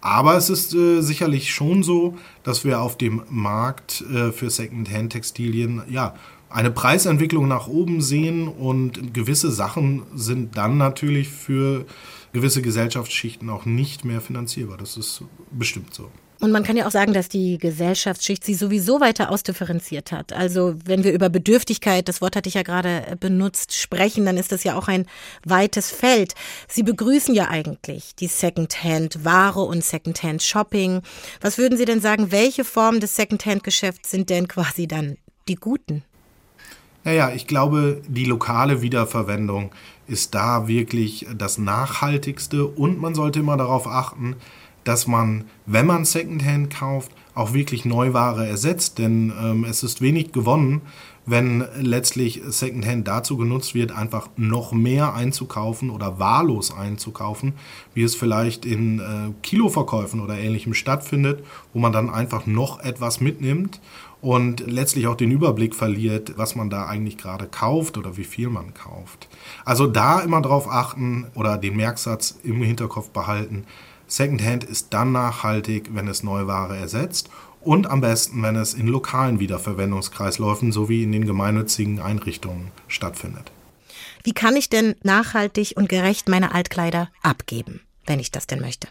Aber 0.00 0.36
es 0.36 0.50
ist 0.50 0.74
äh, 0.74 1.00
sicherlich 1.00 1.54
schon 1.54 1.84
so, 1.84 2.18
dass 2.42 2.64
wir 2.64 2.80
auf 2.80 2.98
dem 2.98 3.22
Markt 3.30 4.04
äh, 4.12 4.32
für 4.32 4.50
Second-Hand-Textilien 4.50 5.82
ja 5.88 6.14
eine 6.50 6.70
Preisentwicklung 6.70 7.48
nach 7.48 7.66
oben 7.68 8.00
sehen 8.00 8.48
und 8.48 9.14
gewisse 9.14 9.50
Sachen 9.50 10.02
sind 10.14 10.56
dann 10.56 10.76
natürlich 10.76 11.28
für 11.28 11.86
gewisse 12.32 12.62
Gesellschaftsschichten 12.62 13.50
auch 13.50 13.64
nicht 13.64 14.04
mehr 14.04 14.20
finanzierbar. 14.20 14.78
Das 14.78 14.96
ist 14.96 15.22
bestimmt 15.50 15.94
so. 15.94 16.10
Und 16.42 16.50
man 16.50 16.64
kann 16.64 16.76
ja 16.76 16.88
auch 16.88 16.90
sagen, 16.90 17.12
dass 17.12 17.28
die 17.28 17.56
Gesellschaftsschicht 17.56 18.42
sie 18.42 18.54
sowieso 18.54 19.00
weiter 19.00 19.30
ausdifferenziert 19.30 20.10
hat. 20.10 20.32
Also 20.32 20.74
wenn 20.84 21.04
wir 21.04 21.12
über 21.12 21.28
Bedürftigkeit, 21.28 22.08
das 22.08 22.20
Wort 22.20 22.34
hatte 22.34 22.48
ich 22.48 22.56
ja 22.56 22.64
gerade 22.64 23.16
benutzt, 23.20 23.74
sprechen, 23.74 24.26
dann 24.26 24.36
ist 24.36 24.50
das 24.50 24.64
ja 24.64 24.74
auch 24.74 24.88
ein 24.88 25.06
weites 25.44 25.92
Feld. 25.92 26.34
Sie 26.66 26.82
begrüßen 26.82 27.32
ja 27.32 27.46
eigentlich 27.48 28.16
die 28.16 28.26
Secondhand-Ware 28.26 29.60
und 29.60 29.84
Secondhand-Shopping. 29.84 31.02
Was 31.40 31.58
würden 31.58 31.78
Sie 31.78 31.84
denn 31.84 32.00
sagen, 32.00 32.32
welche 32.32 32.64
Formen 32.64 32.98
des 32.98 33.14
Secondhand-Geschäfts 33.14 34.10
sind 34.10 34.28
denn 34.28 34.48
quasi 34.48 34.88
dann 34.88 35.18
die 35.46 35.54
guten? 35.54 36.02
Naja, 37.04 37.32
ich 37.34 37.46
glaube, 37.46 38.00
die 38.06 38.24
lokale 38.24 38.80
Wiederverwendung 38.80 39.72
ist 40.06 40.34
da 40.34 40.68
wirklich 40.68 41.26
das 41.36 41.58
Nachhaltigste 41.58 42.66
und 42.66 43.00
man 43.00 43.14
sollte 43.14 43.40
immer 43.40 43.56
darauf 43.56 43.86
achten, 43.86 44.36
dass 44.84 45.06
man, 45.06 45.44
wenn 45.66 45.86
man 45.86 46.04
Secondhand 46.04 46.74
kauft, 46.74 47.12
auch 47.34 47.54
wirklich 47.54 47.84
Neuware 47.84 48.46
ersetzt, 48.46 48.98
denn 48.98 49.32
ähm, 49.40 49.64
es 49.64 49.82
ist 49.82 50.00
wenig 50.00 50.32
gewonnen, 50.32 50.82
wenn 51.24 51.64
letztlich 51.80 52.42
Secondhand 52.48 53.06
dazu 53.06 53.36
genutzt 53.36 53.74
wird, 53.74 53.92
einfach 53.92 54.28
noch 54.36 54.72
mehr 54.72 55.14
einzukaufen 55.14 55.90
oder 55.90 56.18
wahllos 56.18 56.76
einzukaufen, 56.76 57.52
wie 57.94 58.02
es 58.02 58.16
vielleicht 58.16 58.64
in 58.66 58.98
äh, 58.98 59.32
Kiloverkäufen 59.42 60.20
oder 60.20 60.36
ähnlichem 60.36 60.74
stattfindet, 60.74 61.44
wo 61.72 61.78
man 61.78 61.92
dann 61.92 62.10
einfach 62.10 62.46
noch 62.46 62.80
etwas 62.80 63.20
mitnimmt 63.20 63.80
und 64.22 64.60
letztlich 64.70 65.08
auch 65.08 65.16
den 65.16 65.32
Überblick 65.32 65.74
verliert, 65.74 66.38
was 66.38 66.54
man 66.54 66.70
da 66.70 66.86
eigentlich 66.86 67.18
gerade 67.18 67.46
kauft 67.46 67.98
oder 67.98 68.16
wie 68.16 68.24
viel 68.24 68.48
man 68.48 68.72
kauft. 68.72 69.28
Also 69.64 69.86
da 69.86 70.20
immer 70.20 70.40
drauf 70.40 70.70
achten 70.70 71.26
oder 71.34 71.58
den 71.58 71.76
Merksatz 71.76 72.38
im 72.44 72.62
Hinterkopf 72.62 73.10
behalten. 73.10 73.66
Secondhand 74.06 74.62
ist 74.62 74.94
dann 74.94 75.10
nachhaltig, 75.10 75.90
wenn 75.92 76.06
es 76.06 76.22
Neuware 76.22 76.76
ersetzt 76.76 77.30
und 77.60 77.88
am 77.88 78.00
besten, 78.00 78.42
wenn 78.42 78.54
es 78.54 78.74
in 78.74 78.86
lokalen 78.86 79.40
Wiederverwendungskreisläufen 79.40 80.70
sowie 80.70 81.02
in 81.02 81.12
den 81.12 81.26
gemeinnützigen 81.26 82.00
Einrichtungen 82.00 82.70
stattfindet. 82.86 83.50
Wie 84.22 84.32
kann 84.32 84.54
ich 84.54 84.70
denn 84.70 84.94
nachhaltig 85.02 85.72
und 85.76 85.88
gerecht 85.88 86.28
meine 86.28 86.54
Altkleider 86.54 87.08
abgeben, 87.22 87.80
wenn 88.06 88.20
ich 88.20 88.30
das 88.30 88.46
denn 88.46 88.60
möchte? 88.60 88.86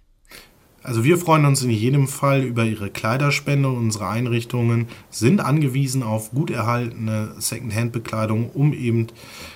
Also 0.84 1.04
wir 1.04 1.20
freuen 1.20 1.46
uns 1.46 1.62
in 1.62 1.70
jedem 1.70 2.08
Fall 2.08 2.42
über 2.42 2.66
Ihre 2.66 2.90
Kleiderspende. 2.90 3.70
Unsere 3.70 4.08
Einrichtungen 4.08 4.88
sind 5.12 5.40
angewiesen 5.40 6.02
auf 6.02 6.32
gut 6.32 6.50
erhaltene 6.50 7.36
Secondhand-Bekleidung, 7.38 8.50
um 8.50 8.74
eben 8.74 9.08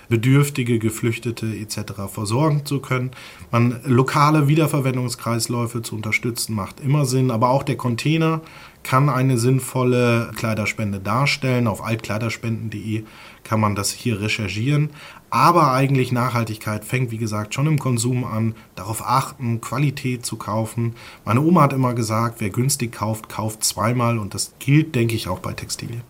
Bedürftige, 0.07 0.78
Geflüchtete 0.78 1.47
etc. 1.47 1.93
versorgen 2.13 2.63
zu 2.65 2.80
können. 2.80 3.09
Man 3.51 3.80
lokale 3.86 4.47
Wiederverwendungskreisläufe 4.47 5.82
zu 5.82 5.95
unterstützen 5.95 6.53
macht 6.53 6.80
immer 6.80 7.05
Sinn, 7.05 7.32
aber 7.32 7.49
auch 7.49 7.63
der 7.63 7.78
Container 7.78 8.41
kann 8.84 9.09
eine 9.09 9.39
sinnvolle 9.39 10.32
Kleiderspende 10.36 10.99
darstellen. 10.99 11.65
Auf 11.65 11.84
altkleiderspenden.de 11.84 13.03
kann 13.43 13.59
man 13.59 13.73
das 13.73 13.91
hier 13.91 14.21
recherchieren. 14.21 14.91
Aber 15.30 15.71
eigentlich 15.73 16.11
Nachhaltigkeit 16.11 16.86
fängt, 16.86 17.11
wie 17.11 17.17
gesagt, 17.17 17.53
schon 17.53 17.67
im 17.67 17.80
Konsum 17.80 18.23
an. 18.23 18.55
Darauf 18.76 19.01
achten, 19.01 19.61
Qualität 19.61 20.26
zu 20.26 20.38
kaufen. 20.38 20.95
Meine 21.26 21.41
Oma 21.41 21.63
hat 21.63 21.73
immer 21.73 21.93
gesagt, 21.93 22.39
wer 22.39 22.49
günstig 22.49 22.91
kauft, 22.91 23.30
kauft 23.30 23.63
zweimal. 23.63 24.17
Und 24.17 24.34
das 24.34 24.53
gilt, 24.59 24.95
denke 24.95 25.15
ich, 25.15 25.28
auch 25.28 25.39
bei 25.39 25.53
Textilien. 25.53 26.03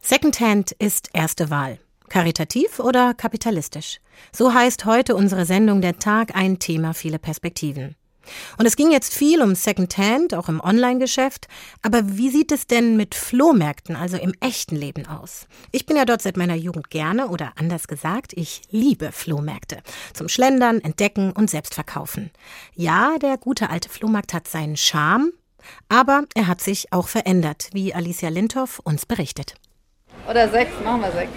Secondhand 0.00 0.72
ist 0.72 1.10
erste 1.12 1.50
Wahl. 1.50 1.78
Karitativ 2.08 2.78
oder 2.78 3.14
kapitalistisch? 3.14 4.00
So 4.32 4.52
heißt 4.52 4.84
heute 4.84 5.16
unsere 5.16 5.46
Sendung 5.46 5.80
Der 5.80 5.98
Tag 5.98 6.36
ein 6.36 6.58
Thema, 6.58 6.92
viele 6.92 7.18
Perspektiven. 7.18 7.96
Und 8.58 8.66
es 8.66 8.76
ging 8.76 8.90
jetzt 8.90 9.14
viel 9.14 9.42
um 9.42 9.54
Secondhand, 9.54 10.34
auch 10.34 10.48
im 10.48 10.60
Online-Geschäft. 10.60 11.48
Aber 11.82 12.16
wie 12.16 12.30
sieht 12.30 12.52
es 12.52 12.66
denn 12.66 12.96
mit 12.96 13.14
Flohmärkten, 13.14 13.96
also 13.96 14.16
im 14.16 14.34
echten 14.40 14.76
Leben 14.76 15.06
aus? 15.06 15.46
Ich 15.72 15.86
bin 15.86 15.96
ja 15.96 16.04
dort 16.04 16.22
seit 16.22 16.36
meiner 16.36 16.54
Jugend 16.54 16.90
gerne 16.90 17.28
oder 17.28 17.52
anders 17.56 17.88
gesagt, 17.88 18.32
ich 18.34 18.62
liebe 18.70 19.12
Flohmärkte. 19.12 19.82
Zum 20.12 20.28
Schlendern, 20.28 20.80
Entdecken 20.80 21.32
und 21.32 21.50
Selbstverkaufen. 21.50 22.30
Ja, 22.74 23.16
der 23.20 23.36
gute 23.36 23.70
alte 23.70 23.88
Flohmarkt 23.88 24.34
hat 24.34 24.48
seinen 24.48 24.76
Charme, 24.76 25.32
aber 25.88 26.24
er 26.34 26.46
hat 26.46 26.60
sich 26.60 26.92
auch 26.92 27.08
verändert, 27.08 27.68
wie 27.72 27.94
Alicia 27.94 28.28
Lindhoff 28.28 28.80
uns 28.80 29.06
berichtet. 29.06 29.54
Oder 30.28 30.48
sechs, 30.48 30.72
machen 30.82 31.02
wir 31.02 31.12
sechs. 31.12 31.30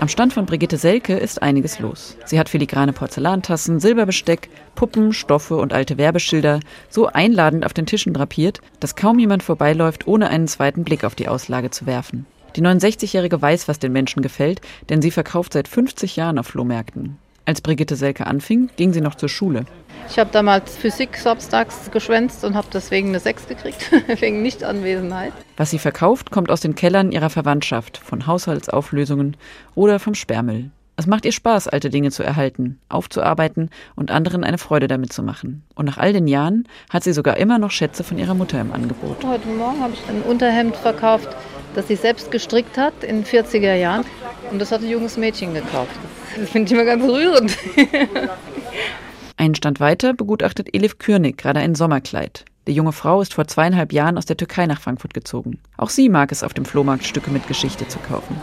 Am 0.00 0.08
Stand 0.08 0.32
von 0.32 0.46
Brigitte 0.46 0.76
Selke 0.76 1.16
ist 1.16 1.42
einiges 1.42 1.78
los. 1.78 2.16
Sie 2.24 2.38
hat 2.38 2.48
filigrane 2.48 2.92
Porzellantassen, 2.92 3.78
Silberbesteck, 3.78 4.48
Puppen, 4.74 5.12
Stoffe 5.12 5.56
und 5.56 5.72
alte 5.72 5.96
Werbeschilder 5.96 6.60
so 6.88 7.06
einladend 7.06 7.64
auf 7.64 7.72
den 7.72 7.86
Tischen 7.86 8.12
drapiert, 8.12 8.60
dass 8.80 8.96
kaum 8.96 9.18
jemand 9.18 9.42
vorbeiläuft, 9.42 10.06
ohne 10.06 10.28
einen 10.28 10.48
zweiten 10.48 10.84
Blick 10.84 11.04
auf 11.04 11.14
die 11.14 11.28
Auslage 11.28 11.70
zu 11.70 11.86
werfen. 11.86 12.26
Die 12.56 12.62
69-Jährige 12.62 13.40
weiß, 13.40 13.68
was 13.68 13.78
den 13.78 13.92
Menschen 13.92 14.22
gefällt, 14.22 14.60
denn 14.88 15.02
sie 15.02 15.10
verkauft 15.10 15.52
seit 15.52 15.68
50 15.68 16.16
Jahren 16.16 16.38
auf 16.38 16.46
Flohmärkten. 16.46 17.18
Als 17.46 17.60
Brigitte 17.60 17.94
Selke 17.94 18.26
anfing, 18.26 18.70
ging 18.76 18.92
sie 18.92 19.00
noch 19.00 19.14
zur 19.14 19.28
Schule. 19.28 19.66
Ich 20.10 20.18
habe 20.18 20.30
damals 20.32 20.76
Physik 20.76 21.16
samstags 21.16 21.90
geschwänzt 21.92 22.44
und 22.44 22.56
habe 22.56 22.66
deswegen 22.72 23.08
eine 23.10 23.20
6 23.20 23.46
gekriegt, 23.46 23.90
wegen 24.20 24.42
Nichtanwesenheit. 24.42 25.32
Was 25.56 25.70
sie 25.70 25.78
verkauft, 25.78 26.32
kommt 26.32 26.50
aus 26.50 26.60
den 26.60 26.74
Kellern 26.74 27.12
ihrer 27.12 27.30
Verwandtschaft, 27.30 27.98
von 27.98 28.26
Haushaltsauflösungen 28.26 29.36
oder 29.76 30.00
vom 30.00 30.14
Sperrmüll. 30.14 30.70
Es 30.96 31.06
macht 31.06 31.24
ihr 31.24 31.32
Spaß, 31.32 31.68
alte 31.68 31.88
Dinge 31.88 32.10
zu 32.10 32.24
erhalten, 32.24 32.80
aufzuarbeiten 32.88 33.70
und 33.94 34.10
anderen 34.10 34.42
eine 34.42 34.58
Freude 34.58 34.88
damit 34.88 35.12
zu 35.12 35.22
machen. 35.22 35.62
Und 35.76 35.84
nach 35.84 35.98
all 35.98 36.12
den 36.12 36.26
Jahren 36.26 36.66
hat 36.90 37.04
sie 37.04 37.12
sogar 37.12 37.36
immer 37.36 37.58
noch 37.58 37.70
Schätze 37.70 38.02
von 38.02 38.18
ihrer 38.18 38.34
Mutter 38.34 38.60
im 38.60 38.72
Angebot. 38.72 39.24
Heute 39.24 39.46
Morgen 39.48 39.80
habe 39.82 39.92
ich 39.92 40.08
ein 40.08 40.22
Unterhemd 40.22 40.74
verkauft, 40.74 41.28
das 41.74 41.86
sie 41.86 41.96
selbst 41.96 42.32
gestrickt 42.32 42.76
hat 42.76 43.04
in 43.04 43.22
den 43.22 43.24
40er 43.24 43.74
Jahren. 43.74 44.04
Und 44.50 44.58
das 44.58 44.72
hat 44.72 44.80
ein 44.80 44.88
junges 44.88 45.16
Mädchen 45.16 45.54
gekauft. 45.54 45.94
Das 46.36 46.50
finde 46.50 46.66
ich 46.66 46.72
immer 46.72 46.84
ganz 46.84 47.02
rührend. 47.02 47.56
Einen 49.38 49.54
Stand 49.54 49.80
weiter 49.80 50.14
begutachtet 50.14 50.74
Elif 50.74 50.98
Kürnik 50.98 51.38
gerade 51.38 51.60
ein 51.60 51.74
Sommerkleid. 51.74 52.44
Die 52.66 52.72
junge 52.72 52.92
Frau 52.92 53.20
ist 53.20 53.34
vor 53.34 53.46
zweieinhalb 53.46 53.92
Jahren 53.92 54.18
aus 54.18 54.26
der 54.26 54.36
Türkei 54.36 54.66
nach 54.66 54.80
Frankfurt 54.80 55.14
gezogen. 55.14 55.60
Auch 55.76 55.88
sie 55.88 56.08
mag 56.08 56.32
es, 56.32 56.42
auf 56.42 56.52
dem 56.52 56.64
Flohmarkt 56.64 57.04
Stücke 57.04 57.30
mit 57.30 57.46
Geschichte 57.46 57.86
zu 57.86 57.98
kaufen. 58.00 58.36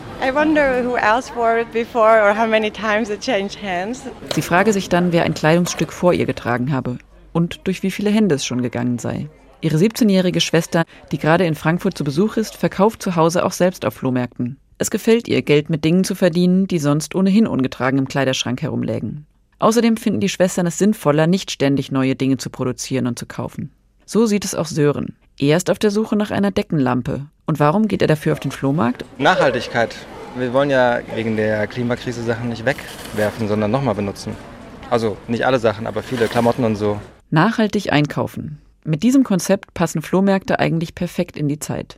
Sie 4.34 4.42
frage 4.42 4.72
sich 4.72 4.88
dann, 4.88 5.12
wer 5.12 5.24
ein 5.24 5.34
Kleidungsstück 5.34 5.92
vor 5.92 6.14
ihr 6.14 6.26
getragen 6.26 6.72
habe 6.72 7.00
und 7.34 7.62
durch 7.66 7.84
wie 7.84 7.92
viele 7.92 8.12
Hände 8.12 8.36
es 8.36 8.46
schon 8.46 8.62
gegangen 8.62 8.98
sei. 8.98 9.28
Ihre 9.60 9.78
17-jährige 9.78 10.42
Schwester, 10.42 10.84
die 11.12 11.18
gerade 11.18 11.46
in 11.46 11.56
Frankfurt 11.56 11.98
zu 11.98 12.04
Besuch 12.04 12.38
ist, 12.38 12.56
verkauft 12.56 13.02
zu 13.02 13.16
Hause 13.16 13.46
auch 13.46 13.52
selbst 13.52 13.86
auf 13.86 13.94
Flohmärkten. 13.94 14.58
Es 14.84 14.92
gefällt 14.92 15.30
ihr, 15.30 15.42
Geld 15.44 15.70
mit 15.70 15.86
Dingen 15.86 16.04
zu 16.04 16.14
verdienen, 16.14 16.68
die 16.68 16.78
sonst 16.78 17.16
ohnehin 17.16 17.48
ungetragen 17.48 18.00
im 18.00 18.10
Kleiderschrank 18.10 18.62
herumlägen. 18.62 19.26
Außerdem 19.60 19.96
finden 19.96 20.20
die 20.20 20.28
Schwestern 20.28 20.68
es 20.68 20.78
sinnvoller, 20.78 21.26
nicht 21.26 21.52
ständig 21.52 21.90
neue 21.94 22.18
Dinge 22.18 22.36
zu 22.36 22.50
produzieren 22.50 23.08
und 23.08 23.18
zu 23.18 23.26
kaufen. 23.26 23.72
So 24.06 24.26
sieht 24.26 24.44
es 24.44 24.56
auch 24.56 24.66
Sören. 24.66 25.16
Er 25.40 25.56
ist 25.56 25.70
auf 25.70 25.80
der 25.80 25.90
Suche 25.90 26.18
nach 26.18 26.32
einer 26.32 26.52
Deckenlampe. 26.52 27.28
Und 27.46 27.62
warum 27.62 27.88
geht 27.88 28.02
er 28.02 28.10
dafür 28.10 28.34
auf 28.34 28.42
den 28.42 28.52
Flohmarkt? 28.52 29.06
Nachhaltigkeit. 29.20 29.96
Wir 30.36 30.52
wollen 30.52 30.70
ja 30.70 31.00
wegen 31.16 31.38
der 31.38 31.66
Klimakrise 31.68 32.22
Sachen 32.22 32.50
nicht 32.50 32.66
wegwerfen, 32.66 33.48
sondern 33.48 33.72
nochmal 33.72 33.96
benutzen. 33.96 34.36
Also 34.90 35.16
nicht 35.30 35.46
alle 35.46 35.60
Sachen, 35.60 35.88
aber 35.88 36.04
viele 36.04 36.28
Klamotten 36.28 36.66
und 36.66 36.76
so. 36.76 37.00
Nachhaltig 37.30 37.94
einkaufen. 37.94 38.60
Mit 38.84 39.02
diesem 39.04 39.24
Konzept 39.24 39.74
passen 39.74 40.02
Flohmärkte 40.02 40.60
eigentlich 40.60 40.94
perfekt 40.94 41.38
in 41.38 41.48
die 41.48 41.60
Zeit. 41.60 41.96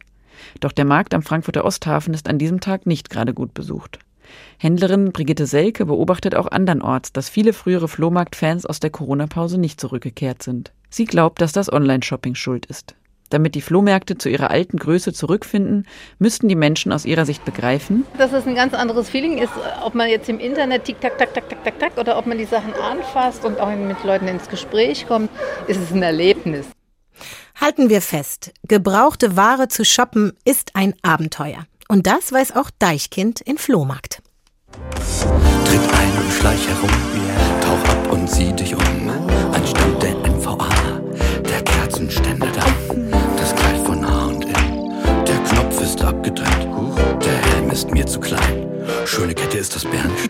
Doch 0.60 0.72
der 0.72 0.86
Markt 0.86 1.14
am 1.14 1.24
Frankfurter 1.24 1.66
Osthafen 1.66 2.14
ist 2.14 2.30
an 2.30 2.38
diesem 2.38 2.60
Tag 2.60 2.86
nicht 2.86 3.10
gerade 3.10 3.34
gut 3.34 3.54
besucht. 3.54 4.00
Händlerin 4.58 5.12
Brigitte 5.12 5.46
Selke 5.46 5.86
beobachtet 5.86 6.36
auch 6.36 6.48
andernorts, 6.48 7.14
dass 7.14 7.30
viele 7.30 7.54
frühere 7.54 7.88
Flohmarktfans 7.88 8.66
aus 8.66 8.80
der 8.80 8.90
Corona-Pause 8.90 9.60
nicht 9.60 9.80
zurückgekehrt 9.80 10.42
sind. 10.44 10.72
Sie 10.90 11.06
glaubt, 11.06 11.42
dass 11.42 11.52
das 11.52 11.72
Online-Shopping 11.72 12.36
schuld 12.36 12.66
ist. 12.66 12.96
Damit 13.32 13.56
die 13.56 13.62
Flohmärkte 13.62 14.18
zu 14.18 14.30
ihrer 14.30 14.52
alten 14.52 14.78
Größe 14.78 15.12
zurückfinden, 15.12 15.88
müssten 16.20 16.48
die 16.48 16.56
Menschen 16.56 16.92
aus 16.92 17.06
ihrer 17.06 17.26
Sicht 17.26 17.44
begreifen, 17.44 18.06
dass 18.20 18.34
es 18.34 18.46
ein 18.46 18.54
ganz 18.54 18.76
anderes 18.76 19.10
Feeling 19.10 19.40
ist, 19.40 19.52
ob 19.84 19.96
man 19.96 20.10
jetzt 20.10 20.30
im 20.30 20.40
Internet 20.40 20.86
tick, 20.86 21.02
tack, 21.02 21.18
tack, 21.18 21.34
tack, 21.34 21.50
tack, 21.50 21.64
tack, 21.64 21.80
tack 21.80 21.98
oder 21.98 22.20
ob 22.20 22.28
man 22.28 22.38
die 22.38 22.46
Sachen 22.46 22.74
anfasst 22.76 23.44
und 23.44 23.60
auch 23.60 23.76
mit 23.76 24.04
Leuten 24.04 24.28
ins 24.28 24.48
Gespräch 24.48 25.08
kommt, 25.08 25.32
ist 25.68 25.82
es 25.82 25.92
ein 25.92 26.04
Erlebnis. 26.04 26.68
Halten 27.60 27.90
wir 27.90 28.02
fest, 28.02 28.52
gebrauchte 28.68 29.38
Ware 29.38 29.70
zu 29.70 29.86
shoppen 29.86 30.34
ist 30.44 30.72
ein 30.76 30.94
Abenteuer. 31.04 31.66
Und 31.88 32.06
das 32.06 32.32
weiß 32.32 32.56
auch 32.56 32.70
Deichkind 32.80 33.42
in 33.42 33.58
Flohmarkt. 33.58 34.22
Tritt 34.72 35.94
ein 35.94 36.18
und 36.22 36.32
schleich 36.34 36.68
herum, 36.68 36.90
tauch 37.62 37.90
ab 37.90 38.12
und 38.12 38.30
sieh 38.30 38.52
dich 38.52 38.76
um. 38.76 38.82
Ein 39.54 39.66
Stand 39.66 40.04
der 40.04 40.16
NVA, 40.16 40.70
der 41.50 41.62
Kerzenständer 41.64 42.48
da. 42.48 42.66
Das 43.38 43.56
Kleid 43.56 43.78
von 43.86 44.06
H&M, 44.06 45.26
der 45.26 45.38
Knopf 45.50 45.82
ist 45.82 46.04
abgetrennt. 46.04 46.68
Der 47.24 47.38
Helm 47.38 47.70
ist 47.72 47.90
mir 47.90 48.06
zu 48.06 48.20
klein. 48.20 48.68
Schöne 49.06 49.34
Kette 49.34 49.58
ist 49.58 49.76
das 49.76 49.86
Bernstein. 49.86 50.25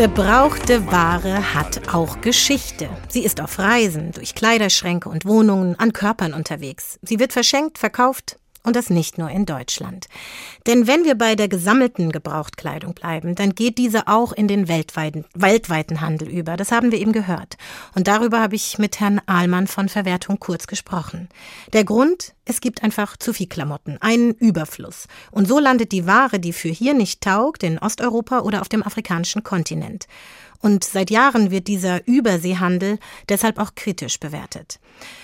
Gebrauchte 0.00 0.90
Ware 0.90 1.52
hat 1.52 1.92
auch 1.92 2.22
Geschichte. 2.22 2.88
Sie 3.10 3.22
ist 3.22 3.38
auf 3.38 3.58
Reisen, 3.58 4.12
durch 4.12 4.34
Kleiderschränke 4.34 5.10
und 5.10 5.26
Wohnungen, 5.26 5.78
an 5.78 5.92
Körpern 5.92 6.32
unterwegs. 6.32 6.98
Sie 7.02 7.18
wird 7.18 7.34
verschenkt, 7.34 7.76
verkauft 7.76 8.38
und 8.62 8.76
das 8.76 8.88
nicht 8.88 9.18
nur 9.18 9.28
in 9.28 9.44
Deutschland. 9.44 10.06
Denn 10.66 10.86
wenn 10.86 11.04
wir 11.04 11.14
bei 11.14 11.34
der 11.34 11.48
gesammelten 11.48 12.12
Gebrauchtkleidung 12.12 12.94
bleiben, 12.94 13.34
dann 13.34 13.54
geht 13.54 13.78
diese 13.78 14.08
auch 14.08 14.32
in 14.32 14.48
den 14.48 14.68
weltweiten, 14.68 15.24
weltweiten 15.34 16.00
Handel 16.00 16.28
über. 16.28 16.56
Das 16.56 16.72
haben 16.72 16.92
wir 16.92 16.98
eben 16.98 17.12
gehört. 17.12 17.56
Und 17.94 18.08
darüber 18.08 18.40
habe 18.40 18.56
ich 18.56 18.78
mit 18.78 19.00
Herrn 19.00 19.20
Ahlmann 19.26 19.66
von 19.66 19.88
Verwertung 19.88 20.38
kurz 20.38 20.66
gesprochen. 20.66 21.28
Der 21.72 21.84
Grund, 21.84 22.34
es 22.44 22.60
gibt 22.60 22.82
einfach 22.82 23.16
zu 23.16 23.32
viel 23.32 23.46
Klamotten, 23.46 23.98
einen 24.00 24.32
Überfluss. 24.32 25.06
Und 25.30 25.48
so 25.48 25.58
landet 25.58 25.92
die 25.92 26.06
Ware, 26.06 26.38
die 26.38 26.52
für 26.52 26.68
hier 26.68 26.94
nicht 26.94 27.20
taugt, 27.22 27.62
in 27.62 27.78
Osteuropa 27.78 28.40
oder 28.40 28.60
auf 28.60 28.68
dem 28.68 28.82
afrikanischen 28.82 29.42
Kontinent. 29.42 30.06
Und 30.62 30.84
seit 30.84 31.10
Jahren 31.10 31.50
wird 31.50 31.68
dieser 31.68 32.06
Überseehandel 32.06 32.98
deshalb 33.28 33.58
auch 33.58 33.74
kritisch 33.74 34.20
bewertet. 34.20 34.78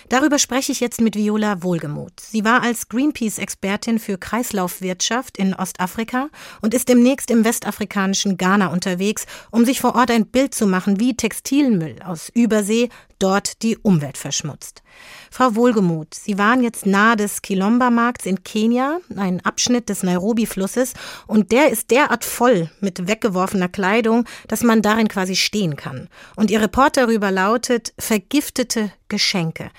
Darüber 0.08 0.38
spreche 0.38 0.70
ich 0.70 0.78
jetzt 0.78 1.00
mit 1.00 1.16
Viola 1.16 1.62
Wohlgemuth. 1.62 2.20
Sie 2.20 2.44
war 2.44 2.62
als 2.62 2.88
Greenpeace-Expertin 2.88 3.98
für 3.98 4.18
Kreislaufwirtschaft 4.18 5.36
in 5.36 5.52
Ostafrika 5.52 6.28
und 6.62 6.74
ist 6.74 6.88
demnächst 6.88 7.30
im 7.30 7.44
westafrikanischen 7.44 8.36
Ghana 8.36 8.68
unterwegs, 8.68 9.26
um 9.50 9.64
sich 9.64 9.80
vor 9.80 9.96
Ort 9.96 10.12
ein 10.12 10.26
Bild 10.26 10.54
zu 10.54 10.66
machen, 10.66 11.00
wie 11.00 11.16
Textilmüll 11.16 11.96
aus 12.04 12.30
Übersee 12.32 12.88
dort 13.18 13.62
die 13.62 13.78
Umwelt 13.78 14.16
verschmutzt. 14.16 14.82
Frau 15.30 15.54
Wohlgemuth, 15.54 16.14
Sie 16.14 16.38
waren 16.38 16.62
jetzt 16.62 16.86
nahe 16.86 17.16
des 17.16 17.42
Kilomba-Markts 17.42 18.26
in 18.26 18.42
Kenia, 18.44 18.98
ein 19.16 19.44
Abschnitt 19.44 19.88
des 19.88 20.02
Nairobi-Flusses, 20.02 20.94
und 21.26 21.52
der 21.52 21.70
ist 21.70 21.90
derart 21.90 22.24
voll 22.24 22.70
mit 22.80 23.08
weggeworfener 23.08 23.68
Kleidung, 23.68 24.24
dass 24.48 24.62
man 24.62 24.82
darin 24.82 25.08
quasi 25.08 25.36
stehen 25.36 25.76
kann. 25.76 26.08
Und 26.36 26.50
Ihr 26.50 26.60
Report 26.60 26.96
darüber 26.96 27.30
lautet 27.30 27.92
vergiftete 27.98 28.92
Geschenke. 29.08 29.70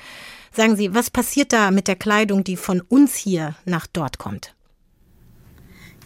Sagen 0.52 0.76
Sie, 0.76 0.94
was 0.96 1.10
passiert 1.12 1.54
da 1.54 1.72
mit 1.72 1.88
der 1.88 1.96
Kleidung, 1.96 2.44
die 2.44 2.58
von 2.58 2.82
uns 2.82 3.16
hier 3.16 3.56
nach 3.66 3.86
dort 3.86 4.18
kommt? 4.18 4.57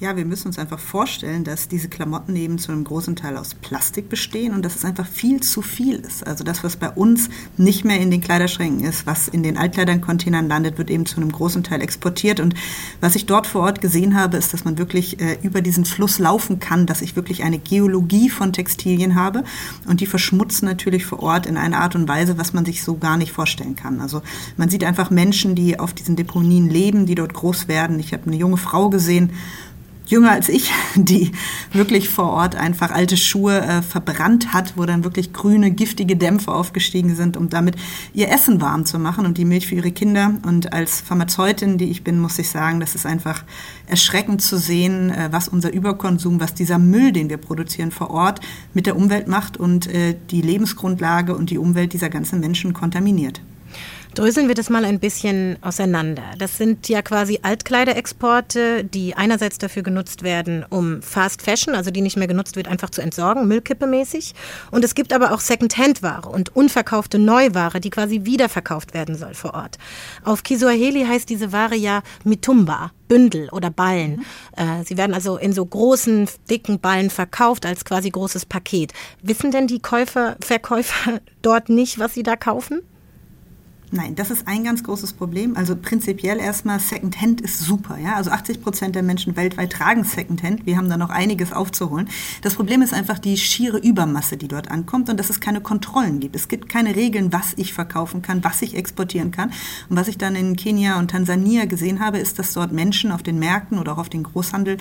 Ja, 0.02 0.18
wir 0.18 0.26
müssen 0.26 0.48
uns 0.48 0.58
einfach 0.58 0.80
vorstellen, 0.80 1.44
dass 1.44 1.68
diese 1.68 1.88
Klamotten 1.88 2.36
eben 2.36 2.58
zu 2.58 2.72
einem 2.72 2.84
großen 2.84 3.16
Teil 3.16 3.38
aus 3.38 3.54
Plastik 3.54 4.10
bestehen 4.10 4.52
und 4.52 4.66
dass 4.66 4.76
es 4.76 4.84
einfach 4.84 5.06
viel 5.06 5.42
zu 5.42 5.62
viel 5.62 5.98
ist. 5.98 6.26
Also 6.26 6.44
das, 6.44 6.64
was 6.64 6.76
bei 6.76 6.90
uns 6.90 7.30
nicht 7.56 7.86
mehr 7.86 8.00
in 8.00 8.10
den 8.10 8.20
Kleiderschränken 8.20 8.84
ist, 8.84 9.06
was 9.06 9.28
in 9.28 9.44
den 9.44 9.60
Altkleidern-Containern 9.60 10.48
landet, 10.48 10.80
wird 10.80 10.90
eben 10.90 11.06
zu 11.06 11.18
einem 11.18 11.32
großen 11.32 11.62
Teil 11.64 11.82
exportiert. 11.82 12.40
Und 12.40 12.56
was 13.00 13.14
ich 13.14 13.28
dort 13.28 13.46
vor 13.46 13.62
Ort 13.62 13.80
gesehen 13.80 14.18
habe, 14.18 14.38
ist, 14.38 14.56
dass 14.56 14.66
man 14.66 14.80
wirklich 14.80 15.22
äh, 15.22 15.38
über 15.44 15.62
diesen 15.62 15.86
Fluss 15.86 16.18
laufen 16.18 16.60
kann, 16.60 16.88
dass 16.88 17.04
ich 17.04 17.16
wirklich 17.16 17.44
eine 17.44 17.60
Geologie 17.60 18.32
von 18.32 18.54
Textilien 18.54 19.14
habe 19.14 19.44
und 19.86 20.02
die 20.02 20.08
verschmutzen 20.08 20.68
natürlich 20.68 21.06
vor 21.06 21.22
Ort 21.22 21.46
in 21.46 21.58
einer 21.58 21.78
Art 21.78 21.94
und 21.94 22.08
Weise, 22.08 22.40
was 22.40 22.54
man 22.54 22.66
sich 22.66 22.84
so 22.84 22.98
gar 22.98 23.18
nicht 23.18 23.34
vorstellen 23.34 23.76
kann. 23.76 24.02
Also 24.02 24.24
man 24.58 24.68
sieht 24.68 24.84
einfach 24.84 25.12
Menschen, 25.12 25.54
die 25.54 25.80
auf 25.80 25.94
diesen 25.94 26.16
Deponien 26.16 26.72
leben, 26.72 27.06
die 27.06 27.14
dort 27.14 27.36
groß 27.36 27.68
werden. 27.68 28.00
Ich 28.00 28.14
habe 28.14 28.26
eine 28.26 28.38
junge 28.38 28.58
Frau 28.58 28.90
gesehen, 28.90 29.34
jünger 30.12 30.32
als 30.32 30.50
ich, 30.50 30.72
die 30.96 31.32
wirklich 31.74 32.10
vor 32.10 32.30
Ort 32.30 32.56
einfach 32.56 32.92
alte 32.92 33.18
Schuhe 33.18 33.62
äh, 33.62 33.82
verbrannt 33.82 34.54
hat, 34.54 34.74
wo 34.78 34.86
dann 34.86 35.04
wirklich 35.04 35.34
grüne, 35.34 35.72
giftige 35.72 36.16
Dämpfe 36.16 36.52
aufgestiegen 36.52 37.16
sind, 37.16 37.38
um 37.38 37.50
damit 37.50 37.76
ihr 38.14 38.30
Essen 38.30 38.62
warm 38.62 38.86
zu 38.86 39.00
machen 39.00 39.26
und 39.26 39.38
die 39.38 39.46
Milch 39.46 39.68
für 39.68 39.76
ihre 39.76 39.92
Kinder. 39.92 40.36
Und 40.46 40.74
als 40.74 41.02
Pharmazeutin, 41.02 41.78
die 41.78 41.90
ich 41.90 42.04
bin, 42.04 42.20
muss 42.20 42.38
ich 42.38 42.50
sagen, 42.50 42.80
das 42.80 42.96
ist 42.96 43.06
einfach 43.06 43.44
erschreckend 43.88 44.42
zu 44.42 44.58
sehen, 44.58 45.10
äh, 45.10 45.30
was 45.32 45.48
unser 45.48 45.74
Überkonsum, 45.74 46.40
was 46.40 46.54
dieser 46.54 46.78
Müll, 46.78 47.12
den 47.12 47.30
wir 47.30 47.38
produzieren 47.38 47.92
vor 47.92 48.12
Ort, 48.12 48.42
mit 48.74 48.86
der 48.86 48.96
Umwelt 48.96 49.28
macht 49.28 49.58
und 49.58 49.88
äh, 49.88 50.16
die 50.30 50.42
Lebensgrundlage 50.42 51.36
und 51.36 51.50
die 51.50 51.58
Umwelt 51.58 51.94
dieser 51.94 52.10
ganzen 52.10 52.40
Menschen 52.40 52.74
kontaminiert. 52.74 53.42
Dröseln 54.14 54.50
wir 54.50 54.56
das 54.56 54.70
mal 54.70 54.84
ein 54.84 55.00
bisschen 55.00 55.58
auseinander. 55.62 56.24
Das 56.38 56.58
sind 56.58 56.90
ja 56.90 57.02
quasi 57.02 57.40
Altkleiderexporte, 57.44 58.84
die 58.84 59.16
einerseits 59.16 59.58
dafür 59.58 59.84
genutzt 59.84 60.24
werden, 60.24 60.66
um 60.70 61.02
Fast 61.02 61.42
Fashion, 61.42 61.76
also 61.76 61.92
die 61.92 62.02
nicht 62.02 62.18
mehr 62.18 62.28
genutzt 62.28 62.58
wird, 62.58 62.68
einfach 62.68 62.90
zu 62.90 63.02
entsorgen, 63.02 63.48
Müllkippe-mäßig. 63.48 64.34
Und 64.70 64.84
es 64.84 64.96
gibt 64.96 65.14
aber 65.14 65.32
auch 65.32 65.40
Second-Hand-Ware 65.40 66.28
und 66.28 66.54
unverkaufte 66.54 67.20
Neuware, 67.20 67.80
die 67.80 67.90
quasi 67.90 68.26
wiederverkauft 68.26 68.94
werden 68.94 69.16
soll 69.16 69.34
vor 69.34 69.54
Ort. 69.54 69.78
Auf 70.26 70.44
Kiswahili 70.44 71.06
heißt 71.06 71.30
diese 71.30 71.54
Ware 71.54 71.76
ja 71.76 72.04
Mitumba, 72.26 72.92
Bündel 73.08 73.48
oder 73.52 73.70
Ballen. 73.70 74.26
Mhm. 74.58 74.84
Sie 74.84 74.98
werden 74.98 75.14
also 75.14 75.38
in 75.38 75.54
so 75.54 75.66
großen, 75.66 76.28
dicken 76.50 76.82
Ballen 76.82 77.10
verkauft 77.10 77.66
als 77.66 77.86
quasi 77.86 78.10
großes 78.10 78.46
Paket. 78.46 78.92
Wissen 79.22 79.52
denn 79.52 79.68
die 79.68 79.80
Käufer, 79.80 80.36
Verkäufer 80.42 81.22
dort 81.42 81.70
nicht, 81.70 81.98
was 81.98 82.14
sie 82.14 82.24
da 82.24 82.36
kaufen? 82.36 82.82
Nein, 83.94 84.16
das 84.16 84.32
ist 84.32 84.48
ein 84.48 84.64
ganz 84.64 84.86
großes 84.86 85.12
Problem. 85.12 85.58
Also 85.58 85.76
prinzipiell 85.76 86.40
erstmal 86.40 86.80
Secondhand 86.80 87.42
ist 87.42 87.60
super. 87.60 87.98
Ja? 87.98 88.16
Also 88.16 88.32
80 88.32 88.64
Prozent 88.64 88.96
der 88.96 89.04
Menschen 89.04 89.36
weltweit 89.36 89.74
tragen 89.74 90.06
Secondhand. 90.06 90.66
Wir 90.66 90.78
haben 90.78 90.88
da 90.88 90.96
noch 90.96 91.10
einiges 91.10 91.52
aufzuholen. 91.52 92.08
Das 92.42 92.56
Problem 92.56 92.82
ist 92.82 92.94
einfach 92.94 93.20
die 93.20 93.36
schiere 93.36 93.80
Übermasse, 93.80 94.38
die 94.38 94.48
dort 94.48 94.72
ankommt 94.72 95.10
und 95.10 95.20
dass 95.20 95.30
es 95.30 95.42
keine 95.42 95.60
Kontrollen 95.60 96.22
gibt. 96.22 96.38
Es 96.38 96.48
gibt 96.48 96.70
keine 96.70 96.96
Regeln, 96.96 97.34
was 97.34 97.54
ich 97.58 97.74
verkaufen 97.74 98.22
kann, 98.22 98.46
was 98.46 98.62
ich 98.62 98.78
exportieren 98.78 99.32
kann. 99.32 99.52
Und 99.90 99.98
was 99.98 100.08
ich 100.08 100.18
dann 100.18 100.36
in 100.36 100.56
Kenia 100.56 100.98
und 100.98 101.12
Tansania 101.12 101.66
gesehen 101.66 102.00
habe, 102.00 102.18
ist, 102.18 102.40
dass 102.40 102.54
dort 102.54 102.72
Menschen 102.72 103.12
auf 103.12 103.24
den 103.24 103.40
Märkten 103.40 103.78
oder 103.78 103.92
auch 103.92 103.98
auf 103.98 104.10
den 104.10 104.24
Großhandel, 104.24 104.78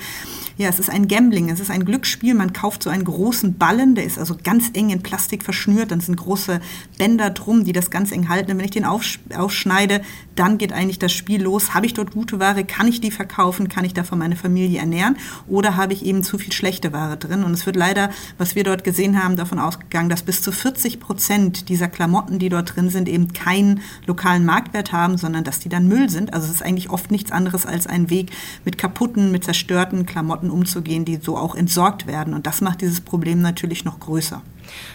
ja, 0.56 0.68
es 0.68 0.78
ist 0.78 0.88
ein 0.88 1.08
Gambling, 1.08 1.50
es 1.50 1.58
ist 1.58 1.72
ein 1.72 1.84
Glücksspiel. 1.84 2.34
Man 2.34 2.52
kauft 2.52 2.84
so 2.84 2.90
einen 2.90 3.04
großen 3.04 3.58
Ballen, 3.58 3.96
der 3.96 4.04
ist 4.04 4.20
also 4.20 4.36
ganz 4.40 4.70
eng 4.74 4.90
in 4.90 5.02
Plastik 5.02 5.42
verschnürt. 5.42 5.90
Dann 5.90 5.98
sind 5.98 6.14
große 6.14 6.60
Bänder 6.96 7.30
drum, 7.30 7.64
die 7.64 7.72
das 7.72 7.90
ganz 7.90 8.12
eng 8.12 8.28
halten. 8.28 8.52
Und 8.52 8.58
wenn 8.58 8.64
ich 8.64 8.70
den 8.70 8.84
auf 8.84 8.99
aufschneide, 9.34 10.02
dann 10.36 10.58
geht 10.58 10.72
eigentlich 10.72 10.98
das 10.98 11.12
Spiel 11.12 11.42
los. 11.42 11.74
Habe 11.74 11.86
ich 11.86 11.94
dort 11.94 12.12
gute 12.12 12.40
Ware? 12.40 12.64
Kann 12.64 12.88
ich 12.88 13.00
die 13.00 13.10
verkaufen? 13.10 13.68
Kann 13.68 13.84
ich 13.84 13.94
davon 13.94 14.18
meine 14.18 14.36
Familie 14.36 14.80
ernähren? 14.80 15.16
Oder 15.48 15.76
habe 15.76 15.92
ich 15.92 16.04
eben 16.04 16.22
zu 16.22 16.38
viel 16.38 16.52
schlechte 16.52 16.92
Ware 16.92 17.16
drin? 17.16 17.44
Und 17.44 17.52
es 17.52 17.66
wird 17.66 17.76
leider, 17.76 18.10
was 18.38 18.54
wir 18.54 18.64
dort 18.64 18.84
gesehen 18.84 19.22
haben, 19.22 19.36
davon 19.36 19.58
ausgegangen, 19.58 20.08
dass 20.08 20.22
bis 20.22 20.42
zu 20.42 20.52
40 20.52 21.00
Prozent 21.00 21.68
dieser 21.68 21.88
Klamotten, 21.88 22.38
die 22.38 22.48
dort 22.48 22.74
drin 22.74 22.88
sind, 22.88 23.08
eben 23.08 23.32
keinen 23.32 23.80
lokalen 24.06 24.44
Marktwert 24.44 24.92
haben, 24.92 25.18
sondern 25.18 25.44
dass 25.44 25.58
die 25.58 25.68
dann 25.68 25.88
Müll 25.88 26.08
sind. 26.08 26.32
Also 26.32 26.46
es 26.46 26.54
ist 26.54 26.62
eigentlich 26.62 26.90
oft 26.90 27.10
nichts 27.10 27.32
anderes 27.32 27.66
als 27.66 27.86
ein 27.86 28.08
Weg, 28.08 28.30
mit 28.64 28.78
kaputten, 28.78 29.32
mit 29.32 29.44
zerstörten 29.44 30.06
Klamotten 30.06 30.50
umzugehen, 30.50 31.04
die 31.04 31.18
so 31.20 31.36
auch 31.36 31.54
entsorgt 31.54 32.06
werden. 32.06 32.34
Und 32.34 32.46
das 32.46 32.60
macht 32.60 32.80
dieses 32.80 33.00
Problem 33.00 33.42
natürlich 33.42 33.84
noch 33.84 34.00
größer. 34.00 34.42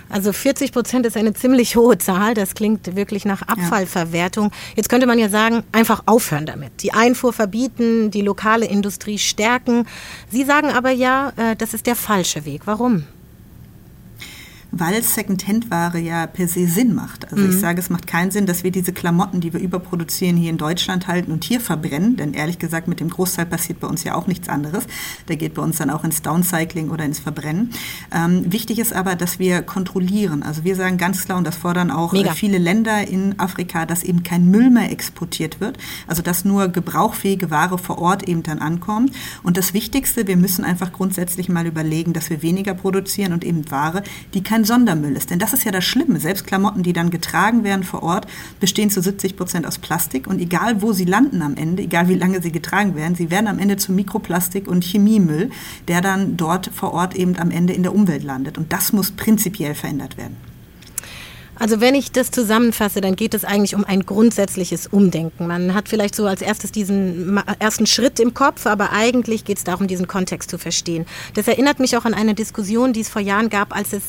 Also 0.10 0.34
40 0.34 0.72
Prozent 0.72 1.06
ist 1.06 1.18
eine 1.18 1.34
ziemlich 1.34 1.76
hohe 1.76 1.98
Zahl. 1.98 2.34
Das 2.34 2.56
klingt 2.56 2.96
wirklich 2.96 3.26
nach 3.26 3.42
Abfallverwertung. 3.44 4.52
Jetzt 4.76 4.90
könnte 4.90 5.08
man 5.08 5.20
ja 5.20 5.30
sagen, 5.30 5.64
einfach 5.72 6.04
aufhören 6.06 6.46
damit. 6.46 6.84
Die 6.84 6.94
Einfuhr 6.94 7.34
verbieten, 7.34 8.12
die 8.12 8.22
lokale 8.22 8.66
Industrie 8.66 9.18
stärken. 9.18 9.88
Sie 10.30 10.44
sagen 10.44 10.70
aber 10.70 10.92
ja, 10.92 11.34
äh, 11.38 11.56
das 11.56 11.74
ist 11.74 11.88
der 11.88 11.96
falsche 11.96 12.46
Weg. 12.46 12.62
Warum? 12.66 13.06
Weil 14.78 15.02
Second-Hand-Ware 15.02 16.00
ja 16.00 16.28
per 16.28 16.48
se 16.50 16.68
Sinn 16.68 16.94
macht. 16.94 17.32
Also 17.32 17.44
mhm. 17.44 17.52
ich 17.52 17.60
sage, 17.60 17.80
es 17.80 17.90
macht 17.90 18.08
keinen 18.08 18.32
Sinn, 18.32 18.46
dass 18.46 18.64
wir 18.64 18.72
diese 18.72 18.92
Klamotten, 18.92 19.40
die 19.40 19.54
wir 19.54 19.62
überproduzieren, 19.62 20.36
hier 20.36 20.50
in 20.50 20.58
Deutschland 20.58 21.08
halten 21.08 21.32
und 21.32 21.46
hier 21.46 21.62
verbrennen. 21.62 22.18
Denn 22.18 22.34
ehrlich 22.34 22.60
gesagt, 22.60 22.90
mit 22.90 23.00
dem 23.00 23.10
Großteil 23.10 23.46
passiert 23.46 23.80
bei 23.80 23.88
uns 23.88 24.04
ja 24.04 24.16
auch 24.16 24.28
nichts 24.28 24.50
anderes. 24.50 24.86
Der 25.30 25.38
geht 25.38 25.54
bei 25.54 25.62
uns 25.62 25.78
dann 25.78 25.90
auch 25.90 26.04
ins 26.04 26.22
Downcycling 26.22 26.90
oder 26.90 27.06
ins 27.06 27.20
Verbrennen. 27.20 27.72
Ähm, 28.14 28.52
wichtig 28.52 28.80
ist 28.80 28.92
aber, 28.92 29.16
dass 29.16 29.40
wir 29.40 29.62
kontrollieren. 29.62 30.44
Also 30.44 30.66
wir 30.66 30.76
sagen 30.76 30.98
ganz 30.98 31.24
klar, 31.24 31.38
und 31.38 31.48
das 31.48 31.56
fordern 31.56 31.90
auch 31.90 32.12
Mega. 32.12 32.34
viele 32.34 32.58
Länder 32.58 33.08
in 33.08 33.40
Afrika, 33.40 33.86
dass 33.86 34.04
eben 34.04 34.24
kein 34.24 34.52
Müll 34.52 34.70
mehr 34.70 34.92
exportiert 34.92 35.62
wird. 35.62 35.78
Also 36.06 36.22
dass 36.22 36.44
nur 36.44 36.68
gebrauchfähige 36.68 37.50
Ware 37.50 37.78
vor 37.78 37.98
Ort 38.00 38.28
eben 38.28 38.44
dann 38.44 38.60
ankommt. 38.60 39.14
Und 39.42 39.56
das 39.56 39.74
Wichtigste, 39.74 40.28
wir 40.28 40.36
müssen 40.36 40.66
einfach 40.66 40.92
grundsätzlich 40.92 41.48
mal 41.48 41.66
überlegen, 41.66 42.12
dass 42.12 42.30
wir 42.30 42.42
weniger 42.42 42.74
produzieren 42.74 43.32
und 43.32 43.46
eben 43.46 43.72
Ware, 43.72 44.04
die 44.34 44.44
Sondermüll 44.66 45.16
ist. 45.16 45.30
Denn 45.30 45.40
das 45.40 45.54
ist 45.54 45.64
ja 45.64 45.72
das 45.72 45.86
Schlimme. 45.86 46.20
Selbst 46.20 46.46
Klamotten, 46.46 46.84
die 46.84 46.94
dann 46.94 47.10
getragen 47.10 47.64
werden 47.64 47.84
vor 47.84 48.04
Ort, 48.04 48.28
bestehen 48.60 48.90
zu 48.90 49.02
70 49.02 49.38
Prozent 49.38 49.66
aus 49.66 49.78
Plastik. 49.78 50.28
Und 50.28 50.40
egal, 50.40 50.82
wo 50.82 50.94
sie 50.94 51.06
landen 51.06 51.42
am 51.42 51.56
Ende, 51.56 51.84
egal 51.84 52.10
wie 52.10 52.16
lange 52.16 52.42
sie 52.42 52.52
getragen 52.52 52.96
werden, 52.96 53.16
sie 53.16 53.32
werden 53.32 53.48
am 53.48 53.60
Ende 53.60 53.78
zu 53.78 53.92
Mikroplastik 53.92 54.68
und 54.68 54.84
Chemiemüll, 54.84 55.52
der 55.88 56.02
dann 56.02 56.38
dort 56.38 56.70
vor 56.74 56.94
Ort 56.94 57.16
eben 57.16 57.38
am 57.38 57.52
Ende 57.52 57.74
in 57.74 57.84
der 57.84 57.96
Umwelt 57.96 58.24
landet. 58.24 58.58
Und 58.58 58.74
das 58.74 58.94
muss 58.94 59.12
prinzipiell 59.12 59.76
verändert 59.76 60.18
werden. 60.18 60.38
Also 61.58 61.80
wenn 61.80 61.96
ich 61.96 62.12
das 62.12 62.32
zusammenfasse, 62.32 63.02
dann 63.02 63.16
geht 63.16 63.34
es 63.34 63.46
eigentlich 63.46 63.76
um 63.76 63.86
ein 63.86 64.06
grundsätzliches 64.06 64.88
Umdenken. 64.88 65.48
Man 65.48 65.74
hat 65.74 65.88
vielleicht 65.88 66.16
so 66.16 66.26
als 66.26 66.42
erstes 66.42 66.72
diesen 66.72 67.40
ersten 67.60 67.88
Schritt 67.88 68.20
im 68.20 68.34
Kopf, 68.34 68.66
aber 68.66 68.92
eigentlich 68.92 69.46
geht 69.46 69.58
es 69.58 69.64
darum, 69.64 69.88
diesen 69.88 70.08
Kontext 70.08 70.50
zu 70.50 70.58
verstehen. 70.58 71.06
Das 71.34 71.48
erinnert 71.48 71.80
mich 71.80 71.96
auch 71.96 72.06
an 72.06 72.14
eine 72.14 72.34
Diskussion, 72.34 72.92
die 72.92 73.02
es 73.02 73.10
vor 73.10 73.22
Jahren 73.22 73.50
gab, 73.50 73.76
als 73.76 73.94
es 73.94 74.04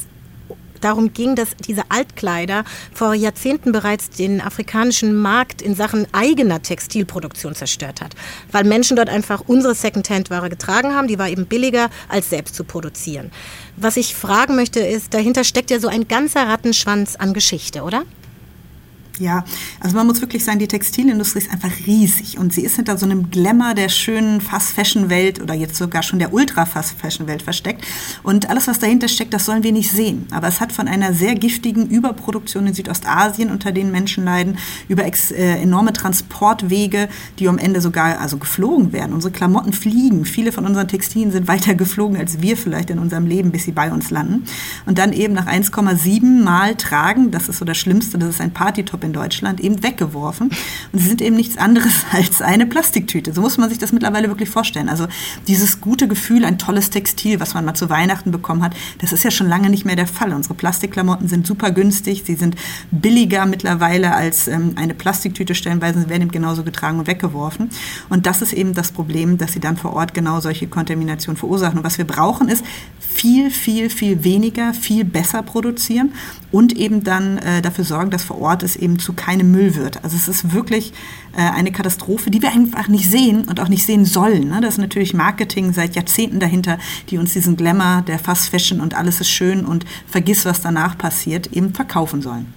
darum 0.80 1.12
ging, 1.12 1.34
dass 1.34 1.56
diese 1.56 1.82
Altkleider 1.88 2.64
vor 2.92 3.14
Jahrzehnten 3.14 3.72
bereits 3.72 4.10
den 4.10 4.40
afrikanischen 4.40 5.16
Markt 5.16 5.62
in 5.62 5.74
Sachen 5.74 6.06
eigener 6.12 6.62
Textilproduktion 6.62 7.54
zerstört 7.54 8.00
hat, 8.00 8.14
weil 8.52 8.64
Menschen 8.64 8.96
dort 8.96 9.08
einfach 9.08 9.42
unsere 9.46 9.74
Secondhand-Ware 9.74 10.50
getragen 10.50 10.94
haben, 10.94 11.08
die 11.08 11.18
war 11.18 11.28
eben 11.28 11.46
billiger 11.46 11.90
als 12.08 12.30
selbst 12.30 12.54
zu 12.54 12.64
produzieren. 12.64 13.30
Was 13.76 13.96
ich 13.96 14.14
fragen 14.14 14.56
möchte 14.56 14.80
ist, 14.80 15.12
dahinter 15.14 15.44
steckt 15.44 15.70
ja 15.70 15.80
so 15.80 15.88
ein 15.88 16.08
ganzer 16.08 16.48
Rattenschwanz 16.48 17.16
an 17.16 17.34
Geschichte, 17.34 17.82
oder? 17.82 18.04
Ja, 19.18 19.44
also 19.80 19.96
man 19.96 20.06
muss 20.06 20.20
wirklich 20.20 20.44
sagen, 20.44 20.58
die 20.58 20.68
Textilindustrie 20.68 21.38
ist 21.38 21.50
einfach 21.50 21.70
riesig 21.86 22.38
und 22.38 22.52
sie 22.52 22.62
ist 22.62 22.76
hinter 22.76 22.98
so 22.98 23.06
einem 23.06 23.30
Glamour 23.30 23.72
der 23.74 23.88
schönen 23.88 24.42
Fast-Fashion-Welt 24.42 25.40
oder 25.40 25.54
jetzt 25.54 25.76
sogar 25.76 26.02
schon 26.02 26.18
der 26.18 26.34
Ultra-Fast-Fashion-Welt 26.34 27.42
versteckt. 27.42 27.82
Und 28.22 28.50
alles, 28.50 28.68
was 28.68 28.78
dahinter 28.78 29.08
steckt, 29.08 29.32
das 29.32 29.46
sollen 29.46 29.62
wir 29.62 29.72
nicht 29.72 29.90
sehen. 29.90 30.26
Aber 30.32 30.48
es 30.48 30.60
hat 30.60 30.72
von 30.72 30.86
einer 30.86 31.14
sehr 31.14 31.34
giftigen 31.34 31.88
Überproduktion 31.88 32.66
in 32.66 32.74
Südostasien, 32.74 33.50
unter 33.50 33.72
denen 33.72 33.90
Menschen 33.90 34.24
leiden, 34.24 34.58
über 34.88 35.04
äh, 35.06 35.62
enorme 35.62 35.94
Transportwege, 35.94 37.08
die 37.38 37.48
am 37.48 37.58
Ende 37.58 37.80
sogar 37.80 38.20
also 38.20 38.36
geflogen 38.36 38.92
werden. 38.92 39.14
Unsere 39.14 39.32
Klamotten 39.32 39.72
fliegen. 39.72 40.26
Viele 40.26 40.52
von 40.52 40.66
unseren 40.66 40.88
Textilien 40.88 41.32
sind 41.32 41.48
weiter 41.48 41.74
geflogen 41.74 42.18
als 42.18 42.42
wir 42.42 42.56
vielleicht 42.56 42.90
in 42.90 42.98
unserem 42.98 43.26
Leben, 43.26 43.50
bis 43.50 43.64
sie 43.64 43.72
bei 43.72 43.90
uns 43.90 44.10
landen. 44.10 44.44
Und 44.84 44.98
dann 44.98 45.12
eben 45.12 45.32
nach 45.32 45.46
1,7 45.46 46.42
Mal 46.42 46.74
tragen, 46.74 47.30
das 47.30 47.48
ist 47.48 47.58
so 47.58 47.64
das 47.64 47.78
Schlimmste, 47.78 48.18
das 48.18 48.30
ist 48.30 48.40
ein 48.40 48.52
Partytop 48.52 49.05
in 49.06 49.12
Deutschland 49.12 49.60
eben 49.60 49.82
weggeworfen. 49.82 50.50
Und 50.92 50.98
sie 50.98 51.08
sind 51.08 51.22
eben 51.22 51.36
nichts 51.36 51.56
anderes 51.56 51.92
als 52.12 52.42
eine 52.42 52.66
Plastiktüte. 52.66 53.32
So 53.32 53.40
muss 53.40 53.56
man 53.58 53.68
sich 53.68 53.78
das 53.78 53.92
mittlerweile 53.92 54.28
wirklich 54.28 54.50
vorstellen. 54.50 54.88
Also 54.88 55.06
dieses 55.46 55.80
gute 55.80 56.08
Gefühl, 56.08 56.44
ein 56.44 56.58
tolles 56.58 56.90
Textil, 56.90 57.40
was 57.40 57.54
man 57.54 57.64
mal 57.64 57.74
zu 57.74 57.88
Weihnachten 57.88 58.30
bekommen 58.30 58.62
hat, 58.62 58.74
das 58.98 59.12
ist 59.12 59.24
ja 59.24 59.30
schon 59.30 59.48
lange 59.48 59.70
nicht 59.70 59.84
mehr 59.84 59.96
der 59.96 60.06
Fall. 60.06 60.32
Unsere 60.32 60.54
Plastikklamotten 60.54 61.28
sind 61.28 61.46
super 61.46 61.70
günstig, 61.70 62.24
sie 62.26 62.34
sind 62.34 62.56
billiger 62.90 63.46
mittlerweile 63.46 64.14
als 64.14 64.48
ähm, 64.48 64.72
eine 64.76 64.94
Plastiktüte 64.94 65.54
stellenweise, 65.54 66.00
sie 66.00 66.08
werden 66.08 66.22
eben 66.22 66.30
genauso 66.30 66.62
getragen 66.62 66.98
und 66.98 67.06
weggeworfen. 67.06 67.70
Und 68.08 68.26
das 68.26 68.42
ist 68.42 68.52
eben 68.52 68.74
das 68.74 68.92
Problem, 68.92 69.38
dass 69.38 69.52
sie 69.52 69.60
dann 69.60 69.76
vor 69.76 69.94
Ort 69.94 70.14
genau 70.14 70.40
solche 70.40 70.66
Kontaminationen 70.66 71.36
verursachen. 71.36 71.78
Und 71.78 71.84
was 71.84 71.98
wir 71.98 72.06
brauchen 72.06 72.48
ist 72.48 72.64
viel, 73.16 73.50
viel, 73.50 73.88
viel 73.88 74.24
weniger, 74.24 74.74
viel 74.74 75.04
besser 75.04 75.42
produzieren 75.42 76.12
und 76.52 76.76
eben 76.76 77.02
dann 77.02 77.38
äh, 77.38 77.62
dafür 77.62 77.84
sorgen, 77.84 78.10
dass 78.10 78.24
vor 78.24 78.40
Ort 78.40 78.62
es 78.62 78.76
eben 78.76 78.95
zu 78.98 79.12
keinem 79.12 79.50
Müll 79.50 79.74
wird. 79.74 80.02
Also 80.04 80.16
es 80.16 80.28
ist 80.28 80.52
wirklich 80.52 80.92
äh, 81.36 81.40
eine 81.40 81.72
Katastrophe, 81.72 82.30
die 82.30 82.42
wir 82.42 82.52
einfach 82.52 82.88
nicht 82.88 83.10
sehen 83.10 83.44
und 83.44 83.60
auch 83.60 83.68
nicht 83.68 83.86
sehen 83.86 84.04
sollen. 84.04 84.48
Ne? 84.48 84.60
Das 84.60 84.74
ist 84.74 84.78
natürlich 84.78 85.14
Marketing 85.14 85.72
seit 85.72 85.96
Jahrzehnten 85.96 86.40
dahinter, 86.40 86.78
die 87.10 87.18
uns 87.18 87.32
diesen 87.32 87.56
Glamour 87.56 88.02
der 88.06 88.18
Fast 88.18 88.48
Fashion 88.48 88.80
und 88.80 88.94
alles 88.94 89.20
ist 89.20 89.30
schön 89.30 89.64
und 89.64 89.84
vergiss, 90.06 90.44
was 90.44 90.60
danach 90.60 90.98
passiert, 90.98 91.48
eben 91.52 91.74
verkaufen 91.74 92.22
sollen. 92.22 92.52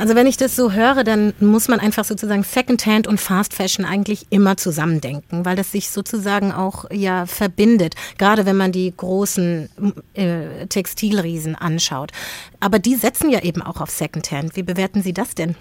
Also 0.00 0.14
wenn 0.14 0.26
ich 0.26 0.38
das 0.38 0.56
so 0.56 0.72
höre, 0.72 1.04
dann 1.04 1.34
muss 1.40 1.68
man 1.68 1.78
einfach 1.78 2.06
sozusagen 2.06 2.42
Secondhand 2.42 3.06
und 3.06 3.20
Fast 3.20 3.52
Fashion 3.52 3.84
eigentlich 3.84 4.28
immer 4.30 4.56
zusammendenken, 4.56 5.44
weil 5.44 5.56
das 5.56 5.72
sich 5.72 5.90
sozusagen 5.90 6.52
auch 6.52 6.86
ja 6.90 7.26
verbindet, 7.26 7.96
gerade 8.16 8.46
wenn 8.46 8.56
man 8.56 8.72
die 8.72 8.94
großen 8.96 9.68
äh, 10.14 10.66
Textilriesen 10.68 11.54
anschaut. 11.54 12.12
Aber 12.60 12.78
die 12.78 12.94
setzen 12.94 13.28
ja 13.28 13.42
eben 13.42 13.60
auch 13.60 13.82
auf 13.82 13.90
Secondhand. 13.90 14.56
Wie 14.56 14.62
bewerten 14.62 15.02
Sie 15.02 15.12
das 15.12 15.34
denn? 15.34 15.54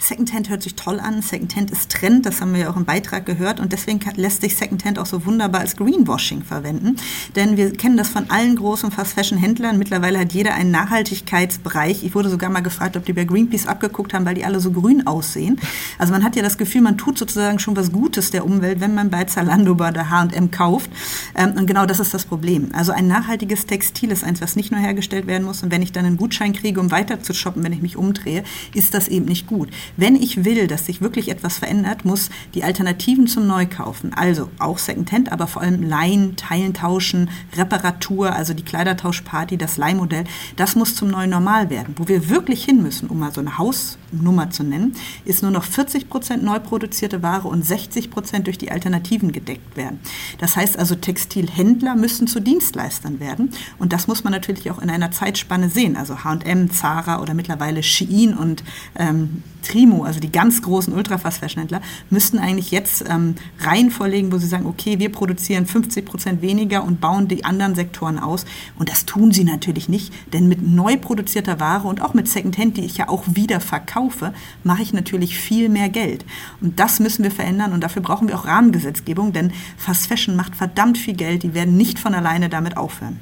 Secondhand 0.00 0.48
hört 0.48 0.62
sich 0.62 0.76
toll 0.76 1.00
an. 1.00 1.22
Secondhand 1.22 1.70
ist 1.70 1.90
Trend, 1.90 2.24
das 2.24 2.40
haben 2.40 2.52
wir 2.52 2.60
ja 2.60 2.70
auch 2.70 2.76
im 2.76 2.84
Beitrag 2.84 3.26
gehört. 3.26 3.58
Und 3.58 3.72
deswegen 3.72 4.00
lässt 4.16 4.42
sich 4.42 4.56
Secondhand 4.56 4.98
auch 4.98 5.06
so 5.06 5.26
wunderbar 5.26 5.60
als 5.60 5.76
Greenwashing 5.76 6.42
verwenden. 6.42 6.96
Denn 7.34 7.56
wir 7.56 7.72
kennen 7.72 7.96
das 7.96 8.08
von 8.08 8.30
allen 8.30 8.56
großen 8.56 8.92
Fast-Fashion-Händlern. 8.92 9.76
Mittlerweile 9.76 10.20
hat 10.20 10.32
jeder 10.32 10.54
einen 10.54 10.70
Nachhaltigkeitsbereich. 10.70 12.04
Ich 12.04 12.14
wurde 12.14 12.30
sogar 12.30 12.48
mal 12.48 12.60
gefragt, 12.60 12.96
ob 12.96 13.04
die 13.04 13.12
bei 13.12 13.24
Greenpeace 13.24 13.66
abgeguckt 13.66 14.14
haben, 14.14 14.24
weil 14.24 14.36
die 14.36 14.44
alle 14.44 14.60
so 14.60 14.70
grün 14.70 15.06
aussehen. 15.06 15.60
Also 15.98 16.12
man 16.12 16.22
hat 16.22 16.36
ja 16.36 16.42
das 16.42 16.58
Gefühl, 16.58 16.82
man 16.82 16.96
tut 16.96 17.18
sozusagen 17.18 17.58
schon 17.58 17.76
was 17.76 17.90
Gutes 17.90 18.30
der 18.30 18.46
Umwelt, 18.46 18.80
wenn 18.80 18.94
man 18.94 19.10
bei 19.10 19.24
Zalando 19.24 19.74
bei 19.74 19.90
der 19.90 20.10
H&M 20.10 20.50
kauft. 20.52 20.90
Ähm, 21.34 21.54
und 21.56 21.66
genau 21.66 21.86
das 21.86 21.98
ist 21.98 22.14
das 22.14 22.24
Problem. 22.24 22.70
Also 22.72 22.92
ein 22.92 23.08
nachhaltiges 23.08 23.66
Textil 23.66 24.12
ist 24.12 24.22
eins, 24.22 24.40
was 24.40 24.54
nicht 24.54 24.70
nur 24.70 24.80
hergestellt 24.80 25.26
werden 25.26 25.44
muss. 25.44 25.62
Und 25.64 25.72
wenn 25.72 25.82
ich 25.82 25.90
dann 25.90 26.06
einen 26.06 26.16
Gutschein 26.16 26.52
kriege, 26.52 26.80
um 26.80 26.92
weiter 26.92 27.20
zu 27.20 27.34
shoppen, 27.34 27.64
wenn 27.64 27.72
ich 27.72 27.82
mich 27.82 27.96
umdrehe, 27.96 28.44
ist 28.74 28.94
das 28.94 29.08
eben 29.08 29.24
nicht 29.24 29.48
gut. 29.48 29.68
Wenn 29.96 30.16
ich 30.16 30.44
will, 30.44 30.66
dass 30.66 30.86
sich 30.86 31.00
wirklich 31.00 31.30
etwas 31.30 31.58
verändert, 31.58 32.04
muss 32.04 32.30
die 32.54 32.64
Alternativen 32.64 33.26
zum 33.26 33.46
Neukaufen, 33.46 34.14
also 34.14 34.50
auch 34.58 34.78
Secondhand, 34.78 35.32
aber 35.32 35.46
vor 35.46 35.62
allem 35.62 35.82
Leihen, 35.82 36.36
Teilen 36.36 36.74
tauschen, 36.74 37.30
Reparatur, 37.56 38.32
also 38.32 38.54
die 38.54 38.64
Kleidertauschparty, 38.64 39.56
das 39.56 39.76
Leihmodell, 39.76 40.24
das 40.56 40.76
muss 40.76 40.94
zum 40.94 41.08
neuen 41.08 41.30
Normal 41.30 41.70
werden. 41.70 41.94
Wo 41.96 42.08
wir 42.08 42.28
wirklich 42.28 42.64
hin 42.64 42.82
müssen, 42.82 43.08
um 43.08 43.18
mal 43.18 43.32
so 43.32 43.40
eine 43.40 43.58
Hausnummer 43.58 44.50
zu 44.50 44.62
nennen, 44.62 44.94
ist 45.24 45.42
nur 45.42 45.50
noch 45.50 45.64
40 45.64 46.08
Prozent 46.08 46.42
neu 46.42 46.58
produzierte 46.58 47.22
Ware 47.22 47.48
und 47.48 47.64
60 47.64 48.10
Prozent 48.10 48.46
durch 48.46 48.58
die 48.58 48.70
Alternativen 48.70 49.32
gedeckt 49.32 49.76
werden. 49.76 50.00
Das 50.38 50.56
heißt 50.56 50.78
also, 50.78 50.94
Textilhändler 50.94 51.94
müssen 51.94 52.26
zu 52.26 52.40
Dienstleistern 52.40 53.20
werden 53.20 53.50
und 53.78 53.92
das 53.92 54.06
muss 54.06 54.24
man 54.24 54.32
natürlich 54.32 54.70
auch 54.70 54.80
in 54.80 54.90
einer 54.90 55.10
Zeitspanne 55.10 55.68
sehen. 55.68 55.96
Also 55.96 56.24
H&M, 56.24 56.70
Zara 56.70 57.20
oder 57.20 57.34
mittlerweile 57.34 57.82
Shein 57.82 58.36
und 58.36 58.62
ähm, 58.96 59.42
Trimo, 59.62 60.04
also 60.04 60.20
die 60.20 60.30
ganz 60.32 60.62
großen 60.62 60.92
Ultrafast-Fashion-Händler, 60.92 61.80
müssten 62.10 62.38
eigentlich 62.38 62.70
jetzt 62.70 63.04
ähm, 63.08 63.34
Reihen 63.60 63.90
vorlegen, 63.90 64.32
wo 64.32 64.38
sie 64.38 64.46
sagen, 64.46 64.66
okay, 64.66 64.98
wir 64.98 65.10
produzieren 65.10 65.66
50 65.66 66.04
Prozent 66.04 66.42
weniger 66.42 66.84
und 66.84 67.00
bauen 67.00 67.28
die 67.28 67.44
anderen 67.44 67.74
Sektoren 67.74 68.18
aus. 68.18 68.44
Und 68.78 68.88
das 68.88 69.06
tun 69.06 69.32
sie 69.32 69.44
natürlich 69.44 69.88
nicht, 69.88 70.12
denn 70.32 70.48
mit 70.48 70.66
neu 70.66 70.96
produzierter 70.96 71.60
Ware 71.60 71.88
und 71.88 72.02
auch 72.02 72.14
mit 72.14 72.28
Secondhand, 72.28 72.76
die 72.76 72.84
ich 72.84 72.96
ja 72.96 73.08
auch 73.08 73.24
wieder 73.26 73.60
verkaufe, 73.60 74.32
mache 74.64 74.82
ich 74.82 74.92
natürlich 74.92 75.38
viel 75.38 75.68
mehr 75.68 75.88
Geld. 75.88 76.24
Und 76.60 76.78
das 76.80 77.00
müssen 77.00 77.22
wir 77.22 77.30
verändern 77.30 77.72
und 77.72 77.82
dafür 77.82 78.02
brauchen 78.02 78.28
wir 78.28 78.38
auch 78.38 78.46
Rahmengesetzgebung, 78.46 79.32
denn 79.32 79.52
Fast 79.76 80.06
Fashion 80.06 80.36
macht 80.36 80.56
verdammt 80.56 80.98
viel 80.98 81.14
Geld, 81.14 81.42
die 81.42 81.54
werden 81.54 81.76
nicht 81.76 81.98
von 81.98 82.14
alleine 82.14 82.48
damit 82.48 82.76
aufhören. 82.76 83.20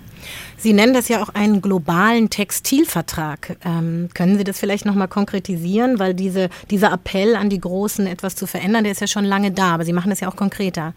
Sie 0.57 0.73
nennen 0.73 0.95
das 0.95 1.09
ja 1.09 1.23
auch 1.23 1.29
einen 1.31 1.63
globalen 1.63 2.31
Textilvertrag. 2.31 3.57
Ähm, 3.65 4.09
können 4.15 4.39
Sie 4.39 4.45
das 4.45 4.59
vielleicht 4.59 4.87
noch 4.87 4.95
mal 4.95 5.07
konkretisieren? 5.07 5.99
Weil 5.99 6.15
diese, 6.15 6.49
dieser 6.71 6.93
Appell 6.93 7.37
an 7.37 7.51
die 7.51 7.61
Großen, 7.61 8.07
etwas 8.07 8.37
zu 8.37 8.47
verändern, 8.47 8.85
der 8.85 8.93
ist 8.93 9.01
ja 9.01 9.07
schon 9.07 9.25
lange 9.25 9.51
da, 9.51 9.75
aber 9.75 9.85
Sie 9.85 9.93
machen 9.93 10.11
das 10.11 10.21
ja 10.21 10.29
auch 10.29 10.37
konkreter. 10.37 10.95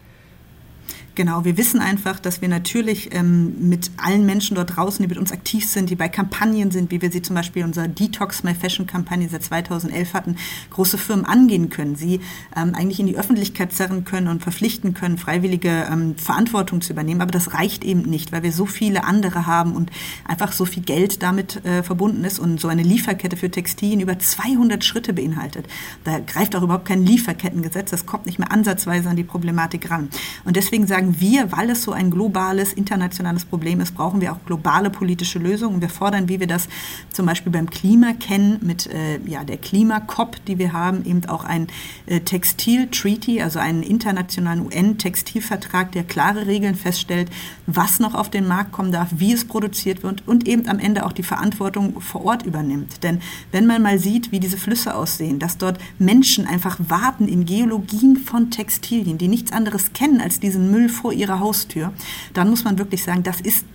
Genau, 1.20 1.44
wir 1.44 1.58
wissen 1.58 1.82
einfach, 1.82 2.18
dass 2.18 2.42
wir 2.42 2.48
natürlich 2.48 3.14
ähm, 3.14 3.68
mit 3.68 3.92
allen 3.98 4.26
Menschen 4.26 4.56
dort 4.56 4.78
draußen, 4.78 5.04
die 5.04 5.10
mit 5.10 5.18
uns 5.18 5.34
aktiv 5.34 5.70
sind, 5.70 5.90
die 5.90 5.98
bei 5.98 6.08
Kampagnen 6.08 6.72
sind, 6.72 6.92
wie 6.92 7.02
wir 7.02 7.12
sie 7.12 7.22
zum 7.22 7.36
Beispiel 7.36 7.66
unserer 7.66 7.90
Detox 7.90 8.44
My 8.44 8.56
Fashion 8.56 8.88
Kampagne 8.88 9.28
seit 9.28 9.44
2011 9.44 10.14
hatten, 10.14 10.38
große 10.70 10.98
Firmen 10.98 11.26
angehen 11.26 11.70
können, 11.70 11.98
sie 11.98 12.22
ähm, 12.56 12.74
eigentlich 12.74 13.02
in 13.02 13.08
die 13.08 13.18
Öffentlichkeit 13.18 13.74
zerren 13.74 14.06
können 14.06 14.30
und 14.30 14.44
verpflichten 14.44 14.94
können, 14.94 15.18
freiwillige 15.18 15.90
ähm, 15.92 16.16
Verantwortung 16.16 16.80
zu 16.80 16.94
übernehmen. 16.94 17.20
Aber 17.20 17.32
das 17.32 17.54
reicht 17.54 17.84
eben 17.84 18.04
nicht, 18.04 18.32
weil 18.32 18.44
wir 18.44 18.54
so 18.54 18.66
viele 18.66 19.04
andere 19.04 19.46
haben 19.46 19.76
und 19.76 19.92
einfach 20.24 20.54
so 20.54 20.64
viel 20.64 20.84
Geld 20.84 21.22
damit 21.22 21.66
äh, 21.66 21.84
verbunden 21.84 22.24
ist 22.24 22.40
und 22.40 22.62
so 22.62 22.70
eine 22.70 22.84
Lieferkette 22.84 23.36
für 23.36 23.52
Textilien 23.52 24.00
über 24.00 24.18
200 24.18 24.86
Schritte 24.86 25.12
beinhaltet. 25.12 25.68
Da 26.06 26.20
greift 26.20 26.56
auch 26.56 26.64
überhaupt 26.64 26.86
kein 26.86 27.04
Lieferkettengesetz, 27.04 27.92
das 27.92 28.06
kommt 28.06 28.26
nicht 28.26 28.40
mehr 28.40 28.54
ansatzweise 28.54 29.10
an 29.10 29.18
die 29.18 29.26
Problematik 29.26 29.92
ran. 29.92 30.08
Und 30.46 30.56
deswegen 30.56 30.88
sagen 30.88 31.09
sagen 31.10 31.16
wir, 31.20 31.52
weil 31.52 31.70
es 31.70 31.84
so 31.84 31.92
ein 31.92 32.12
globales, 32.12 32.74
internationales 32.74 33.46
Problem 33.46 33.82
ist, 33.82 33.96
brauchen 33.96 34.22
wir 34.22 34.32
auch 34.34 34.46
globale 34.46 34.90
politische 34.90 35.40
Lösungen. 35.40 35.82
Wir 35.82 35.90
fordern, 35.90 36.30
wie 36.30 36.40
wir 36.40 36.48
das 36.48 36.68
zum 37.12 37.26
Beispiel 37.26 37.52
beim 37.52 37.70
Klima 37.70 38.14
kennen, 38.14 38.60
mit 38.62 38.88
äh, 38.88 39.20
ja, 39.26 39.44
der 39.44 39.58
Klima-COP, 39.58 40.44
die 40.46 40.58
wir 40.58 40.74
haben, 40.74 41.06
eben 41.06 41.26
auch 41.26 41.44
ein 41.44 41.68
äh, 42.06 42.20
Textil-Treaty, 42.20 43.42
also 43.42 43.60
einen 43.60 43.84
internationalen 43.84 44.66
UN-Textilvertrag, 44.66 45.92
der 45.92 46.04
klare 46.04 46.48
Regeln 46.48 46.76
feststellt, 46.76 47.30
was 47.66 48.00
noch 48.00 48.16
auf 48.16 48.30
den 48.30 48.48
Markt 48.48 48.72
kommen 48.72 48.92
darf, 48.92 49.10
wie 49.18 49.34
es 49.34 49.46
produziert 49.46 50.04
wird 50.04 50.28
und 50.28 50.48
eben 50.48 50.68
am 50.68 50.80
Ende 50.80 51.06
auch 51.06 51.14
die 51.14 51.24
Verantwortung 51.24 52.02
vor 52.02 52.26
Ort 52.26 52.46
übernimmt. 52.46 53.04
Denn 53.04 53.22
wenn 53.52 53.66
man 53.66 53.82
mal 53.82 54.00
sieht, 54.00 54.32
wie 54.32 54.40
diese 54.40 54.58
Flüsse 54.58 54.96
aussehen, 54.96 55.40
dass 55.40 55.58
dort 55.58 55.80
Menschen 55.98 56.46
einfach 56.46 56.78
warten 56.88 57.28
in 57.28 57.46
Geologien 57.46 58.18
von 58.18 58.52
Textilien, 58.52 59.18
die 59.18 59.28
nichts 59.28 59.52
anderes 59.52 59.94
kennen 59.94 60.22
als 60.22 60.40
diesen 60.40 60.72
Müll 60.72 60.89
vor 60.90 61.14
ihrer 61.14 61.40
Haustür, 61.40 61.94
dann 62.34 62.50
muss 62.50 62.64
man 62.64 62.78
wirklich 62.78 63.04
sagen, 63.04 63.24
das 63.24 63.42
ist 63.42 63.66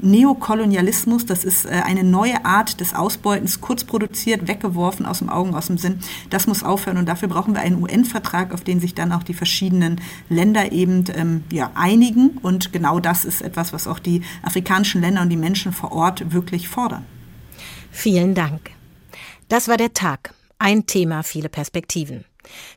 Neokolonialismus, 0.00 1.24
das 1.24 1.44
ist 1.44 1.64
äh, 1.66 1.68
eine 1.84 2.04
neue 2.04 2.44
Art 2.44 2.80
des 2.80 2.94
Ausbeutens, 2.94 3.60
kurz 3.60 3.84
produziert, 3.84 4.48
weggeworfen, 4.48 5.06
aus 5.06 5.20
dem 5.20 5.28
Augen, 5.30 5.54
aus 5.54 5.68
dem 5.68 5.78
Sinn. 5.78 6.00
Das 6.30 6.46
muss 6.46 6.62
aufhören 6.62 6.98
und 6.98 7.06
dafür 7.06 7.28
brauchen 7.28 7.54
wir 7.54 7.60
einen 7.60 7.82
UN-Vertrag, 7.82 8.52
auf 8.52 8.62
den 8.62 8.80
sich 8.80 8.94
dann 8.94 9.12
auch 9.12 9.22
die 9.22 9.34
verschiedenen 9.34 10.00
Länder 10.28 10.72
eben 10.72 11.04
ähm, 11.14 11.44
ja, 11.50 11.70
einigen. 11.74 12.38
Und 12.42 12.72
genau 12.72 13.00
das 13.00 13.24
ist 13.24 13.40
etwas, 13.40 13.72
was 13.72 13.86
auch 13.86 13.98
die 13.98 14.22
afrikanischen 14.42 15.00
Länder 15.00 15.22
und 15.22 15.30
die 15.30 15.36
Menschen 15.36 15.72
vor 15.72 15.92
Ort 15.92 16.32
wirklich 16.32 16.68
fordern. 16.68 17.04
Vielen 17.90 18.34
Dank. 18.34 18.70
Das 19.48 19.68
war 19.68 19.76
der 19.76 19.94
Tag. 19.94 20.34
Ein 20.58 20.86
Thema, 20.86 21.22
viele 21.22 21.48
Perspektiven. 21.48 22.24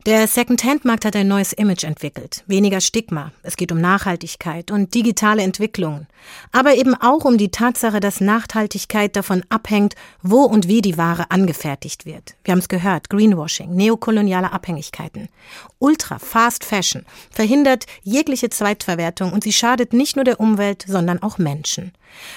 Der 0.05 0.27
Second-Hand-Markt 0.27 1.05
hat 1.05 1.15
ein 1.15 1.27
neues 1.27 1.53
Image 1.53 1.83
entwickelt. 1.83 2.43
Weniger 2.47 2.81
Stigma. 2.81 3.31
Es 3.43 3.57
geht 3.57 3.71
um 3.71 3.81
Nachhaltigkeit 3.81 4.71
und 4.71 4.93
digitale 4.93 5.43
Entwicklungen. 5.43 6.07
Aber 6.51 6.75
eben 6.75 6.95
auch 6.95 7.25
um 7.25 7.37
die 7.37 7.51
Tatsache, 7.51 7.99
dass 7.99 8.21
Nachhaltigkeit 8.21 9.15
davon 9.15 9.43
abhängt, 9.49 9.95
wo 10.21 10.41
und 10.43 10.67
wie 10.67 10.81
die 10.81 10.97
Ware 10.97 11.29
angefertigt 11.31 12.05
wird. 12.05 12.35
Wir 12.43 12.53
haben 12.53 12.59
es 12.59 12.69
gehört. 12.69 13.09
Greenwashing, 13.09 13.75
neokoloniale 13.75 14.51
Abhängigkeiten. 14.51 15.29
Ultra 15.79 16.19
Fast 16.19 16.63
Fashion 16.63 17.05
verhindert 17.29 17.85
jegliche 18.03 18.49
Zweitverwertung 18.49 19.33
und 19.33 19.43
sie 19.43 19.53
schadet 19.53 19.93
nicht 19.93 20.15
nur 20.15 20.25
der 20.25 20.39
Umwelt, 20.39 20.85
sondern 20.87 21.21
auch 21.21 21.37
Menschen. 21.37 21.91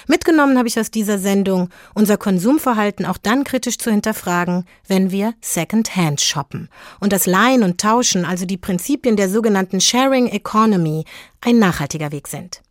Mitgenommen 0.06 0.58
habe 0.58 0.68
ich 0.68 0.78
aus 0.78 0.90
dieser 0.90 1.18
Sendung, 1.18 1.68
unser 1.94 2.16
Konsumverhalten 2.16 3.06
auch 3.06 3.18
dann 3.18 3.44
kritisch 3.44 3.78
zu 3.78 3.90
hinterfragen, 3.90 4.64
wenn 4.86 5.10
wir 5.10 5.34
Second-Hand 5.40 6.20
shoppen 6.20 6.68
und 7.00 7.12
das 7.12 7.26
Leihen 7.26 7.62
und 7.62 7.80
Tauschen, 7.80 8.24
also 8.24 8.46
die 8.46 8.56
Prinzipien 8.58 9.16
der 9.16 9.28
sogenannten 9.28 9.80
Sharing 9.80 10.26
Economy, 10.26 11.04
ein 11.40 11.58
nachhaltiger 11.58 12.12
Weg 12.12 12.28
sind. 12.28 12.62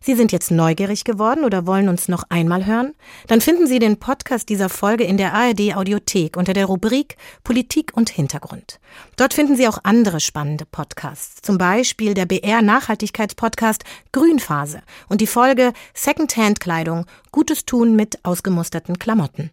Sie 0.00 0.14
sind 0.14 0.32
jetzt 0.32 0.50
neugierig 0.50 1.04
geworden 1.04 1.44
oder 1.44 1.66
wollen 1.66 1.88
uns 1.88 2.08
noch 2.08 2.24
einmal 2.28 2.66
hören? 2.66 2.94
Dann 3.26 3.40
finden 3.40 3.66
Sie 3.66 3.78
den 3.78 3.98
Podcast 3.98 4.48
dieser 4.48 4.68
Folge 4.68 5.04
in 5.04 5.16
der 5.16 5.34
ARD 5.34 5.74
Audiothek 5.76 6.36
unter 6.36 6.52
der 6.52 6.66
Rubrik 6.66 7.16
Politik 7.44 7.92
und 7.94 8.10
Hintergrund. 8.10 8.80
Dort 9.16 9.34
finden 9.34 9.56
Sie 9.56 9.68
auch 9.68 9.78
andere 9.82 10.20
spannende 10.20 10.64
Podcasts, 10.66 11.42
zum 11.42 11.58
Beispiel 11.58 12.14
der 12.14 12.26
BR 12.26 12.62
Nachhaltigkeitspodcast 12.62 13.84
Grünphase 14.12 14.82
und 15.08 15.20
die 15.20 15.26
Folge 15.26 15.72
Secondhand 15.94 16.60
Kleidung 16.60 17.06
Gutes 17.30 17.64
tun 17.64 17.96
mit 17.96 18.24
ausgemusterten 18.24 18.98
Klamotten. 18.98 19.50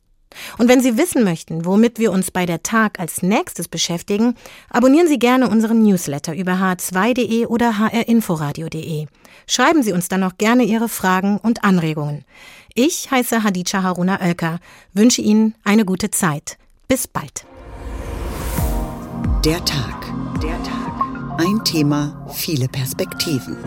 Und 0.58 0.68
wenn 0.68 0.82
Sie 0.82 0.98
wissen 0.98 1.24
möchten, 1.24 1.66
womit 1.66 2.00
wir 2.00 2.12
uns 2.12 2.32
bei 2.32 2.46
der 2.46 2.62
Tag 2.62 3.00
als 3.00 3.24
nächstes 3.24 3.68
beschäftigen, 3.68 4.36
abonnieren 4.70 5.08
Sie 5.08 5.20
gerne 5.20 5.50
unseren 5.50 5.82
Newsletter 5.84 6.36
über 6.36 6.54
h2.de 6.54 7.48
oder 7.48 7.80
hrinforadio.de. 7.80 9.08
Schreiben 9.50 9.82
Sie 9.82 9.94
uns 9.94 10.08
dann 10.08 10.24
auch 10.24 10.38
gerne 10.38 10.64
Ihre 10.64 10.88
Fragen 10.88 11.40
und 11.40 11.64
Anregungen. 11.64 12.24
Ich 12.76 13.10
heiße 13.10 13.44
Hadija 13.44 13.82
Haruna 13.82 14.22
Oelker, 14.22 14.60
wünsche 14.94 15.24
Ihnen 15.24 15.56
eine 15.64 15.86
gute 15.86 16.12
Zeit. 16.12 16.60
Bis 16.88 17.08
bald. 17.08 17.46
Der 19.44 19.66
Tag. 19.66 20.06
Der 20.44 20.62
Tag. 20.62 21.40
Ein 21.40 21.64
Thema, 21.66 22.28
viele 22.32 22.68
Perspektiven. 22.68 23.58